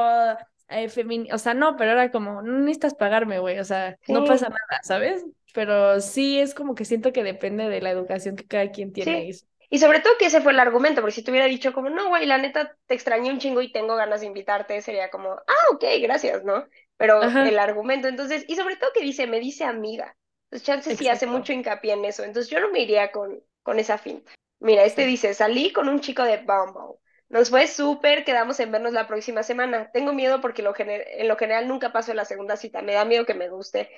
eh, 0.70 0.88
o 1.33 1.38
sea, 1.38 1.53
no, 1.53 1.77
pero 1.77 1.92
era 1.92 2.11
como, 2.11 2.40
no 2.40 2.59
necesitas 2.61 2.94
pagarme, 2.94 3.40
güey, 3.40 3.59
o 3.59 3.64
sea, 3.64 3.98
no 4.09 4.24
pasa 4.24 4.48
nada, 4.48 4.81
¿sabes? 4.85 5.22
Pero 5.53 6.01
sí 6.01 6.38
es 6.38 6.55
como 6.55 6.74
que 6.74 6.87
siento 6.87 7.12
que 7.12 7.22
depende 7.24 7.68
de 7.68 7.83
la 7.83 7.90
educación 7.90 8.37
que 8.37 8.46
cada 8.46 8.70
quien 8.70 8.94
tiene. 8.94 9.33
Sí. 9.33 9.44
y. 9.44 9.58
Y 9.71 9.79
sobre 9.79 10.01
todo 10.01 10.17
que 10.19 10.27
ese 10.27 10.41
fue 10.41 10.53
el 10.53 10.61
argumento, 10.61 11.01
porque 11.01 11.15
si 11.15 11.23
te 11.23 11.31
hubiera 11.31 11.47
dicho 11.47 11.73
como, 11.73 11.91
no, 11.91 12.09
güey, 12.09 12.25
la 12.27 12.39
neta 12.39 12.75
te 12.87 12.95
extrañé 12.95 13.31
un 13.31 13.39
chingo 13.39 13.61
y 13.61 13.71
tengo 13.71 13.97
ganas 13.97 14.21
de 14.21 14.27
invitarte, 14.27 14.81
sería 14.81 15.11
como, 15.11 15.33
ah, 15.33 15.73
ok, 15.73 15.85
gracias, 16.01 16.45
¿no? 16.45 16.67
Pero 16.97 17.23
Ajá. 17.23 17.47
el 17.47 17.59
argumento, 17.59 18.09
entonces, 18.09 18.45
y 18.49 18.57
sobre 18.57 18.77
todo 18.77 18.93
que 18.95 19.03
dice, 19.03 19.27
me 19.27 19.41
dice 19.41 19.65
amiga. 19.65 20.17
Entonces, 20.51 20.67
chance 20.67 20.97
sí 20.97 21.09
hace 21.09 21.27
mucho 21.27 21.53
hincapié 21.53 21.93
en 21.93 22.07
eso. 22.07 22.25
Entonces, 22.25 22.51
yo 22.51 22.61
no 22.61 22.71
me 22.71 22.81
iría 22.81 23.13
con, 23.13 23.43
con 23.63 23.79
esa 23.79 23.99
finta. 23.99 24.33
Mira, 24.61 24.85
este 24.85 25.05
dice, 25.05 25.35
salí 25.35 25.73
con 25.73 25.89
un 25.89 26.01
chico 26.01 26.25
de 26.25 26.39
Bumble. 26.39 26.99
Nos 27.29 27.51
fue 27.51 27.67
súper, 27.67 28.25
quedamos 28.25 28.59
en 28.61 28.73
vernos 28.73 28.95
la 28.95 29.07
próxima 29.07 29.43
semana. 29.43 29.91
Tengo 29.93 30.15
miedo 30.15 30.41
porque 30.41 30.63
lo 30.63 30.73
en 30.79 31.29
lo 31.29 31.37
general 31.37 31.69
nunca 31.69 31.93
paso 31.93 32.15
la 32.15 32.25
segunda 32.25 32.57
cita. 32.57 32.81
Me 32.81 32.95
da 32.95 33.05
miedo 33.05 33.27
que 33.27 33.35
me 33.35 33.51
guste. 33.51 33.91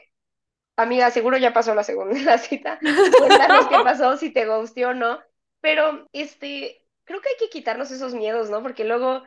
Amiga, 0.77 1.11
seguro 1.11 1.37
ya 1.37 1.53
pasó 1.53 1.75
la 1.75 1.85
segunda 1.85 2.21
la 2.23 2.39
cita. 2.39 2.81
Cuéntanos 3.19 3.69
qué 3.69 3.77
pasó, 3.85 4.17
si 4.17 4.31
te 4.31 4.47
gusteó 4.47 4.91
o 4.91 4.95
no. 4.95 5.21
Pero, 5.61 6.09
este, 6.13 6.87
creo 7.05 7.21
que 7.21 7.29
hay 7.31 7.37
que 7.39 7.51
quitarnos 7.51 7.91
esos 7.91 8.15
miedos, 8.15 8.51
¿no? 8.51 8.63
Porque 8.63 8.85
luego 8.85 9.23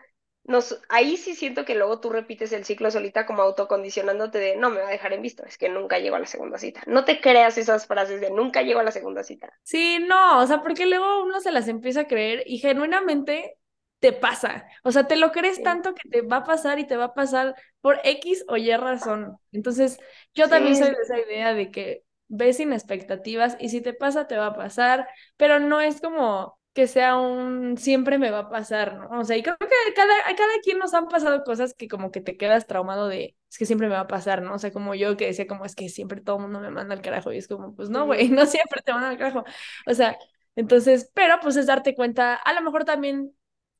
nos, 0.45 0.81
ahí 0.89 1.17
sí 1.17 1.35
siento 1.35 1.65
que 1.65 1.75
luego 1.75 1.99
tú 1.99 2.09
repites 2.09 2.51
el 2.51 2.65
ciclo 2.65 2.91
solita 2.91 3.25
como 3.25 3.41
autocondicionándote 3.43 4.39
de 4.39 4.55
no 4.57 4.69
me 4.69 4.81
va 4.81 4.87
a 4.87 4.91
dejar 4.91 5.13
en 5.13 5.21
visto, 5.21 5.45
es 5.45 5.57
que 5.57 5.69
nunca 5.69 5.99
llego 5.99 6.15
a 6.15 6.19
la 6.19 6.25
segunda 6.27 6.57
cita. 6.57 6.83
No 6.87 7.05
te 7.05 7.21
creas 7.21 7.57
esas 7.57 7.87
frases 7.87 8.19
de 8.21 8.31
nunca 8.31 8.61
llego 8.61 8.79
a 8.79 8.83
la 8.83 8.91
segunda 8.91 9.23
cita. 9.23 9.53
Sí, 9.63 9.99
no, 9.99 10.41
o 10.41 10.47
sea, 10.47 10.61
porque 10.61 10.85
luego 10.85 11.23
uno 11.23 11.39
se 11.39 11.51
las 11.51 11.67
empieza 11.67 12.01
a 12.01 12.07
creer 12.07 12.43
y 12.45 12.57
genuinamente 12.59 13.57
te 13.99 14.11
pasa. 14.11 14.67
O 14.83 14.91
sea, 14.91 15.07
te 15.07 15.15
lo 15.15 15.31
crees 15.31 15.61
Sí, 15.61 15.63
tanto 15.63 15.95
que 15.95 16.09
te 16.09 16.21
va 16.21 16.37
a 16.37 16.43
pasar 16.43 16.79
y 16.79 16.85
te 16.87 16.97
va 16.97 17.05
a 17.05 17.13
pasar 17.13 17.55
por 17.81 17.99
X 18.03 18.43
o 18.49 18.57
Y 18.57 18.75
razón. 18.75 19.37
Entonces, 19.53 19.97
yo 20.33 20.49
también 20.49 20.75
soy 20.75 20.89
de 20.89 20.97
esa 21.01 21.17
idea 21.19 21.53
de 21.53 21.71
que 21.71 22.03
ves 22.35 22.57
sin 22.57 22.73
expectativas 22.73 23.55
y 23.59 23.69
si 23.69 23.81
te 23.81 23.93
pasa, 23.93 24.27
te 24.27 24.37
va 24.37 24.47
a 24.47 24.55
pasar, 24.55 25.07
pero 25.37 25.59
no 25.59 25.81
es 25.81 26.01
como 26.01 26.57
que 26.73 26.87
sea 26.87 27.17
un 27.17 27.77
siempre 27.77 28.17
me 28.17 28.31
va 28.31 28.39
a 28.39 28.49
pasar, 28.49 28.95
¿no? 28.97 29.19
O 29.19 29.23
sea, 29.23 29.37
y 29.37 29.43
creo 29.43 29.55
que 29.59 29.67
cada, 29.95 30.11
a 30.27 30.35
cada 30.35 30.53
quien 30.63 30.79
nos 30.79 30.93
han 30.95 31.07
pasado 31.07 31.43
cosas 31.43 31.75
que 31.75 31.87
como 31.87 32.11
que 32.11 32.19
te 32.21 32.35
quedas 32.35 32.65
traumado 32.65 33.07
de, 33.07 33.35
es 33.51 33.57
que 33.59 33.67
siempre 33.67 33.87
me 33.87 33.93
va 33.93 34.01
a 34.01 34.07
pasar, 34.07 34.41
¿no? 34.41 34.55
O 34.55 34.59
sea, 34.59 34.71
como 34.71 34.95
yo 34.95 35.15
que 35.15 35.27
decía 35.27 35.45
como 35.47 35.65
es 35.65 35.75
que 35.75 35.89
siempre 35.89 36.21
todo 36.21 36.37
el 36.37 36.41
mundo 36.43 36.59
me 36.59 36.71
manda 36.71 36.95
al 36.95 37.01
carajo 37.03 37.31
y 37.31 37.37
es 37.37 37.47
como, 37.47 37.75
pues 37.75 37.89
no, 37.89 38.05
güey, 38.07 38.29
no 38.29 38.45
siempre 38.47 38.81
te 38.83 38.91
mandan 38.91 39.11
al 39.11 39.17
carajo. 39.19 39.43
O 39.85 39.93
sea, 39.93 40.17
entonces, 40.55 41.11
pero 41.13 41.35
pues 41.41 41.55
es 41.57 41.67
darte 41.67 41.95
cuenta, 41.95 42.35
a 42.35 42.53
lo 42.53 42.61
mejor 42.61 42.85
también 42.85 43.35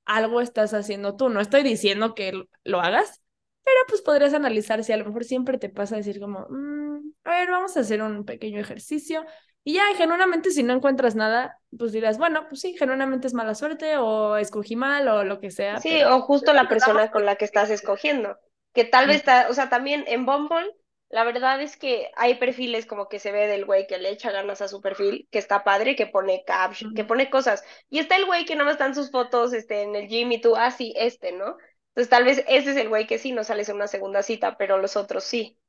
algo 0.06 0.42
estás 0.42 0.74
haciendo 0.76 1.16
tú, 1.16 1.30
no 1.30 1.40
estoy 1.42 1.64
diciendo 1.64 2.14
que 2.14 2.44
lo 2.64 2.82
hagas, 2.82 3.23
pero 3.64 3.78
pues 3.88 4.02
podrías 4.02 4.34
analizar 4.34 4.84
si 4.84 4.92
a 4.94 4.98
lo 4.98 5.06
mejor 5.06 5.24
siempre 5.24 5.58
te 5.58 5.70
pasa 5.70 5.96
decir 5.96 6.20
como, 6.20 6.48
"Mm, 6.50 7.12
a 7.24 7.32
ver, 7.32 7.50
vamos 7.50 7.76
a 7.78 7.82
hacer 7.82 8.02
un 8.02 8.26
pequeño 8.26 8.60
ejercicio. 8.60 9.26
Y 9.66 9.76
ya, 9.76 9.84
genuinamente, 9.96 10.52
si 10.52 10.62
no 10.62 10.74
encuentras 10.74 11.16
nada, 11.16 11.58
pues 11.78 11.94
dirás, 11.94 12.18
bueno, 12.18 12.48
pues 12.50 12.60
sí, 12.62 12.76
genuinamente 12.78 13.28
es 13.28 13.34
mala 13.34 13.56
suerte 13.56 13.98
o 13.98 14.36
escogí 14.36 14.76
mal 14.76 15.08
o 15.08 15.24
lo 15.24 15.40
que 15.40 15.52
sea, 15.52 15.80
Sí, 15.80 15.90
pero 15.90 16.18
o 16.18 16.22
justo 16.22 16.52
la 16.54 16.64
nos 16.64 16.70
damos 16.70 16.84
persona 16.84 17.12
con 17.12 17.26
la 17.26 17.36
que 17.38 17.46
estás 17.46 17.70
escogiendo, 17.70 18.38
que 18.74 18.84
tal 18.84 19.08
vez 19.08 19.18
está, 19.18 19.48
o 19.50 19.54
sea, 19.54 19.70
también 19.70 20.04
en 20.08 20.26
Bumble, 20.26 20.70
la 21.10 21.24
verdad 21.24 21.62
es 21.62 21.78
que 21.78 22.10
hay 22.16 22.36
perfiles 22.36 22.86
como 22.86 23.08
que 23.08 23.20
se 23.20 23.32
ve 23.32 23.48
del 23.48 23.66
güey 23.66 23.88
que 23.88 24.00
le 24.00 24.10
echa 24.10 24.32
ganas 24.32 24.62
a 24.62 24.68
su 24.68 24.82
perfil, 24.82 25.28
que 25.32 25.40
está 25.40 25.64
padre, 25.64 25.96
que 25.96 26.08
pone 26.08 26.44
caps, 26.46 26.86
que 26.96 27.06
pone 27.06 27.30
cosas, 27.30 27.64
y 27.90 28.00
está 28.00 28.18
el 28.18 28.26
güey 28.26 28.46
que 28.46 28.56
nada 28.56 28.66
más 28.66 28.74
están 28.74 28.96
sus 28.96 29.12
fotos, 29.12 29.54
este, 29.54 29.84
en 29.84 29.96
el 29.96 30.08
gym 30.08 30.32
y 30.32 30.42
tú, 30.42 30.56
ah, 30.58 30.72
sí, 30.72 30.94
este, 30.98 31.32
¿no? 31.32 31.56
Entonces 31.96 32.10
tal 32.10 32.24
vez 32.26 32.44
ese 32.48 32.72
es 32.72 32.78
el 32.78 32.90
güey 32.90 33.08
que 33.08 33.20
sí 33.20 33.32
no 33.32 33.44
sales 33.44 33.70
en 33.70 33.76
una 33.78 33.88
segunda 33.88 34.24
cita, 34.24 34.58
pero 34.58 34.78
los 34.80 34.96
otros 34.98 35.24
sí. 35.24 35.60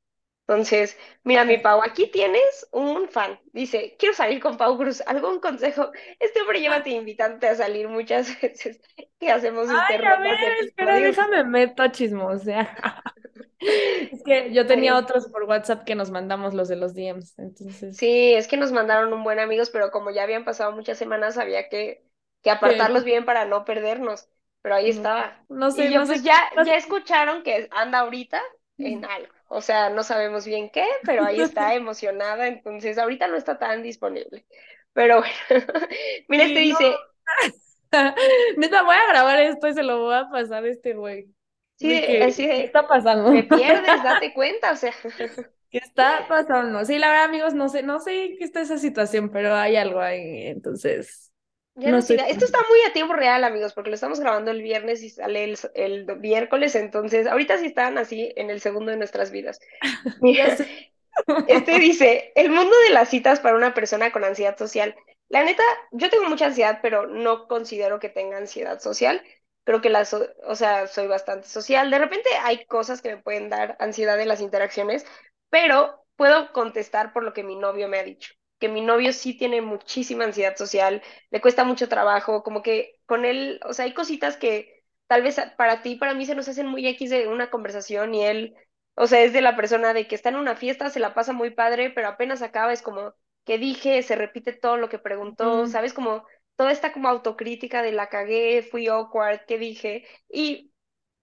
Entonces, 0.47 0.97
mira, 1.23 1.43
mi. 1.43 1.57
Pau, 1.57 1.81
aquí 1.83 2.07
tienes 2.07 2.67
un 2.71 3.09
fan. 3.09 3.39
Dice, 3.51 3.95
quiero 3.97 4.13
salir 4.13 4.39
con 4.41 4.57
Pau 4.57 4.77
Cruz. 4.77 5.01
¿Algún 5.07 5.39
consejo? 5.39 5.91
Este 6.19 6.41
hombre 6.41 6.59
lleva 6.61 6.81
de 6.81 6.91
invitante 6.91 7.47
a 7.47 7.55
salir 7.55 7.87
muchas 7.89 8.27
veces 8.41 8.79
que 9.19 9.31
hacemos 9.31 9.69
Ay, 9.69 9.97
a 10.05 10.17
ver, 10.21 10.39
espera, 10.61 10.99
déjame 10.99 11.43
meto 11.43 11.83
a 11.83 11.91
chismosear. 11.91 12.69
Es 14.11 14.21
que 14.23 14.53
yo 14.53 14.67
tenía 14.67 14.95
otros 14.97 15.27
por 15.29 15.43
WhatsApp 15.43 15.85
que 15.85 15.95
nos 15.95 16.11
mandamos 16.11 16.53
los 16.53 16.67
de 16.67 16.75
los 16.75 16.93
DMs, 16.93 17.33
entonces, 17.39 17.97
sí, 17.97 18.33
es 18.33 18.47
que 18.47 18.57
nos 18.57 18.71
mandaron 18.71 19.13
un 19.13 19.23
buen 19.23 19.39
amigos, 19.39 19.69
pero 19.69 19.91
como 19.91 20.11
ya 20.11 20.23
habían 20.23 20.45
pasado 20.45 20.71
muchas 20.71 20.97
semanas, 20.97 21.37
había 21.37 21.69
que, 21.69 22.05
que 22.43 22.51
que 22.51 22.51
apartarlos 22.51 23.03
bien 23.03 23.25
para 23.25 23.45
no 23.45 23.65
perdernos. 23.65 24.27
Pero 24.65 24.75
ahí 24.75 24.89
estaba. 24.89 25.45
no 25.49 25.71
Y 25.71 25.71
sé, 25.71 25.91
yo 25.91 26.01
no 26.01 26.05
pues 26.05 26.21
sé, 26.21 26.23
ya, 26.23 26.35
no 26.55 26.63
ya 26.63 26.75
escucharon 26.77 27.43
que 27.43 27.67
anda 27.71 27.99
ahorita 27.99 28.41
en 28.79 29.05
algo. 29.05 29.33
O 29.47 29.61
sea, 29.61 29.89
no 29.89 30.03
sabemos 30.03 30.45
bien 30.45 30.69
qué, 30.71 30.85
pero 31.05 31.23
ahí 31.23 31.41
está 31.41 31.73
emocionada, 31.75 32.47
entonces 32.47 32.97
ahorita 32.97 33.27
no 33.27 33.37
está 33.37 33.59
tan 33.59 33.83
disponible. 33.83 34.45
Pero 34.93 35.19
bueno, 35.21 35.65
mira, 36.29 36.45
este 36.45 36.59
Sí, 36.59 36.65
no. 36.65 36.77
dice, 36.77 37.05
Neta, 38.57 38.83
voy 38.83 38.95
a 38.95 39.07
grabar 39.09 39.39
esto 39.39 39.67
y 39.67 39.73
se 39.73 39.83
lo 39.83 39.99
voy 40.01 40.15
a 40.15 40.29
pasar 40.29 40.63
a 40.65 40.67
este 40.69 40.93
güey. 40.95 41.33
sí, 41.77 41.87
De 41.87 42.01
que, 42.01 42.23
así 42.23 42.47
¿qué 42.53 42.63
está 42.65 42.87
pasando? 42.87 43.31
te 43.31 43.43
pierdes, 43.43 44.03
date 44.03 44.33
cuenta, 44.33 44.71
o 44.71 44.75
sea, 44.75 44.93
¿Qué 45.69 45.79
está 45.79 46.25
pasando? 46.27 46.85
Sí, 46.85 46.97
la 46.99 47.09
verdad, 47.09 47.25
amigos, 47.25 47.53
no 47.53 47.67
sé, 47.69 47.83
no 47.83 47.99
sé 47.99 48.35
qué 48.39 48.45
está 48.45 48.61
esa 48.61 48.77
situación, 48.77 49.29
pero 49.31 49.53
hay 49.55 49.75
algo 49.75 49.99
ahí, 49.99 50.47
entonces, 50.47 51.24
ya 51.75 51.91
no. 51.91 51.99
Esto 51.99 52.45
está 52.45 52.59
muy 52.69 52.79
a 52.89 52.93
tiempo 52.93 53.13
real, 53.13 53.43
amigos, 53.43 53.73
porque 53.73 53.89
lo 53.89 53.95
estamos 53.95 54.19
grabando 54.19 54.51
el 54.51 54.61
viernes 54.61 55.03
y 55.03 55.09
sale 55.09 55.43
el, 55.43 55.57
el 55.73 56.17
miércoles, 56.19 56.75
entonces 56.75 57.27
ahorita 57.27 57.57
sí 57.57 57.67
están 57.67 57.97
así 57.97 58.33
en 58.35 58.49
el 58.49 58.61
segundo 58.61 58.91
de 58.91 58.97
nuestras 58.97 59.31
vidas. 59.31 59.59
Mira. 60.21 60.61
Este 61.45 61.79
dice, 61.79 62.31
el 62.35 62.49
mundo 62.51 62.75
de 62.87 62.93
las 62.93 63.09
citas 63.09 63.39
para 63.39 63.55
una 63.57 63.73
persona 63.73 64.11
con 64.11 64.23
ansiedad 64.23 64.57
social. 64.57 64.95
La 65.29 65.43
neta, 65.43 65.63
yo 65.91 66.09
tengo 66.09 66.25
mucha 66.29 66.47
ansiedad, 66.47 66.79
pero 66.81 67.07
no 67.07 67.47
considero 67.47 67.99
que 67.99 68.09
tenga 68.09 68.37
ansiedad 68.37 68.79
social. 68.79 69.23
Creo 69.63 69.81
que 69.81 69.89
la, 69.89 70.05
so- 70.05 70.27
o 70.47 70.55
sea, 70.55 70.87
soy 70.87 71.07
bastante 71.07 71.47
social. 71.47 71.91
De 71.91 71.99
repente 71.99 72.29
hay 72.43 72.65
cosas 72.65 73.01
que 73.01 73.15
me 73.15 73.21
pueden 73.23 73.49
dar 73.49 73.75
ansiedad 73.79 74.19
en 74.19 74.27
las 74.27 74.41
interacciones, 74.41 75.05
pero 75.49 76.05
puedo 76.15 76.51
contestar 76.53 77.13
por 77.13 77.23
lo 77.23 77.33
que 77.33 77.43
mi 77.43 77.55
novio 77.55 77.87
me 77.87 77.99
ha 77.99 78.03
dicho. 78.03 78.33
Que 78.59 78.69
mi 78.69 78.81
novio 78.81 79.11
sí 79.13 79.37
tiene 79.37 79.61
muchísima 79.61 80.23
ansiedad 80.25 80.55
social, 80.55 81.01
le 81.29 81.41
cuesta 81.41 81.63
mucho 81.65 81.89
trabajo, 81.89 82.43
como 82.43 82.61
que 82.61 82.99
con 83.05 83.25
él, 83.25 83.59
o 83.65 83.73
sea, 83.73 83.85
hay 83.85 83.93
cositas 83.93 84.37
que 84.37 84.83
tal 85.07 85.21
vez 85.23 85.39
para 85.57 85.81
ti, 85.81 85.95
para 85.95 86.13
mí 86.13 86.25
se 86.25 86.35
nos 86.35 86.47
hacen 86.47 86.67
muy 86.67 86.87
X 86.87 87.09
de 87.09 87.27
una 87.27 87.49
conversación 87.49 88.13
y 88.15 88.23
él 88.25 88.55
o 88.95 89.07
sea, 89.07 89.21
es 89.23 89.33
de 89.33 89.41
la 89.41 89.55
persona 89.55 89.93
de 89.93 90.07
que 90.07 90.15
está 90.15 90.29
en 90.29 90.35
una 90.37 90.55
fiesta, 90.55 90.89
se 90.89 90.99
la 90.99 91.13
pasa 91.13 91.33
muy 91.33 91.49
padre, 91.51 91.89
pero 91.89 92.07
apenas 92.07 92.41
acaba, 92.41 92.71
es 92.73 92.81
como 92.81 93.13
que 93.43 93.57
dije, 93.57 94.01
se 94.03 94.15
repite 94.15 94.53
todo 94.53 94.77
lo 94.77 94.89
que 94.89 94.99
preguntó, 94.99 95.65
Mm, 95.65 95.67
¿sabes? 95.67 95.93
Como 95.93 96.25
toda 96.55 96.71
esta 96.71 96.93
como 96.93 97.09
autocrítica 97.09 97.81
de 97.81 97.91
la 97.91 98.07
cagué, 98.09 98.63
fui 98.63 98.87
awkward, 98.87 99.41
¿qué 99.47 99.57
dije? 99.57 100.05
Y, 100.29 100.71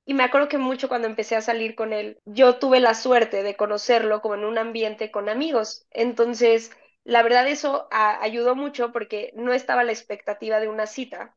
y 0.07 0.15
me 0.15 0.25
acuerdo 0.25 0.49
que 0.49 0.59
mucho 0.59 0.89
cuando 0.89 1.09
empecé 1.09 1.37
a 1.37 1.43
salir 1.43 1.75
con 1.77 1.93
él, 1.93 2.21
yo 2.25 2.59
tuve 2.59 2.81
la 2.81 2.95
suerte 2.95 3.43
de 3.43 3.57
conocerlo 3.57 4.21
como 4.23 4.35
en 4.37 4.45
un 4.45 4.59
ambiente 4.59 5.11
con 5.11 5.29
amigos. 5.29 5.87
Entonces, 5.91 6.73
la 7.05 7.23
verdad 7.23 7.49
eso 7.49 7.89
ayudó 7.91 8.55
mucho 8.55 8.93
porque 8.93 9.33
no 9.37 9.53
estaba 9.53 9.85
la 9.85 9.93
expectativa 9.93 10.61
de 10.61 10.69
una 10.69 10.87
cita 10.87 11.37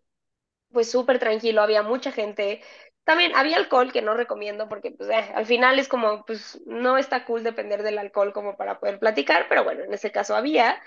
pues 0.71 0.91
súper 0.91 1.19
tranquilo, 1.19 1.61
había 1.61 1.83
mucha 1.83 2.11
gente. 2.11 2.61
También 3.03 3.35
había 3.35 3.57
alcohol 3.57 3.91
que 3.93 4.01
no 4.01 4.13
recomiendo 4.15 4.67
porque 4.69 4.91
pues 4.91 5.09
eh, 5.09 5.31
al 5.35 5.45
final 5.45 5.79
es 5.79 5.87
como, 5.87 6.25
pues 6.25 6.59
no 6.65 6.97
está 6.97 7.25
cool 7.25 7.43
depender 7.43 7.83
del 7.83 7.97
alcohol 7.99 8.33
como 8.33 8.57
para 8.57 8.79
poder 8.79 8.99
platicar, 8.99 9.47
pero 9.49 9.63
bueno, 9.63 9.83
en 9.83 9.93
ese 9.93 10.11
caso 10.11 10.35
había. 10.35 10.81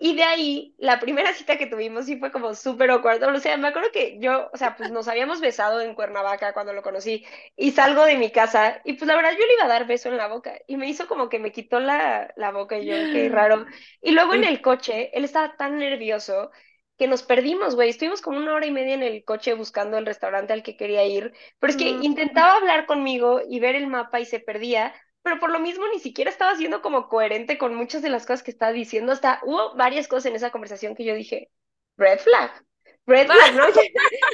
Y 0.00 0.14
de 0.14 0.22
ahí, 0.22 0.74
la 0.78 1.00
primera 1.00 1.32
cita 1.32 1.58
que 1.58 1.66
tuvimos 1.66 2.06
sí 2.06 2.18
fue 2.18 2.30
como 2.30 2.54
súper 2.54 2.90
awkward. 2.90 3.22
O 3.24 3.40
sea, 3.40 3.56
me 3.56 3.66
acuerdo 3.68 3.90
que 3.92 4.18
yo, 4.20 4.48
o 4.52 4.56
sea, 4.56 4.76
pues 4.76 4.90
nos 4.92 5.08
habíamos 5.08 5.40
besado 5.40 5.80
en 5.80 5.94
Cuernavaca 5.94 6.52
cuando 6.52 6.72
lo 6.72 6.82
conocí 6.82 7.26
y 7.56 7.72
salgo 7.72 8.04
de 8.04 8.16
mi 8.16 8.30
casa 8.30 8.80
y 8.84 8.92
pues 8.92 9.08
la 9.08 9.16
verdad 9.16 9.32
yo 9.32 9.44
le 9.44 9.54
iba 9.54 9.64
a 9.64 9.68
dar 9.68 9.86
beso 9.88 10.08
en 10.08 10.16
la 10.16 10.28
boca 10.28 10.54
y 10.68 10.76
me 10.76 10.88
hizo 10.88 11.08
como 11.08 11.28
que 11.28 11.40
me 11.40 11.50
quitó 11.50 11.80
la, 11.80 12.32
la 12.36 12.52
boca 12.52 12.78
y 12.78 12.86
yo, 12.86 13.08
qué 13.08 13.28
raro. 13.28 13.66
Y 14.00 14.12
luego 14.12 14.34
en 14.34 14.44
el 14.44 14.62
coche, 14.62 15.10
él 15.16 15.24
estaba 15.24 15.56
tan 15.56 15.78
nervioso 15.78 16.50
que 16.96 17.06
nos 17.08 17.22
perdimos, 17.22 17.74
güey. 17.74 17.90
Estuvimos 17.90 18.20
como 18.22 18.38
una 18.38 18.54
hora 18.54 18.66
y 18.66 18.70
media 18.70 18.94
en 18.94 19.02
el 19.02 19.24
coche 19.24 19.54
buscando 19.54 19.98
el 19.98 20.06
restaurante 20.06 20.52
al 20.52 20.62
que 20.62 20.76
quería 20.76 21.04
ir, 21.04 21.32
pero 21.58 21.70
es 21.72 21.76
que 21.76 21.88
intentaba 21.88 22.56
hablar 22.56 22.86
conmigo 22.86 23.40
y 23.48 23.60
ver 23.60 23.74
el 23.74 23.86
mapa 23.88 24.20
y 24.20 24.24
se 24.26 24.40
perdía 24.40 24.94
pero 25.28 25.40
por 25.40 25.50
lo 25.50 25.60
mismo 25.60 25.86
ni 25.88 26.00
siquiera 26.00 26.30
estaba 26.30 26.56
siendo 26.56 26.80
como 26.80 27.10
coherente 27.10 27.58
con 27.58 27.74
muchas 27.74 28.00
de 28.00 28.08
las 28.08 28.24
cosas 28.24 28.42
que 28.42 28.50
estaba 28.50 28.72
diciendo. 28.72 29.12
Hasta 29.12 29.40
hubo 29.44 29.74
varias 29.76 30.08
cosas 30.08 30.26
en 30.26 30.36
esa 30.36 30.50
conversación 30.50 30.94
que 30.94 31.04
yo 31.04 31.14
dije, 31.14 31.50
red 31.98 32.18
flag, 32.18 32.64
red 33.06 33.26
flag, 33.26 33.54
¿no? 33.54 33.66
Ya, 33.74 33.82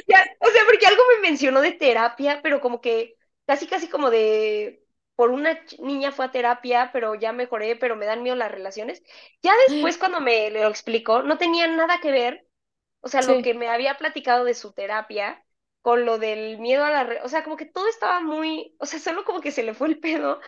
ya, 0.07 0.37
o 0.39 0.47
sea, 0.47 0.61
porque 0.65 0.87
algo 0.87 1.03
me 1.15 1.27
mencionó 1.27 1.59
de 1.59 1.73
terapia, 1.73 2.39
pero 2.41 2.61
como 2.61 2.79
que 2.79 3.15
casi, 3.45 3.67
casi 3.67 3.89
como 3.89 4.09
de, 4.09 4.85
por 5.17 5.31
una 5.31 5.59
niña 5.79 6.13
fue 6.13 6.23
a 6.23 6.31
terapia, 6.31 6.91
pero 6.93 7.15
ya 7.15 7.33
mejoré, 7.33 7.75
pero 7.75 7.97
me 7.97 8.05
dan 8.05 8.23
miedo 8.23 8.37
las 8.37 8.51
relaciones. 8.51 9.03
Ya 9.43 9.53
después 9.67 9.97
cuando 9.99 10.21
me 10.21 10.49
lo 10.49 10.69
explicó, 10.69 11.23
no 11.23 11.37
tenía 11.37 11.67
nada 11.67 11.99
que 11.99 12.11
ver 12.11 12.45
o 13.05 13.07
sea, 13.07 13.21
lo 13.21 13.43
que 13.43 13.53
me 13.53 13.67
había 13.67 13.99
platicado 13.99 14.45
de 14.45 14.55
su 14.55 14.73
terapia 14.73 15.45
con 15.83 16.05
lo 16.05 16.17
del 16.17 16.57
miedo 16.57 16.83
a 16.83 16.89
la... 16.89 17.23
O 17.23 17.29
sea, 17.29 17.43
como 17.43 17.55
que 17.55 17.67
todo 17.67 17.87
estaba 17.87 18.19
muy... 18.19 18.75
O 18.79 18.87
sea, 18.87 18.97
solo 18.97 19.23
como 19.25 19.41
que 19.41 19.51
se 19.51 19.61
le 19.61 19.75
fue 19.75 19.89
el 19.89 19.99
pedo. 19.99 20.39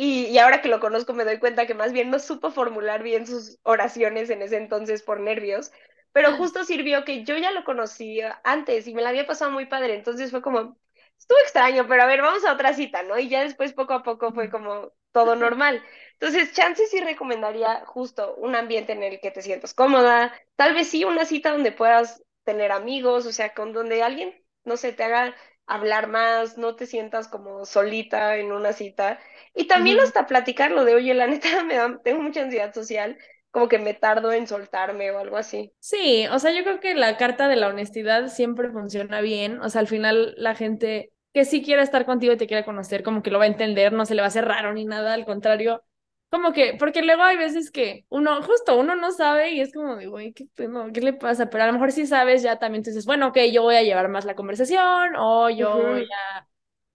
Y, 0.00 0.26
y 0.26 0.38
ahora 0.38 0.62
que 0.62 0.68
lo 0.68 0.78
conozco 0.78 1.12
me 1.12 1.24
doy 1.24 1.38
cuenta 1.40 1.66
que 1.66 1.74
más 1.74 1.92
bien 1.92 2.08
no 2.10 2.20
supo 2.20 2.52
formular 2.52 3.02
bien 3.02 3.26
sus 3.26 3.58
oraciones 3.64 4.30
en 4.30 4.42
ese 4.42 4.56
entonces 4.56 5.02
por 5.02 5.18
nervios. 5.18 5.72
Pero 6.12 6.36
justo 6.36 6.64
sirvió 6.64 7.04
que 7.04 7.24
yo 7.24 7.36
ya 7.36 7.50
lo 7.50 7.64
conocía 7.64 8.40
antes 8.44 8.86
y 8.86 8.94
me 8.94 9.02
la 9.02 9.08
había 9.10 9.26
pasado 9.26 9.50
muy 9.50 9.66
padre. 9.66 9.94
Entonces 9.94 10.30
fue 10.30 10.40
como, 10.40 10.78
estuvo 11.18 11.38
extraño, 11.40 11.86
pero 11.88 12.02
a 12.02 12.06
ver, 12.06 12.22
vamos 12.22 12.44
a 12.44 12.52
otra 12.52 12.74
cita, 12.74 13.02
¿no? 13.02 13.18
Y 13.18 13.28
ya 13.28 13.42
después 13.42 13.72
poco 13.72 13.94
a 13.94 14.02
poco 14.04 14.32
fue 14.32 14.50
como 14.50 14.92
todo 15.12 15.34
normal. 15.36 15.82
Entonces, 16.12 16.52
chance 16.52 16.86
sí 16.86 17.00
recomendaría 17.00 17.84
justo 17.86 18.34
un 18.36 18.54
ambiente 18.54 18.92
en 18.92 19.02
el 19.02 19.20
que 19.20 19.30
te 19.32 19.42
sientas 19.42 19.74
cómoda, 19.74 20.32
tal 20.56 20.74
vez 20.74 20.88
sí 20.88 21.04
una 21.04 21.24
cita 21.24 21.50
donde 21.50 21.72
puedas 21.72 22.22
tener 22.44 22.72
amigos, 22.72 23.26
o 23.26 23.32
sea, 23.32 23.52
con 23.54 23.72
donde 23.72 24.02
alguien, 24.02 24.34
no 24.64 24.76
sé, 24.76 24.92
te 24.92 25.02
haga 25.04 25.34
hablar 25.68 26.08
más, 26.08 26.58
no 26.58 26.74
te 26.76 26.86
sientas 26.86 27.28
como 27.28 27.64
solita 27.66 28.36
en 28.36 28.52
una 28.52 28.72
cita. 28.72 29.20
Y 29.54 29.66
también 29.66 30.00
hasta 30.00 30.26
platicarlo 30.26 30.84
de, 30.84 30.94
oye, 30.96 31.14
la 31.14 31.26
neta, 31.26 31.48
me 31.64 31.76
da, 31.76 32.00
tengo 32.02 32.22
mucha 32.22 32.42
ansiedad 32.42 32.74
social, 32.74 33.18
como 33.50 33.68
que 33.68 33.78
me 33.78 33.94
tardo 33.94 34.32
en 34.32 34.46
soltarme 34.46 35.10
o 35.10 35.18
algo 35.18 35.36
así. 35.36 35.72
Sí, 35.80 36.26
o 36.30 36.38
sea, 36.38 36.52
yo 36.52 36.64
creo 36.64 36.80
que 36.80 36.94
la 36.94 37.16
carta 37.16 37.48
de 37.48 37.56
la 37.56 37.68
honestidad 37.68 38.28
siempre 38.28 38.70
funciona 38.70 39.20
bien, 39.20 39.60
o 39.60 39.68
sea, 39.70 39.80
al 39.80 39.86
final 39.86 40.34
la 40.36 40.54
gente 40.54 41.12
que 41.32 41.44
sí 41.44 41.62
quiera 41.62 41.82
estar 41.82 42.04
contigo 42.04 42.32
y 42.32 42.36
te 42.36 42.46
quiera 42.46 42.64
conocer, 42.64 43.02
como 43.02 43.22
que 43.22 43.30
lo 43.30 43.38
va 43.38 43.44
a 43.44 43.48
entender, 43.48 43.92
no 43.92 44.04
se 44.04 44.14
le 44.14 44.20
va 44.22 44.26
a 44.26 44.28
hacer 44.28 44.44
raro 44.44 44.72
ni 44.74 44.84
nada, 44.84 45.14
al 45.14 45.24
contrario, 45.24 45.82
como 46.30 46.52
que, 46.52 46.74
porque 46.78 47.02
luego 47.02 47.22
hay 47.22 47.36
veces 47.36 47.70
que 47.70 48.04
uno, 48.10 48.42
justo 48.42 48.78
uno 48.78 48.96
no 48.96 49.12
sabe 49.12 49.52
y 49.52 49.60
es 49.60 49.72
como 49.72 49.96
de, 49.96 50.06
güey, 50.06 50.32
¿qué, 50.32 50.46
¿qué 50.92 51.00
le 51.00 51.12
pasa? 51.14 51.48
Pero 51.48 51.64
a 51.64 51.66
lo 51.68 51.72
mejor 51.72 51.92
si 51.92 52.06
sabes, 52.06 52.42
ya 52.42 52.58
también 52.58 52.82
dices, 52.82 53.06
bueno, 53.06 53.28
ok, 53.28 53.38
yo 53.52 53.62
voy 53.62 53.76
a 53.76 53.82
llevar 53.82 54.08
más 54.08 54.24
la 54.24 54.34
conversación 54.34 55.16
o 55.16 55.48
yo 55.50 55.76
voy 55.76 56.04
a, 56.04 56.46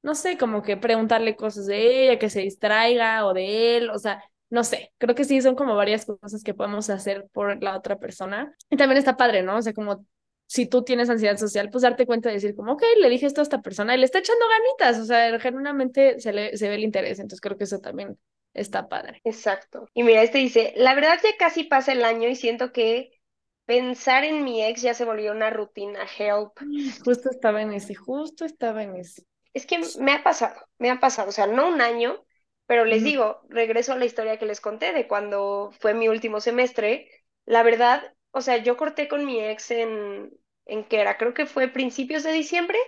no 0.04 0.16
sé, 0.16 0.38
como 0.38 0.62
que 0.62 0.78
preguntarle 0.78 1.36
cosas 1.36 1.66
de 1.66 2.06
ella, 2.06 2.20
que 2.20 2.30
se 2.30 2.42
distraiga 2.42 3.26
o 3.26 3.34
de 3.34 3.78
él, 3.78 3.90
o 3.90 3.98
sea, 4.00 4.24
no 4.50 4.64
sé, 4.64 4.94
creo 5.00 5.16
que 5.16 5.24
sí 5.26 5.42
son 5.42 5.56
como 5.56 5.76
varias 5.76 6.06
cosas 6.06 6.44
que 6.44 6.54
podemos 6.54 6.90
hacer 6.92 7.28
por 7.32 7.62
la 7.64 7.76
otra 7.78 7.98
persona. 7.98 8.56
Y 8.70 8.78
también 8.78 9.00
está 9.00 9.18
padre, 9.18 9.42
¿no? 9.42 9.58
O 9.58 9.62
sea, 9.64 9.74
como 9.74 10.06
si 10.46 10.68
tú 10.68 10.84
tienes 10.84 11.10
ansiedad 11.10 11.38
social, 11.38 11.70
pues 11.72 11.82
darte 11.82 12.06
cuenta 12.06 12.30
de 12.30 12.36
decir 12.36 12.56
como, 12.56 12.74
ok, 12.74 12.84
le 13.02 13.10
dije 13.10 13.26
esto 13.26 13.42
a 13.42 13.44
esta 13.44 13.62
persona 13.64 13.96
y 13.96 13.98
le 13.98 14.06
está 14.06 14.20
echando 14.20 14.46
ganitas, 14.48 15.02
o 15.02 15.06
sea, 15.06 15.40
genuinamente 15.40 16.20
se, 16.20 16.34
le, 16.34 16.56
se 16.58 16.70
ve 16.70 16.76
el 16.76 16.84
interés, 16.84 17.18
entonces 17.20 17.42
creo 17.42 17.58
que 17.58 17.64
eso 17.64 17.80
también 17.80 18.20
está 18.54 18.88
padre. 18.88 19.22
Exacto. 19.24 19.90
Y 19.94 20.04
mira, 20.04 20.22
este 20.22 20.38
dice, 20.40 20.74
la 20.76 20.96
verdad 20.96 21.20
ya 21.24 21.36
casi 21.38 21.64
pasa 21.64 21.92
el 21.92 22.04
año 22.04 22.30
y 22.30 22.36
siento 22.36 22.72
que 22.72 23.12
pensar 23.66 24.24
en 24.24 24.44
mi 24.44 24.64
ex 24.64 24.82
ya 24.82 24.94
se 24.94 25.06
volvió 25.06 25.32
una 25.32 25.50
rutina, 25.50 26.02
help. 26.18 26.52
Justo 27.04 27.30
estaba 27.30 27.62
en 27.62 27.74
ese, 27.74 27.96
justo 27.96 28.46
estaba 28.46 28.84
en 28.84 28.96
ese. 28.98 29.24
Es 29.54 29.66
que 29.66 29.80
me 30.00 30.14
ha 30.14 30.24
pasado, 30.24 30.56
me 30.80 30.90
ha 30.90 31.00
pasado, 31.00 31.30
o 31.30 31.32
sea, 31.32 31.48
no 31.48 31.68
un 31.70 31.82
año, 31.82 32.24
pero 32.66 32.86
les 32.86 33.04
digo, 33.04 33.42
regreso 33.50 33.94
a 33.94 33.98
la 33.98 34.06
historia 34.06 34.38
que 34.38 34.46
les 34.46 34.62
conté 34.62 34.94
de 34.94 35.08
cuando 35.08 35.72
fue 35.80 35.94
mi 35.94 36.08
último 36.08 36.40
semestre. 36.40 37.10
La 37.46 37.62
verdad, 37.62 38.14
o 38.32 38.42
sea, 38.42 38.58
yo 38.58 38.78
corté 38.78 39.08
con 39.08 39.26
mi 39.26 39.40
ex 39.40 39.72
en, 39.72 40.32
en 40.66 40.84
que 40.86 41.00
era, 41.00 41.18
creo 41.18 41.34
que 41.34 41.46
fue 41.46 41.68
principios 41.68 42.24
de 42.24 42.32
diciembre 42.32 42.80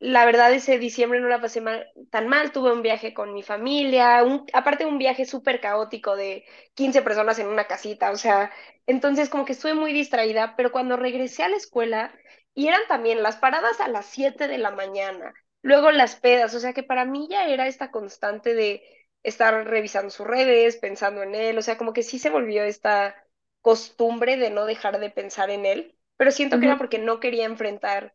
la 0.00 0.24
verdad 0.24 0.52
ese 0.52 0.78
diciembre 0.78 1.20
no 1.20 1.28
la 1.28 1.40
pasé 1.40 1.60
mal, 1.60 1.88
tan 2.10 2.28
mal, 2.28 2.52
tuve 2.52 2.72
un 2.72 2.82
viaje 2.82 3.14
con 3.14 3.34
mi 3.34 3.42
familia, 3.42 4.22
un, 4.22 4.46
aparte 4.52 4.86
un 4.86 4.98
viaje 4.98 5.24
súper 5.24 5.60
caótico 5.60 6.16
de 6.16 6.44
15 6.74 7.02
personas 7.02 7.38
en 7.38 7.48
una 7.48 7.66
casita, 7.66 8.10
o 8.10 8.16
sea, 8.16 8.52
entonces 8.86 9.28
como 9.28 9.44
que 9.44 9.52
estuve 9.52 9.74
muy 9.74 9.92
distraída, 9.92 10.54
pero 10.56 10.70
cuando 10.72 10.96
regresé 10.96 11.42
a 11.42 11.48
la 11.48 11.56
escuela, 11.56 12.14
y 12.54 12.68
eran 12.68 12.80
también 12.88 13.22
las 13.22 13.36
paradas 13.36 13.80
a 13.80 13.88
las 13.88 14.06
7 14.06 14.48
de 14.48 14.58
la 14.58 14.70
mañana, 14.70 15.34
luego 15.62 15.90
las 15.90 16.16
pedas, 16.16 16.54
o 16.54 16.60
sea 16.60 16.72
que 16.72 16.82
para 16.82 17.04
mí 17.04 17.26
ya 17.30 17.48
era 17.48 17.66
esta 17.66 17.90
constante 17.90 18.54
de 18.54 18.82
estar 19.22 19.66
revisando 19.66 20.10
sus 20.10 20.26
redes, 20.26 20.76
pensando 20.76 21.22
en 21.22 21.34
él, 21.34 21.58
o 21.58 21.62
sea, 21.62 21.76
como 21.78 21.92
que 21.92 22.02
sí 22.02 22.18
se 22.18 22.30
volvió 22.30 22.62
esta 22.64 23.16
costumbre 23.60 24.36
de 24.36 24.50
no 24.50 24.64
dejar 24.64 25.00
de 25.00 25.10
pensar 25.10 25.50
en 25.50 25.66
él, 25.66 25.98
pero 26.16 26.30
siento 26.30 26.58
que 26.60 26.66
era 26.66 26.78
porque 26.78 26.98
no 26.98 27.20
quería 27.20 27.44
enfrentar 27.46 28.14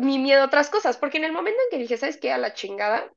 mi 0.00 0.18
miedo 0.18 0.42
a 0.42 0.46
otras 0.46 0.70
cosas, 0.70 0.96
porque 0.98 1.18
en 1.18 1.24
el 1.24 1.32
momento 1.32 1.58
en 1.64 1.70
que 1.70 1.82
dije, 1.82 1.96
¿sabes 1.96 2.18
qué? 2.18 2.32
A 2.32 2.38
la 2.38 2.54
chingada, 2.54 3.12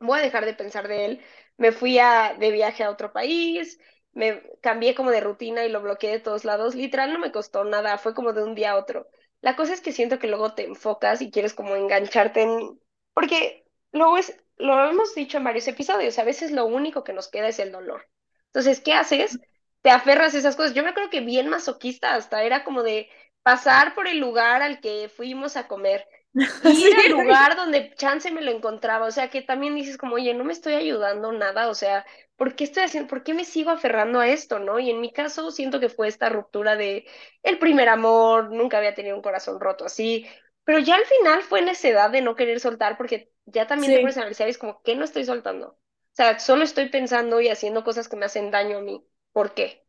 voy 0.00 0.18
a 0.18 0.22
dejar 0.22 0.44
de 0.46 0.54
pensar 0.54 0.88
de 0.88 1.04
él, 1.06 1.24
me 1.56 1.72
fui 1.72 1.98
a, 1.98 2.34
de 2.38 2.50
viaje 2.50 2.84
a 2.84 2.90
otro 2.90 3.12
país, 3.12 3.78
me 4.12 4.42
cambié 4.60 4.94
como 4.94 5.10
de 5.10 5.20
rutina 5.20 5.64
y 5.64 5.70
lo 5.70 5.82
bloqueé 5.82 6.12
de 6.12 6.20
todos 6.20 6.44
lados, 6.44 6.74
literal 6.74 7.12
no 7.12 7.18
me 7.18 7.32
costó 7.32 7.64
nada, 7.64 7.98
fue 7.98 8.14
como 8.14 8.32
de 8.32 8.42
un 8.44 8.54
día 8.54 8.72
a 8.72 8.76
otro. 8.76 9.08
La 9.40 9.56
cosa 9.56 9.74
es 9.74 9.80
que 9.80 9.92
siento 9.92 10.18
que 10.18 10.28
luego 10.28 10.54
te 10.54 10.64
enfocas 10.64 11.20
y 11.22 11.30
quieres 11.30 11.54
como 11.54 11.74
engancharte 11.76 12.42
en... 12.42 12.80
Porque 13.14 13.64
luego 13.92 14.18
es, 14.18 14.36
lo 14.56 14.88
hemos 14.88 15.14
dicho 15.14 15.38
en 15.38 15.44
varios 15.44 15.66
episodios, 15.68 16.18
a 16.18 16.24
veces 16.24 16.52
lo 16.52 16.66
único 16.66 17.04
que 17.04 17.12
nos 17.12 17.28
queda 17.28 17.48
es 17.48 17.58
el 17.58 17.72
dolor. 17.72 18.08
Entonces, 18.46 18.80
¿qué 18.80 18.92
haces? 18.92 19.38
Te 19.82 19.90
aferras 19.90 20.34
a 20.34 20.38
esas 20.38 20.56
cosas. 20.56 20.74
Yo 20.74 20.82
me 20.82 20.90
acuerdo 20.90 21.10
que 21.10 21.20
bien 21.20 21.48
masoquista 21.48 22.14
hasta 22.14 22.42
era 22.44 22.64
como 22.64 22.82
de, 22.82 23.08
pasar 23.42 23.94
por 23.94 24.06
el 24.08 24.18
lugar 24.18 24.62
al 24.62 24.80
que 24.80 25.08
fuimos 25.08 25.56
a 25.56 25.68
comer, 25.68 26.06
ir 26.64 26.94
al 26.94 27.10
lugar 27.10 27.56
donde 27.56 27.94
Chance 27.96 28.30
me 28.30 28.42
lo 28.42 28.50
encontraba, 28.50 29.06
o 29.06 29.10
sea, 29.10 29.30
que 29.30 29.42
también 29.42 29.74
dices 29.74 29.98
como, 29.98 30.16
oye, 30.16 30.34
no 30.34 30.44
me 30.44 30.52
estoy 30.52 30.74
ayudando 30.74 31.32
nada, 31.32 31.68
o 31.68 31.74
sea, 31.74 32.04
¿por 32.36 32.54
qué 32.56 32.64
estoy 32.64 32.84
haciendo, 32.84 33.08
por 33.08 33.22
qué 33.22 33.34
me 33.34 33.44
sigo 33.44 33.70
aferrando 33.70 34.20
a 34.20 34.28
esto, 34.28 34.58
no? 34.58 34.78
Y 34.78 34.90
en 34.90 35.00
mi 35.00 35.12
caso 35.12 35.50
siento 35.50 35.80
que 35.80 35.88
fue 35.88 36.08
esta 36.08 36.28
ruptura 36.28 36.76
de 36.76 37.06
el 37.42 37.58
primer 37.58 37.88
amor, 37.88 38.50
nunca 38.52 38.78
había 38.78 38.94
tenido 38.94 39.16
un 39.16 39.22
corazón 39.22 39.60
roto 39.60 39.84
así, 39.84 40.26
pero 40.64 40.78
ya 40.78 40.96
al 40.96 41.04
final 41.04 41.42
fue 41.42 41.60
edad 41.90 42.10
de 42.10 42.22
no 42.22 42.36
querer 42.36 42.60
soltar 42.60 42.96
porque 42.96 43.32
ya 43.46 43.66
también 43.66 43.92
te 43.92 44.00
puedes 44.00 44.16
analizar 44.16 44.46
y 44.46 44.50
es 44.50 44.58
como, 44.58 44.82
¿qué 44.82 44.94
no 44.96 45.04
estoy 45.04 45.24
soltando? 45.24 45.68
O 45.68 45.78
sea, 46.14 46.38
solo 46.38 46.64
estoy 46.64 46.88
pensando 46.90 47.40
y 47.40 47.48
haciendo 47.48 47.84
cosas 47.84 48.08
que 48.08 48.16
me 48.16 48.26
hacen 48.26 48.50
daño 48.50 48.78
a 48.78 48.82
mí. 48.82 49.04
¿Por 49.32 49.54
qué? 49.54 49.81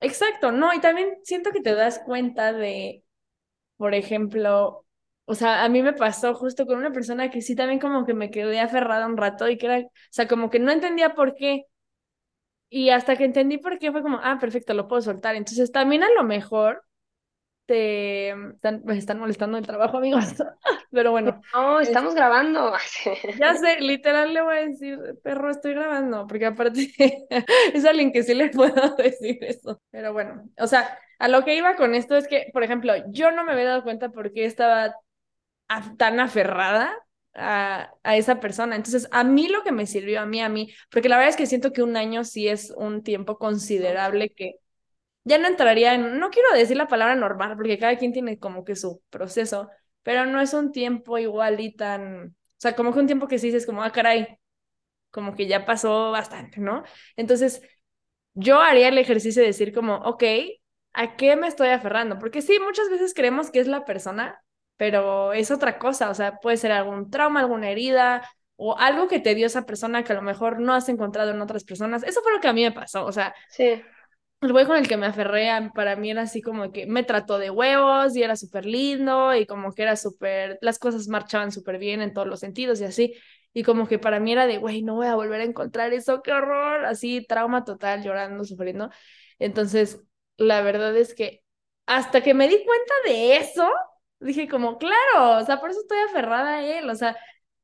Exacto, 0.00 0.52
no, 0.52 0.72
y 0.74 0.80
también 0.80 1.16
siento 1.24 1.50
que 1.50 1.60
te 1.60 1.74
das 1.74 1.98
cuenta 2.00 2.52
de, 2.52 3.02
por 3.76 3.94
ejemplo, 3.94 4.86
o 5.26 5.34
sea, 5.34 5.64
a 5.64 5.68
mí 5.70 5.82
me 5.82 5.92
pasó 5.94 6.34
justo 6.34 6.66
con 6.66 6.78
una 6.78 6.92
persona 6.92 7.30
que 7.30 7.42
sí 7.42 7.56
también 7.56 7.80
como 7.80 8.06
que 8.06 8.14
me 8.14 8.30
quedé 8.30 8.60
aferrada 8.60 9.06
un 9.06 9.16
rato 9.18 9.48
y 9.50 9.58
que 9.58 9.66
era, 9.66 9.78
o 9.80 9.90
sea, 10.10 10.28
como 10.28 10.50
que 10.50 10.60
no 10.60 10.72
entendía 10.72 11.14
por 11.14 11.34
qué. 11.34 11.66
Y 12.70 12.90
hasta 12.90 13.16
que 13.16 13.24
entendí 13.24 13.58
por 13.58 13.78
qué 13.78 13.90
fue 13.92 14.02
como, 14.02 14.20
ah, 14.22 14.38
perfecto, 14.40 14.74
lo 14.74 14.88
puedo 14.88 15.02
soltar. 15.02 15.36
Entonces 15.36 15.72
también 15.72 16.02
a 16.02 16.10
lo 16.12 16.22
mejor 16.24 16.84
te 17.68 18.30
están, 18.30 18.82
me 18.86 18.96
están 18.96 19.18
molestando 19.18 19.58
el 19.58 19.66
trabajo, 19.66 19.98
amigos. 19.98 20.24
Pero 20.90 21.10
bueno. 21.10 21.42
No, 21.52 21.80
estamos 21.80 22.14
grabando. 22.14 22.72
Ya 23.38 23.54
sé, 23.56 23.80
literal 23.80 24.32
le 24.32 24.40
voy 24.40 24.56
a 24.56 24.66
decir, 24.66 24.98
perro, 25.22 25.50
estoy 25.50 25.74
grabando, 25.74 26.26
porque 26.26 26.46
aparte 26.46 26.90
es 27.74 27.84
alguien 27.84 28.10
que 28.10 28.22
sí 28.22 28.32
le 28.32 28.48
puedo 28.48 28.96
decir 28.96 29.38
eso. 29.42 29.82
Pero 29.90 30.14
bueno, 30.14 30.48
o 30.58 30.66
sea, 30.66 30.98
a 31.18 31.28
lo 31.28 31.44
que 31.44 31.56
iba 31.56 31.76
con 31.76 31.94
esto 31.94 32.16
es 32.16 32.26
que, 32.26 32.48
por 32.54 32.62
ejemplo, 32.62 32.94
yo 33.08 33.32
no 33.32 33.44
me 33.44 33.52
había 33.52 33.66
dado 33.66 33.82
cuenta 33.82 34.08
por 34.08 34.32
qué 34.32 34.46
estaba 34.46 34.94
tan 35.98 36.20
aferrada 36.20 36.96
a, 37.34 37.90
a, 38.02 38.16
esa 38.16 38.40
persona. 38.40 38.76
Entonces, 38.76 39.08
a 39.12 39.24
mí 39.24 39.48
lo 39.48 39.62
que 39.62 39.72
me 39.72 39.86
sirvió, 39.86 40.22
a 40.22 40.26
mí, 40.26 40.40
a 40.40 40.48
mí, 40.48 40.72
porque 40.90 41.10
la 41.10 41.16
verdad 41.16 41.30
es 41.30 41.36
que 41.36 41.46
siento 41.46 41.74
que 41.74 41.82
un 41.82 41.98
año 41.98 42.24
sí 42.24 42.48
es 42.48 42.70
un 42.70 43.02
tiempo 43.02 43.36
considerable 43.36 44.30
que 44.30 44.54
ya 45.28 45.38
no 45.38 45.46
entraría 45.46 45.94
en, 45.94 46.18
no 46.18 46.30
quiero 46.30 46.52
decir 46.54 46.76
la 46.76 46.88
palabra 46.88 47.14
normal, 47.14 47.54
porque 47.56 47.78
cada 47.78 47.96
quien 47.96 48.12
tiene 48.12 48.38
como 48.38 48.64
que 48.64 48.76
su 48.76 49.02
proceso, 49.10 49.70
pero 50.02 50.26
no 50.26 50.40
es 50.40 50.54
un 50.54 50.72
tiempo 50.72 51.18
igual 51.18 51.60
y 51.60 51.74
tan, 51.74 52.28
o 52.28 52.34
sea, 52.56 52.74
como 52.74 52.92
que 52.92 53.00
un 53.00 53.06
tiempo 53.06 53.28
que 53.28 53.38
sí 53.38 53.48
dices 53.48 53.66
como, 53.66 53.82
ah, 53.82 53.92
caray, 53.92 54.38
como 55.10 55.34
que 55.34 55.46
ya 55.46 55.66
pasó 55.66 56.10
bastante, 56.10 56.60
¿no? 56.60 56.82
Entonces, 57.16 57.62
yo 58.34 58.60
haría 58.60 58.88
el 58.88 58.98
ejercicio 58.98 59.42
de 59.42 59.48
decir 59.48 59.74
como, 59.74 59.96
ok, 59.96 60.24
¿a 60.94 61.16
qué 61.16 61.36
me 61.36 61.48
estoy 61.48 61.68
aferrando? 61.68 62.18
Porque 62.18 62.42
sí, 62.42 62.58
muchas 62.64 62.88
veces 62.90 63.14
creemos 63.14 63.50
que 63.50 63.60
es 63.60 63.68
la 63.68 63.84
persona, 63.84 64.42
pero 64.76 65.32
es 65.32 65.50
otra 65.50 65.78
cosa, 65.78 66.10
o 66.10 66.14
sea, 66.14 66.38
puede 66.38 66.56
ser 66.56 66.72
algún 66.72 67.10
trauma, 67.10 67.40
alguna 67.40 67.70
herida 67.70 68.28
o 68.56 68.78
algo 68.78 69.08
que 69.08 69.20
te 69.20 69.34
dio 69.34 69.46
esa 69.46 69.66
persona 69.66 70.04
que 70.04 70.12
a 70.12 70.16
lo 70.16 70.22
mejor 70.22 70.60
no 70.60 70.74
has 70.74 70.88
encontrado 70.88 71.30
en 71.32 71.40
otras 71.40 71.64
personas. 71.64 72.02
Eso 72.02 72.22
fue 72.22 72.32
lo 72.32 72.40
que 72.40 72.48
a 72.48 72.52
mí 72.52 72.62
me 72.62 72.72
pasó, 72.72 73.04
o 73.04 73.12
sea, 73.12 73.34
sí 73.50 73.82
el 74.40 74.52
güey 74.52 74.66
con 74.66 74.76
el 74.76 74.86
que 74.88 74.96
me 74.96 75.06
aferré 75.06 75.48
para 75.74 75.96
mí 75.96 76.10
era 76.10 76.22
así 76.22 76.42
como 76.42 76.70
que 76.72 76.86
me 76.86 77.02
trató 77.02 77.38
de 77.38 77.50
huevos 77.50 78.14
y 78.16 78.22
era 78.22 78.36
súper 78.36 78.66
lindo 78.66 79.34
y 79.34 79.46
como 79.46 79.72
que 79.72 79.82
era 79.82 79.96
súper, 79.96 80.58
las 80.60 80.78
cosas 80.78 81.08
marchaban 81.08 81.50
súper 81.52 81.78
bien 81.78 82.00
en 82.02 82.12
todos 82.14 82.28
los 82.28 82.40
sentidos 82.40 82.80
y 82.80 82.84
así. 82.84 83.14
Y 83.52 83.64
como 83.64 83.88
que 83.88 83.98
para 83.98 84.20
mí 84.20 84.32
era 84.32 84.46
de, 84.46 84.58
güey, 84.58 84.82
no 84.82 84.94
voy 84.96 85.06
a 85.08 85.14
volver 85.16 85.40
a 85.40 85.44
encontrar 85.44 85.92
eso, 85.92 86.22
qué 86.22 86.32
horror, 86.32 86.84
así, 86.84 87.24
trauma 87.26 87.64
total, 87.64 88.02
llorando, 88.04 88.44
sufriendo. 88.44 88.90
Entonces, 89.38 90.00
la 90.36 90.60
verdad 90.62 90.96
es 90.96 91.14
que 91.14 91.42
hasta 91.86 92.22
que 92.22 92.34
me 92.34 92.48
di 92.48 92.56
cuenta 92.64 92.94
de 93.06 93.36
eso, 93.38 93.68
dije 94.20 94.48
como, 94.48 94.78
claro, 94.78 95.38
o 95.38 95.44
sea, 95.44 95.58
por 95.60 95.70
eso 95.70 95.80
estoy 95.80 95.98
aferrada 96.08 96.58
a 96.58 96.64
él, 96.78 96.88
o 96.90 96.94
sea, 96.94 97.16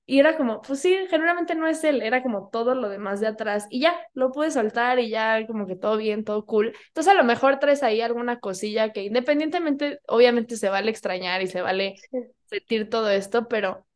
Y 0.07 0.21
era 0.21 0.37
como, 0.37 0.61
pues 0.61 0.81
sí, 0.81 0.95
generalmente 1.09 1.55
no 1.55 1.67
es 1.67 1.83
él, 1.83 2.03
era 2.03 2.23
como 2.23 2.49
todo 2.51 2.75
lo 2.75 2.91
demás 2.91 3.21
de 3.21 3.27
atrás. 3.29 3.67
Y 3.71 3.81
ya, 3.81 3.95
lo 4.13 4.33
pude 4.33 4.51
soltar 4.51 4.99
y 4.99 5.09
ya 5.09 5.47
como 5.47 5.67
que 5.67 5.77
todo 5.77 5.97
bien, 5.97 6.25
todo 6.25 6.45
cool. 6.45 6.75
Entonces 6.89 7.13
a 7.13 7.17
lo 7.17 7.25
mejor 7.25 7.59
traes 7.59 7.83
ahí 7.83 8.03
alguna 8.03 8.39
cosilla 8.39 8.93
que 8.93 9.05
independientemente, 9.05 10.01
obviamente 10.07 10.57
se 10.57 10.69
vale 10.69 10.91
extrañar 10.91 11.41
y 11.43 11.47
se 11.47 11.63
vale 11.63 11.95
sentir 12.47 12.91
todo 12.91 13.11
esto, 13.11 13.49
pero 13.49 13.87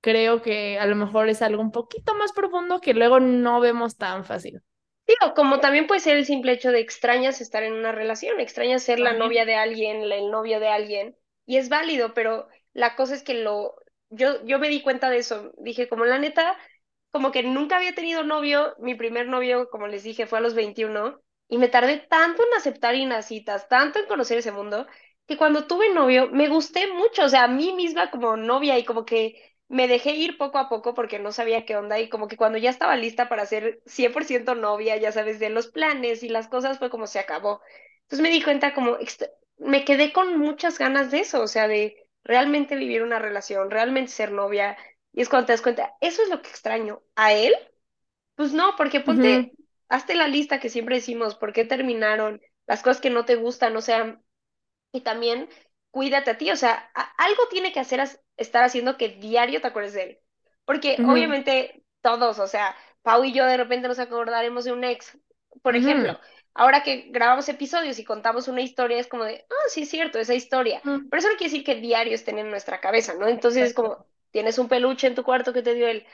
creo 0.00 0.42
que 0.42 0.78
a 0.78 0.86
lo 0.86 0.96
mejor 0.96 1.28
es 1.28 1.42
algo 1.42 1.62
un 1.62 1.70
poquito 1.70 2.14
más 2.16 2.32
profundo 2.32 2.80
que 2.80 2.92
luego 2.92 3.20
no 3.20 3.60
vemos 3.60 3.96
tan 3.96 4.24
fácil. 4.24 4.62
Sí, 5.06 5.14
o 5.24 5.34
como 5.34 5.60
también 5.60 5.86
puede 5.86 6.00
ser 6.00 6.16
el 6.16 6.26
simple 6.26 6.52
hecho 6.52 6.70
de 6.70 6.80
extrañas 6.80 7.40
estar 7.40 7.62
en 7.62 7.72
una 7.72 7.92
relación, 7.92 8.40
extrañas 8.40 8.82
ser 8.82 9.00
la 9.00 9.14
novia 9.14 9.44
de 9.44 9.54
alguien, 9.56 10.02
el 10.02 10.30
novio 10.30 10.60
de 10.60 10.68
alguien, 10.68 11.16
y 11.44 11.56
es 11.56 11.68
válido, 11.68 12.14
pero 12.14 12.48
la 12.72 12.94
cosa 12.94 13.14
es 13.14 13.22
que 13.22 13.34
lo, 13.34 13.74
yo, 14.12 14.44
yo 14.44 14.58
me 14.58 14.68
di 14.68 14.82
cuenta 14.82 15.10
de 15.10 15.18
eso, 15.18 15.52
dije, 15.58 15.88
como 15.88 16.04
la 16.04 16.18
neta, 16.18 16.56
como 17.10 17.32
que 17.32 17.42
nunca 17.42 17.76
había 17.76 17.94
tenido 17.94 18.22
novio, 18.24 18.74
mi 18.78 18.94
primer 18.94 19.28
novio, 19.28 19.68
como 19.70 19.86
les 19.86 20.02
dije, 20.02 20.26
fue 20.26 20.38
a 20.38 20.40
los 20.42 20.54
21, 20.54 21.20
y 21.48 21.58
me 21.58 21.68
tardé 21.68 21.98
tanto 21.98 22.42
en 22.42 22.54
aceptar 22.56 22.94
citas, 23.22 23.68
tanto 23.68 23.98
en 23.98 24.06
conocer 24.06 24.38
ese 24.38 24.52
mundo, 24.52 24.86
que 25.26 25.36
cuando 25.36 25.66
tuve 25.66 25.92
novio 25.94 26.28
me 26.30 26.48
gusté 26.48 26.92
mucho, 26.92 27.24
o 27.24 27.28
sea, 27.28 27.44
a 27.44 27.48
mí 27.48 27.72
misma 27.74 28.10
como 28.10 28.36
novia 28.36 28.78
y 28.78 28.84
como 28.84 29.04
que 29.04 29.54
me 29.68 29.88
dejé 29.88 30.12
ir 30.14 30.36
poco 30.38 30.58
a 30.58 30.68
poco 30.68 30.94
porque 30.94 31.18
no 31.18 31.32
sabía 31.32 31.64
qué 31.64 31.76
onda 31.76 31.98
y 32.00 32.08
como 32.08 32.28
que 32.28 32.36
cuando 32.36 32.58
ya 32.58 32.70
estaba 32.70 32.96
lista 32.96 33.28
para 33.28 33.46
ser 33.46 33.80
100% 33.86 34.54
novia, 34.54 34.96
ya 34.98 35.12
sabes, 35.12 35.38
de 35.38 35.50
los 35.50 35.68
planes 35.68 36.22
y 36.22 36.28
las 36.28 36.48
cosas 36.48 36.78
fue 36.78 36.90
como 36.90 37.06
se 37.06 37.18
acabó. 37.18 37.60
Entonces 38.02 38.22
me 38.22 38.30
di 38.30 38.42
cuenta 38.42 38.74
como, 38.74 38.98
me 39.58 39.84
quedé 39.84 40.12
con 40.12 40.38
muchas 40.38 40.78
ganas 40.78 41.10
de 41.10 41.20
eso, 41.20 41.42
o 41.42 41.46
sea, 41.46 41.68
de 41.68 41.96
realmente 42.24 42.76
vivir 42.76 43.02
una 43.02 43.18
relación, 43.18 43.70
realmente 43.70 44.12
ser 44.12 44.32
novia. 44.32 44.76
Y 45.12 45.22
es 45.22 45.28
cuando 45.28 45.46
te 45.46 45.52
das 45.52 45.62
cuenta, 45.62 45.94
eso 46.00 46.22
es 46.22 46.28
lo 46.28 46.42
que 46.42 46.48
extraño. 46.50 47.02
¿A 47.16 47.32
él? 47.32 47.54
Pues 48.34 48.52
no, 48.52 48.74
porque 48.76 49.00
ponte, 49.00 49.52
hazte 49.88 50.14
la 50.14 50.28
lista 50.28 50.60
que 50.60 50.70
siempre 50.70 50.96
decimos, 50.96 51.34
por 51.34 51.52
qué 51.52 51.64
terminaron, 51.64 52.40
las 52.66 52.82
cosas 52.82 53.00
que 53.00 53.10
no 53.10 53.24
te 53.24 53.36
gustan, 53.36 53.76
o 53.76 53.82
sea, 53.82 54.20
y 54.92 55.02
también 55.02 55.48
cuídate 55.90 56.30
a 56.30 56.38
ti, 56.38 56.50
o 56.50 56.56
sea, 56.56 56.90
algo 57.18 57.42
tiene 57.50 57.72
que 57.72 57.80
hacer 57.80 58.00
estar 58.36 58.64
haciendo 58.64 58.96
que 58.96 59.10
diario 59.10 59.60
te 59.60 59.66
acuerdes 59.66 59.92
de 59.94 60.02
él. 60.02 60.18
Porque 60.64 61.02
obviamente 61.04 61.84
todos, 62.00 62.38
o 62.38 62.46
sea, 62.46 62.74
Pau 63.02 63.24
y 63.24 63.32
yo 63.32 63.44
de 63.46 63.56
repente 63.56 63.88
nos 63.88 63.98
acordaremos 63.98 64.64
de 64.64 64.72
un 64.72 64.84
ex, 64.84 65.18
por 65.62 65.76
ejemplo. 65.76 66.18
Ahora 66.54 66.82
que 66.82 67.08
grabamos 67.10 67.48
episodios 67.48 67.98
y 67.98 68.04
contamos 68.04 68.48
una 68.48 68.60
historia, 68.60 68.98
es 68.98 69.06
como 69.08 69.24
de, 69.24 69.46
ah, 69.50 69.68
sí, 69.68 69.82
es 69.82 69.90
cierto, 69.90 70.18
esa 70.18 70.34
historia. 70.34 70.82
Pero 71.08 71.18
eso 71.20 71.28
no 71.28 71.36
quiere 71.36 71.50
decir 71.52 71.64
que 71.64 71.76
diario 71.76 72.14
estén 72.14 72.38
en 72.38 72.50
nuestra 72.50 72.80
cabeza, 72.80 73.14
¿no? 73.14 73.28
Entonces 73.28 73.62
es 73.68 73.74
como, 73.74 74.06
tienes 74.30 74.58
un 74.58 74.68
peluche 74.68 75.06
en 75.06 75.14
tu 75.14 75.22
cuarto 75.24 75.52
que 75.52 75.62
te 75.62 75.74
dio 75.74 75.88
él, 75.88 76.06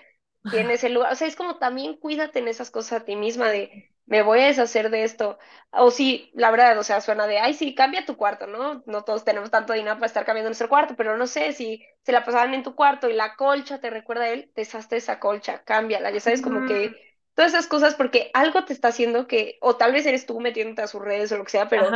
tienes 0.49 0.85
el 0.85 0.95
lugar, 0.95 1.13
o 1.13 1.17
sea, 1.17 1.29
es 1.29 1.37
como 1.37 1.59
también 1.59 1.97
cuídate 1.97 2.39
en 2.39 2.49
esas 2.49 2.71
cosas 2.71 3.03
a 3.03 3.05
ti 3.05 3.17
misma 3.17 3.49
de, 3.51 3.77
me 4.07 4.23
voy 4.23 4.41
a 4.41 4.47
deshacer 4.47 4.91
de 4.91 5.05
esto. 5.05 5.39
O 5.71 5.91
sí, 5.91 6.31
la 6.35 6.51
verdad, 6.51 6.79
o 6.79 6.83
sea, 6.83 7.01
suena 7.01 7.27
de, 7.27 7.39
ay, 7.39 7.55
sí, 7.55 7.75
cambia 7.75 8.07
tu 8.07 8.17
cuarto, 8.17 8.47
¿no? 8.47 8.83
No 8.87 9.05
todos 9.05 9.25
tenemos 9.25 9.51
tanto 9.51 9.73
dinero 9.75 9.97
para 9.97 10.07
estar 10.07 10.25
cambiando 10.25 10.49
nuestro 10.49 10.69
cuarto, 10.69 10.97
pero 10.97 11.17
no 11.17 11.27
sé, 11.27 11.53
si 11.53 11.85
se 12.03 12.13
la 12.13 12.25
pasaban 12.25 12.55
en 12.55 12.63
tu 12.63 12.75
cuarto 12.75 13.09
y 13.11 13.15
la 13.15 13.37
colcha 13.37 13.81
te 13.81 13.91
recuerda 13.91 14.25
a 14.25 14.31
él, 14.31 14.51
deshazte 14.55 14.97
esa 14.97 15.21
colcha, 15.21 15.63
cámbiala, 15.65 16.11
ya 16.11 16.21
sabes, 16.21 16.41
como 16.43 16.65
que 16.65 16.97
todas 17.39 17.53
esas 17.53 17.69
cosas, 17.69 17.95
porque 17.95 18.33
algo 18.35 18.65
te 18.65 18.73
está 18.73 18.89
haciendo 18.89 19.29
que, 19.29 19.59
o 19.61 19.77
tal 19.77 19.93
vez 19.93 20.05
eres 20.07 20.27
tú 20.27 20.41
metiéndote 20.41 20.83
a 20.83 20.89
sus 20.89 21.01
redes 21.01 21.31
o 21.31 21.39
lo 21.39 21.45
que 21.45 21.53
sea, 21.53 21.69
pero 21.69 21.89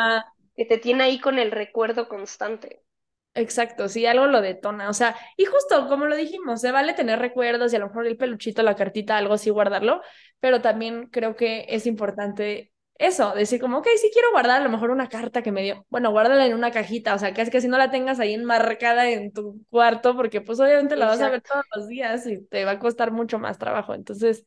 que 0.54 0.64
te 0.64 0.78
tiene 0.78 1.02
ahí 1.02 1.18
con 1.18 1.40
el 1.40 1.50
recuerdo 1.50 2.06
constante. 2.06 2.80
Exacto, 3.34 3.88
sí, 3.88 4.06
algo 4.06 4.28
lo 4.28 4.40
detona, 4.40 4.88
o 4.88 4.92
sea, 4.92 5.16
y 5.36 5.46
justo 5.46 5.88
como 5.88 6.06
lo 6.06 6.14
dijimos, 6.14 6.60
se 6.60 6.70
vale 6.70 6.94
tener 6.94 7.18
recuerdos 7.18 7.72
y 7.72 7.76
a 7.76 7.80
lo 7.80 7.88
mejor 7.88 8.06
el 8.06 8.16
peluchito, 8.16 8.62
la 8.62 8.76
cartita, 8.76 9.16
algo 9.16 9.34
así 9.34 9.50
guardarlo, 9.50 10.00
pero 10.38 10.60
también 10.60 11.08
creo 11.08 11.34
que 11.34 11.66
es 11.68 11.86
importante 11.86 12.70
eso, 12.94 13.34
decir 13.34 13.60
como, 13.60 13.78
ok, 13.78 13.88
sí 14.00 14.10
quiero 14.12 14.30
guardar 14.30 14.60
a 14.60 14.64
lo 14.64 14.70
mejor 14.70 14.92
una 14.92 15.08
carta 15.08 15.42
que 15.42 15.50
me 15.50 15.64
dio, 15.64 15.84
bueno, 15.88 16.12
guárdala 16.12 16.46
en 16.46 16.54
una 16.54 16.70
cajita, 16.70 17.16
o 17.16 17.18
sea, 17.18 17.34
casi 17.34 17.50
que 17.50 17.60
si 17.60 17.66
no 17.66 17.78
la 17.78 17.90
tengas 17.90 18.20
ahí 18.20 18.32
enmarcada 18.32 19.10
en 19.10 19.32
tu 19.32 19.60
cuarto, 19.70 20.14
porque 20.14 20.40
pues 20.40 20.60
obviamente 20.60 20.94
la 20.94 21.06
vas 21.06 21.20
a 21.20 21.30
ver 21.30 21.40
todos 21.40 21.64
los 21.74 21.88
días 21.88 22.28
y 22.28 22.46
te 22.46 22.64
va 22.64 22.72
a 22.72 22.78
costar 22.78 23.10
mucho 23.10 23.40
más 23.40 23.58
trabajo, 23.58 23.92
entonces... 23.92 24.44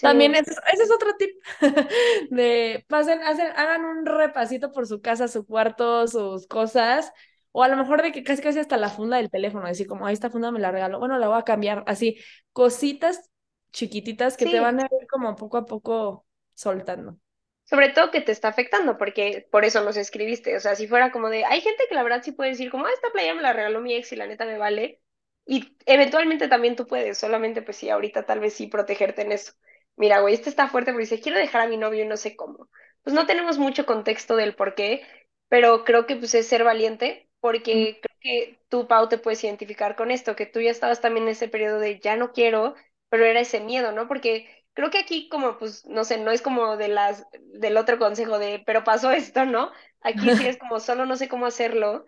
También 0.00 0.34
ese, 0.34 0.52
ese, 0.72 0.82
es 0.82 0.90
otro 0.90 1.14
tip 1.16 1.30
de 2.30 2.84
pasen, 2.88 3.22
hacen, 3.22 3.48
hagan 3.56 3.84
un 3.84 4.06
repasito 4.06 4.70
por 4.70 4.86
su 4.86 5.00
casa, 5.00 5.28
su 5.28 5.46
cuarto, 5.46 6.06
sus 6.06 6.46
cosas 6.46 7.12
o 7.52 7.62
a 7.62 7.68
lo 7.68 7.76
mejor 7.76 8.02
de 8.02 8.12
que 8.12 8.22
casi 8.22 8.42
casi 8.42 8.58
hasta 8.58 8.76
la 8.76 8.88
funda 8.88 9.16
del 9.16 9.30
teléfono, 9.30 9.66
decir 9.66 9.86
como, 9.86 10.06
ahí 10.06 10.14
esta 10.14 10.30
funda 10.30 10.52
me 10.52 10.60
la 10.60 10.70
regalo, 10.70 10.98
bueno, 10.98 11.18
la 11.18 11.28
voy 11.28 11.38
a 11.38 11.44
cambiar, 11.44 11.82
así, 11.86 12.18
cositas 12.52 13.30
chiquititas 13.72 14.36
que 14.36 14.46
te 14.46 14.60
van 14.60 14.80
a 14.80 14.84
ir 14.84 15.06
como 15.10 15.34
poco 15.36 15.56
a 15.56 15.66
poco 15.66 16.26
soltando. 16.54 17.18
Sobre 17.64 17.90
todo 17.90 18.10
que 18.10 18.20
te 18.20 18.32
está 18.32 18.48
afectando, 18.48 18.96
porque 18.96 19.46
por 19.50 19.64
eso 19.64 19.82
nos 19.82 19.96
escribiste, 19.96 20.56
o 20.56 20.60
sea, 20.60 20.74
si 20.74 20.88
fuera 20.88 21.10
como 21.10 21.28
de, 21.28 21.44
hay 21.44 21.60
gente 21.60 21.84
que 21.88 21.94
la 21.94 22.02
verdad 22.02 22.22
sí 22.22 22.32
puede 22.32 22.50
decir 22.50 22.70
como, 22.70 22.86
ah, 22.86 22.92
esta 22.94 23.10
playa 23.10 23.34
me 23.34 23.42
la 23.42 23.52
regaló 23.52 23.80
mi 23.80 23.94
ex 23.94 24.12
y 24.12 24.16
la 24.16 24.26
neta 24.26 24.46
me 24.46 24.56
vale, 24.56 25.02
y 25.44 25.76
eventualmente 25.86 26.48
también 26.48 26.76
tú 26.76 26.86
puedes, 26.86 27.18
solamente 27.18 27.62
pues 27.62 27.76
sí, 27.76 27.90
ahorita 27.90 28.24
tal 28.24 28.40
vez 28.40 28.54
sí 28.54 28.68
protegerte 28.68 29.22
en 29.22 29.32
eso. 29.32 29.52
Mira, 29.98 30.20
güey, 30.20 30.34
este 30.34 30.48
está 30.50 30.68
fuerte 30.68 30.92
porque 30.92 31.04
dice, 31.04 31.20
quiero 31.20 31.38
dejar 31.38 31.62
a 31.62 31.68
mi 31.68 31.76
novio 31.76 32.04
y 32.04 32.08
no 32.08 32.16
sé 32.16 32.36
cómo. 32.36 32.68
Pues 33.02 33.14
no 33.14 33.26
tenemos 33.26 33.58
mucho 33.58 33.86
contexto 33.86 34.36
del 34.36 34.54
por 34.54 34.74
qué, 34.74 35.02
pero 35.48 35.84
creo 35.84 36.06
que 36.06 36.16
pues 36.16 36.34
es 36.34 36.46
ser 36.48 36.64
valiente 36.64 37.28
porque 37.40 38.00
creo 38.02 38.16
que 38.20 38.60
tú, 38.68 38.88
Pau, 38.88 39.08
te 39.08 39.18
puedes 39.18 39.42
identificar 39.44 39.96
con 39.96 40.10
esto, 40.10 40.36
que 40.36 40.46
tú 40.46 40.60
ya 40.60 40.70
estabas 40.70 41.00
también 41.00 41.24
en 41.26 41.32
ese 41.32 41.48
periodo 41.48 41.80
de 41.80 42.00
ya 42.00 42.16
no 42.16 42.32
quiero, 42.32 42.74
pero 43.10 43.24
era 43.24 43.40
ese 43.40 43.60
miedo, 43.60 43.92
¿no? 43.92 44.08
Porque 44.08 44.48
creo 44.74 44.90
que 44.90 44.98
aquí 44.98 45.28
como, 45.28 45.58
pues, 45.58 45.86
no 45.86 46.04
sé, 46.04 46.18
no 46.18 46.30
es 46.32 46.42
como 46.42 46.76
de 46.76 46.88
las, 46.88 47.26
del 47.54 47.76
otro 47.76 47.98
consejo 47.98 48.38
de, 48.38 48.62
pero 48.66 48.84
pasó 48.84 49.10
esto, 49.12 49.46
¿no? 49.46 49.72
Aquí 50.02 50.32
sí 50.32 50.46
es 50.46 50.58
como, 50.58 50.80
solo 50.80 51.06
no 51.06 51.16
sé 51.16 51.28
cómo 51.28 51.46
hacerlo 51.46 52.04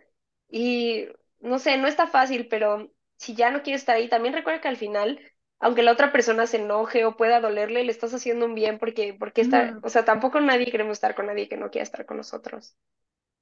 y, 0.48 1.06
no 1.40 1.58
sé, 1.58 1.78
no 1.78 1.88
está 1.88 2.06
fácil, 2.06 2.48
pero 2.48 2.92
si 3.16 3.34
ya 3.34 3.50
no 3.50 3.62
quieres 3.62 3.82
estar 3.82 3.96
ahí, 3.96 4.08
también 4.08 4.34
recuerda 4.34 4.60
que 4.60 4.68
al 4.68 4.76
final, 4.76 5.20
aunque 5.60 5.82
la 5.82 5.92
otra 5.92 6.10
persona 6.10 6.46
se 6.46 6.56
enoje 6.56 7.04
o 7.04 7.16
pueda 7.16 7.40
dolerle, 7.40 7.84
le 7.84 7.92
estás 7.92 8.14
haciendo 8.14 8.46
un 8.46 8.54
bien 8.54 8.78
porque, 8.78 9.14
porque 9.18 9.42
está, 9.42 9.78
o 9.82 9.90
sea, 9.90 10.04
tampoco 10.04 10.40
nadie 10.40 10.70
queremos 10.70 10.92
estar 10.94 11.14
con 11.14 11.26
nadie 11.26 11.48
que 11.48 11.56
no 11.56 11.70
quiera 11.70 11.84
estar 11.84 12.06
con 12.06 12.16
nosotros. 12.16 12.76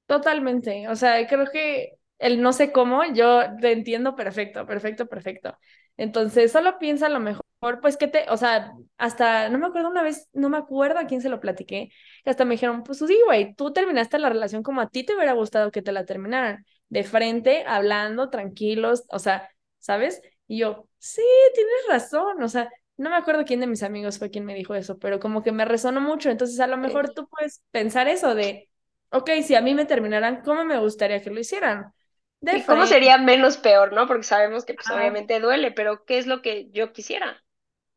Totalmente, 0.05 0.87
o 0.89 0.95
sea, 0.95 1.25
creo 1.27 1.45
que 1.51 1.93
el 2.17 2.41
no 2.41 2.51
sé 2.51 2.71
cómo, 2.71 3.03
yo 3.13 3.43
te 3.61 3.71
entiendo 3.71 4.15
perfecto, 4.15 4.65
perfecto, 4.65 5.07
perfecto. 5.07 5.57
Entonces, 5.97 6.51
solo 6.51 6.77
piensa 6.79 7.09
lo 7.09 7.19
mejor, 7.19 7.45
pues 7.81 7.95
que 7.97 8.07
te, 8.07 8.25
o 8.29 8.37
sea, 8.37 8.73
hasta, 8.97 9.49
no 9.49 9.57
me 9.57 9.67
acuerdo 9.67 9.89
una 9.89 10.01
vez, 10.01 10.27
no 10.33 10.49
me 10.49 10.57
acuerdo 10.57 10.99
a 10.99 11.05
quién 11.05 11.21
se 11.21 11.29
lo 11.29 11.39
platiqué, 11.39 11.89
y 12.25 12.29
hasta 12.29 12.45
me 12.45 12.55
dijeron, 12.55 12.83
pues 12.83 12.99
sí, 12.99 13.17
güey, 13.25 13.53
tú 13.55 13.71
terminaste 13.71 14.17
la 14.19 14.29
relación 14.29 14.63
como 14.63 14.81
a 14.81 14.89
ti 14.89 15.03
te 15.05 15.15
hubiera 15.15 15.33
gustado 15.33 15.71
que 15.71 15.81
te 15.81 15.91
la 15.91 16.05
terminaran, 16.05 16.65
de 16.89 17.03
frente, 17.03 17.63
hablando, 17.67 18.29
tranquilos, 18.29 19.03
o 19.09 19.19
sea, 19.19 19.49
¿sabes? 19.77 20.21
Y 20.49 20.57
yo, 20.57 20.89
sí, 20.97 21.21
tienes 21.53 21.73
razón, 21.87 22.41
o 22.41 22.49
sea, 22.49 22.69
no 22.97 23.11
me 23.11 23.15
acuerdo 23.15 23.45
quién 23.45 23.59
de 23.59 23.67
mis 23.67 23.83
amigos 23.83 24.17
fue 24.17 24.31
quien 24.31 24.45
me 24.45 24.55
dijo 24.55 24.73
eso, 24.75 24.97
pero 24.97 25.19
como 25.19 25.43
que 25.43 25.51
me 25.51 25.63
resonó 25.63 26.01
mucho, 26.01 26.31
entonces 26.31 26.59
a 26.59 26.65
lo 26.67 26.75
mejor 26.75 27.13
tú 27.13 27.29
puedes 27.29 27.61
pensar 27.71 28.07
eso 28.07 28.33
de 28.33 28.67
ok, 29.11 29.29
si 29.43 29.55
a 29.55 29.61
mí 29.61 29.75
me 29.75 29.85
terminaran, 29.85 30.41
¿cómo 30.43 30.65
me 30.65 30.79
gustaría 30.79 31.21
que 31.21 31.29
lo 31.29 31.39
hicieran? 31.39 31.93
¿Y 32.41 32.63
cómo 32.63 32.85
sería 32.87 33.17
menos 33.17 33.57
peor, 33.57 33.93
no? 33.93 34.07
Porque 34.07 34.23
sabemos 34.23 34.65
que 34.65 34.73
pues, 34.73 34.89
obviamente 34.89 35.39
duele, 35.39 35.71
pero 35.71 36.03
¿qué 36.05 36.17
es 36.17 36.25
lo 36.27 36.41
que 36.41 36.69
yo 36.71 36.93
quisiera? 36.93 37.43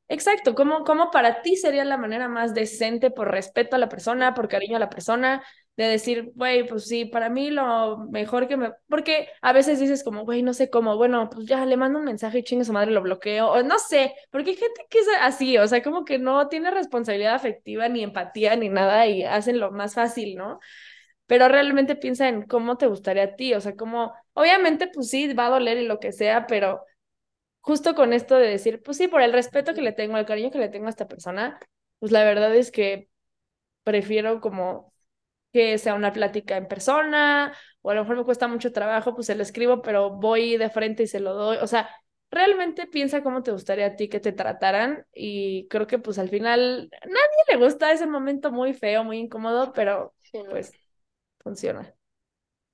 Exacto, 0.08 0.54
¿Cómo, 0.54 0.84
¿cómo 0.84 1.10
para 1.10 1.40
ti 1.40 1.56
sería 1.56 1.86
la 1.86 1.96
manera 1.96 2.28
más 2.28 2.52
decente 2.52 3.10
por 3.10 3.30
respeto 3.30 3.76
a 3.76 3.78
la 3.78 3.88
persona, 3.88 4.34
por 4.34 4.46
cariño 4.48 4.76
a 4.76 4.80
la 4.80 4.90
persona, 4.90 5.42
de 5.76 5.84
decir, 5.84 6.32
güey, 6.34 6.66
pues 6.66 6.86
sí, 6.86 7.06
para 7.06 7.30
mí 7.30 7.50
lo 7.50 7.98
mejor 8.10 8.46
que 8.48 8.56
me... 8.56 8.72
Porque 8.88 9.28
a 9.40 9.52
veces 9.52 9.80
dices 9.80 10.04
como, 10.04 10.24
güey, 10.24 10.42
no 10.42 10.52
sé 10.54 10.70
cómo, 10.70 10.96
bueno, 10.96 11.30
pues 11.30 11.46
ya 11.46 11.64
le 11.64 11.76
mando 11.76 11.98
un 11.98 12.04
mensaje 12.04 12.40
y 12.40 12.44
chingue 12.44 12.64
su 12.64 12.72
madre, 12.72 12.90
lo 12.90 13.02
bloqueo, 13.02 13.50
o 13.50 13.62
no 13.62 13.78
sé, 13.78 14.14
porque 14.30 14.50
hay 14.50 14.56
gente 14.56 14.86
que 14.90 14.98
es 14.98 15.06
así, 15.20 15.56
o 15.58 15.66
sea, 15.66 15.82
como 15.82 16.04
que 16.04 16.18
no 16.18 16.48
tiene 16.48 16.70
responsabilidad 16.70 17.34
afectiva, 17.34 17.88
ni 17.88 18.02
empatía, 18.02 18.54
ni 18.56 18.68
nada, 18.68 19.06
y 19.06 19.24
hacen 19.24 19.58
lo 19.60 19.70
más 19.70 19.94
fácil, 19.94 20.36
¿no? 20.36 20.60
pero 21.26 21.48
realmente 21.48 21.96
piensa 21.96 22.28
en 22.28 22.42
cómo 22.42 22.76
te 22.76 22.86
gustaría 22.86 23.24
a 23.24 23.36
ti, 23.36 23.54
o 23.54 23.60
sea, 23.60 23.74
como, 23.76 24.12
obviamente, 24.34 24.88
pues 24.92 25.08
sí, 25.08 25.32
va 25.32 25.46
a 25.46 25.50
doler 25.50 25.78
y 25.78 25.86
lo 25.86 25.98
que 25.98 26.12
sea, 26.12 26.46
pero 26.46 26.84
justo 27.60 27.94
con 27.94 28.12
esto 28.12 28.36
de 28.36 28.48
decir, 28.48 28.82
pues 28.82 28.98
sí, 28.98 29.08
por 29.08 29.22
el 29.22 29.32
respeto 29.32 29.74
que 29.74 29.82
le 29.82 29.92
tengo, 29.92 30.18
el 30.18 30.26
cariño 30.26 30.50
que 30.50 30.58
le 30.58 30.68
tengo 30.68 30.86
a 30.86 30.90
esta 30.90 31.08
persona, 31.08 31.58
pues 32.00 32.12
la 32.12 32.24
verdad 32.24 32.54
es 32.54 32.70
que 32.72 33.08
prefiero 33.84 34.40
como 34.40 34.91
que 35.52 35.78
sea 35.78 35.94
una 35.94 36.12
plática 36.12 36.56
en 36.56 36.68
persona, 36.68 37.54
o 37.82 37.90
a 37.90 37.94
lo 37.94 38.02
mejor 38.02 38.16
me 38.18 38.24
cuesta 38.24 38.48
mucho 38.48 38.72
trabajo, 38.72 39.14
pues 39.14 39.26
se 39.26 39.34
lo 39.34 39.42
escribo, 39.42 39.82
pero 39.82 40.10
voy 40.10 40.56
de 40.56 40.70
frente 40.70 41.04
y 41.04 41.06
se 41.06 41.20
lo 41.20 41.34
doy, 41.34 41.58
o 41.60 41.66
sea, 41.66 41.90
realmente 42.30 42.86
piensa 42.86 43.22
cómo 43.22 43.42
te 43.42 43.52
gustaría 43.52 43.86
a 43.86 43.96
ti 43.96 44.08
que 44.08 44.20
te 44.20 44.32
trataran 44.32 45.06
y 45.12 45.68
creo 45.68 45.86
que 45.86 45.98
pues 45.98 46.18
al 46.18 46.28
final 46.30 46.90
nadie 47.04 47.58
le 47.58 47.64
gusta 47.64 47.92
ese 47.92 48.06
momento 48.06 48.50
muy 48.52 48.72
feo, 48.74 49.04
muy 49.04 49.18
incómodo, 49.18 49.72
pero 49.72 50.14
pues 50.48 50.76
funciona. 51.40 51.94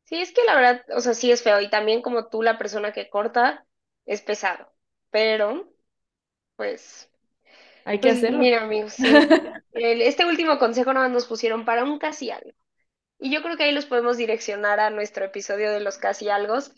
Sí, 0.05 0.21
es 0.23 0.33
que 0.33 0.43
la 0.45 0.55
verdad, 0.55 0.85
o 0.97 1.01
sea, 1.01 1.15
sí 1.15 1.31
es 1.31 1.43
feo 1.43 1.61
y 1.61 1.69
también 1.71 2.01
como 2.03 2.29
tú, 2.29 2.43
la 2.43 2.57
persona 2.59 2.93
que 2.93 3.11
corta, 3.11 3.67
es 4.07 4.23
pesado, 4.23 4.73
pero 5.11 5.71
pues 6.57 7.11
Hay 7.85 8.01
que 8.01 8.11
Pues 8.11 8.11
hacerlo. 8.11 8.41
mira, 8.41 8.63
amigos, 8.65 8.95
sí. 8.95 9.33
Este 9.73 10.27
último 10.27 10.59
consejo 10.59 10.93
nada 10.95 11.07
más 11.09 11.15
nos 11.15 11.27
pusieron 11.29 11.65
para 11.67 11.85
un 11.85 11.99
casi 12.01 12.31
algo. 12.31 12.53
Y 13.19 13.31
yo 13.31 13.43
creo 13.43 13.57
que 13.57 13.65
ahí 13.65 13.73
los 13.73 13.87
podemos 13.87 14.17
direccionar 14.17 14.81
a 14.81 14.91
nuestro 14.91 15.25
episodio 15.25 15.71
de 15.73 15.81
los 15.81 15.99
casi 15.99 16.29
algos, 16.29 16.73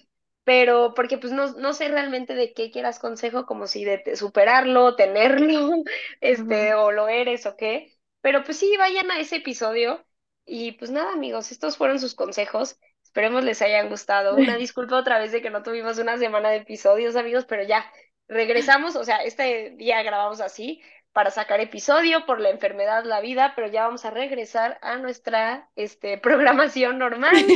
pero 0.44 0.94
porque 0.94 1.18
pues 1.18 1.32
no, 1.32 1.52
no 1.52 1.74
sé 1.74 1.88
realmente 1.88 2.34
de 2.34 2.54
qué 2.54 2.70
quieras 2.70 2.98
consejo, 2.98 3.44
como 3.44 3.66
si 3.66 3.84
de 3.84 4.16
superarlo, 4.16 4.96
tenerlo, 4.96 5.70
este, 6.20 6.74
o 6.74 6.92
lo 6.92 7.08
eres 7.08 7.46
o 7.46 7.56
qué. 7.56 7.92
Pero 8.22 8.42
pues 8.44 8.58
sí, 8.58 8.74
vayan 8.78 9.10
a 9.10 9.20
ese 9.20 9.36
episodio. 9.36 10.04
Y 10.46 10.72
pues 10.72 10.90
nada, 10.90 11.12
amigos, 11.12 11.52
estos 11.52 11.76
fueron 11.76 12.00
sus 12.00 12.14
consejos. 12.14 12.78
Esperemos 13.02 13.44
les 13.44 13.60
hayan 13.62 13.88
gustado. 13.88 14.34
Una 14.36 14.56
disculpa 14.56 14.96
otra 14.96 15.18
vez 15.18 15.32
de 15.32 15.42
que 15.42 15.50
no 15.50 15.62
tuvimos 15.62 15.98
una 15.98 16.16
semana 16.16 16.50
de 16.50 16.56
episodios, 16.58 17.16
amigos, 17.16 17.44
pero 17.46 17.62
ya 17.64 17.84
regresamos, 18.28 18.96
o 18.96 19.04
sea, 19.04 19.18
este 19.24 19.70
día 19.76 20.02
grabamos 20.02 20.40
así 20.40 20.80
para 21.12 21.30
sacar 21.30 21.60
episodio 21.60 22.24
por 22.26 22.40
la 22.40 22.50
enfermedad, 22.50 23.04
la 23.04 23.20
vida, 23.20 23.52
pero 23.56 23.68
ya 23.68 23.84
vamos 23.86 24.04
a 24.04 24.10
regresar 24.10 24.78
a 24.82 24.96
nuestra 24.96 25.68
este, 25.76 26.18
programación 26.22 26.98
normal. 26.98 27.52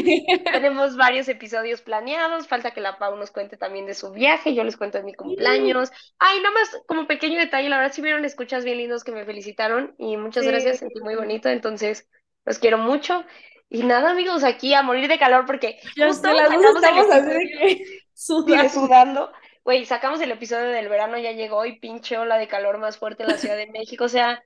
Tenemos 0.50 0.96
varios 0.96 1.28
episodios 1.28 1.82
planeados, 1.82 2.46
falta 2.48 2.70
que 2.72 2.80
la 2.80 2.98
Pau 2.98 3.16
nos 3.16 3.30
cuente 3.30 3.57
también 3.57 3.86
de 3.86 3.94
su 3.94 4.12
viaje, 4.12 4.55
yo 4.55 4.64
les 4.64 4.76
cuento 4.76 4.98
de 4.98 5.05
mi 5.05 5.14
cumpleaños. 5.14 5.90
Ay, 6.18 6.38
nada 6.40 6.52
más 6.55 6.70
como 6.86 7.07
pequeño 7.07 7.38
detalle, 7.38 7.68
la 7.68 7.78
verdad 7.78 7.92
sí 7.92 8.02
vieron 8.02 8.24
escuchas 8.24 8.64
bien 8.64 8.78
lindos 8.78 9.05
que 9.05 9.12
me 9.12 9.24
felicitaron 9.24 9.94
y 9.98 10.16
muchas 10.16 10.44
Sí. 10.44 10.50
gracias, 10.50 10.78
sentí 10.78 11.00
muy 11.00 11.16
bonito, 11.16 11.48
entonces 11.48 12.09
los 12.44 12.59
quiero 12.59 12.78
mucho. 12.78 13.24
Y 13.68 13.82
nada, 13.82 14.11
amigos, 14.12 14.44
aquí 14.44 14.74
a 14.74 14.82
morir 14.82 15.09
de 15.09 15.18
calor 15.18 15.46
porque 15.46 15.78
justo 15.96 16.28
sé, 16.28 16.34
las 16.34 16.50
dos 16.50 16.74
sacamos 16.80 17.07
el 17.11 17.12
estamos 17.12 17.26
así 17.30 17.84
sudando. 18.68 19.32
Güey, 19.64 19.86
sacamos 19.86 20.20
el 20.20 20.30
episodio 20.30 20.68
del 20.68 20.88
verano, 20.88 21.18
ya 21.18 21.32
llegó 21.32 21.64
y 21.64 21.78
pinche 21.78 22.18
ola 22.18 22.36
de 22.36 22.48
calor 22.48 22.78
más 22.78 22.98
fuerte 22.98 23.22
en 23.22 23.30
la 23.30 23.38
Ciudad 23.38 23.56
de 23.56 23.66
México. 23.72 24.04
O 24.04 24.08
sea, 24.08 24.42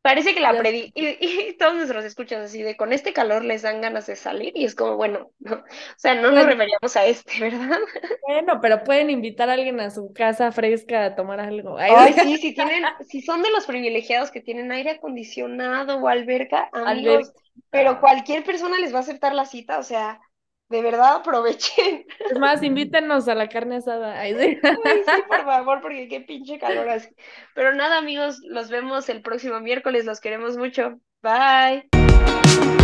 parece 0.00 0.34
que 0.34 0.40
la 0.40 0.52
Ya 0.52 0.58
predí. 0.58 0.90
Y, 0.94 1.16
y 1.20 1.56
todos 1.58 1.74
nuestros 1.74 2.04
escuchas 2.04 2.40
así 2.40 2.62
de 2.62 2.76
con 2.76 2.92
este 2.92 3.12
calor 3.12 3.44
les 3.44 3.62
dan 3.62 3.80
ganas 3.80 4.06
de 4.06 4.16
salir. 4.16 4.52
Y 4.56 4.64
es 4.64 4.74
como, 4.74 4.96
bueno, 4.96 5.30
no. 5.40 5.56
O 5.96 5.98
sea, 5.98 6.14
no 6.14 6.30
nos 6.32 6.46
referíamos 6.46 6.96
a 6.96 7.04
este, 7.04 7.38
¿verdad? 7.38 7.78
Bueno, 8.26 8.60
pero 8.60 8.82
pueden 8.84 9.10
invitar 9.10 9.50
a 9.50 9.54
alguien 9.54 9.78
a 9.80 9.90
su 9.90 10.12
casa 10.12 10.52
fresca 10.52 11.04
a 11.04 11.14
tomar 11.14 11.40
algo. 11.40 11.76
Ay, 11.78 11.92
Ay, 11.94 12.12
sí, 12.14 12.38
si 12.38 12.54
tienen, 12.54 12.84
si 13.08 13.20
son 13.20 13.42
de 13.42 13.50
los 13.50 13.66
privilegiados 13.66 14.30
que 14.30 14.40
tienen 14.40 14.72
aire 14.72 14.90
acondicionado 14.92 15.98
o 15.98 16.08
alberca, 16.08 16.70
amigos, 16.72 17.32
pero 17.70 18.00
cualquier 18.00 18.44
persona 18.44 18.78
les 18.78 18.92
va 18.94 18.98
a 18.98 19.00
aceptar 19.00 19.34
la 19.34 19.44
cita. 19.44 19.78
O 19.78 19.82
sea, 19.82 20.20
de 20.72 20.82
verdad 20.82 21.16
aprovechen. 21.16 22.06
Es 22.30 22.38
más, 22.38 22.62
invítenos 22.64 23.28
a 23.28 23.36
la 23.36 23.48
carne 23.48 23.76
asada. 23.76 24.18
Ay, 24.18 24.34
sí. 24.34 24.58
Ay, 24.62 25.02
sí, 25.06 25.22
por 25.28 25.44
favor, 25.44 25.80
porque 25.80 26.08
qué 26.08 26.20
pinche 26.20 26.58
calor 26.58 26.88
hace. 26.88 27.14
Pero 27.54 27.74
nada, 27.74 27.98
amigos, 27.98 28.40
los 28.48 28.70
vemos 28.70 29.08
el 29.08 29.22
próximo 29.22 29.60
miércoles, 29.60 30.04
los 30.04 30.20
queremos 30.20 30.56
mucho. 30.56 30.98
Bye. 31.22 32.81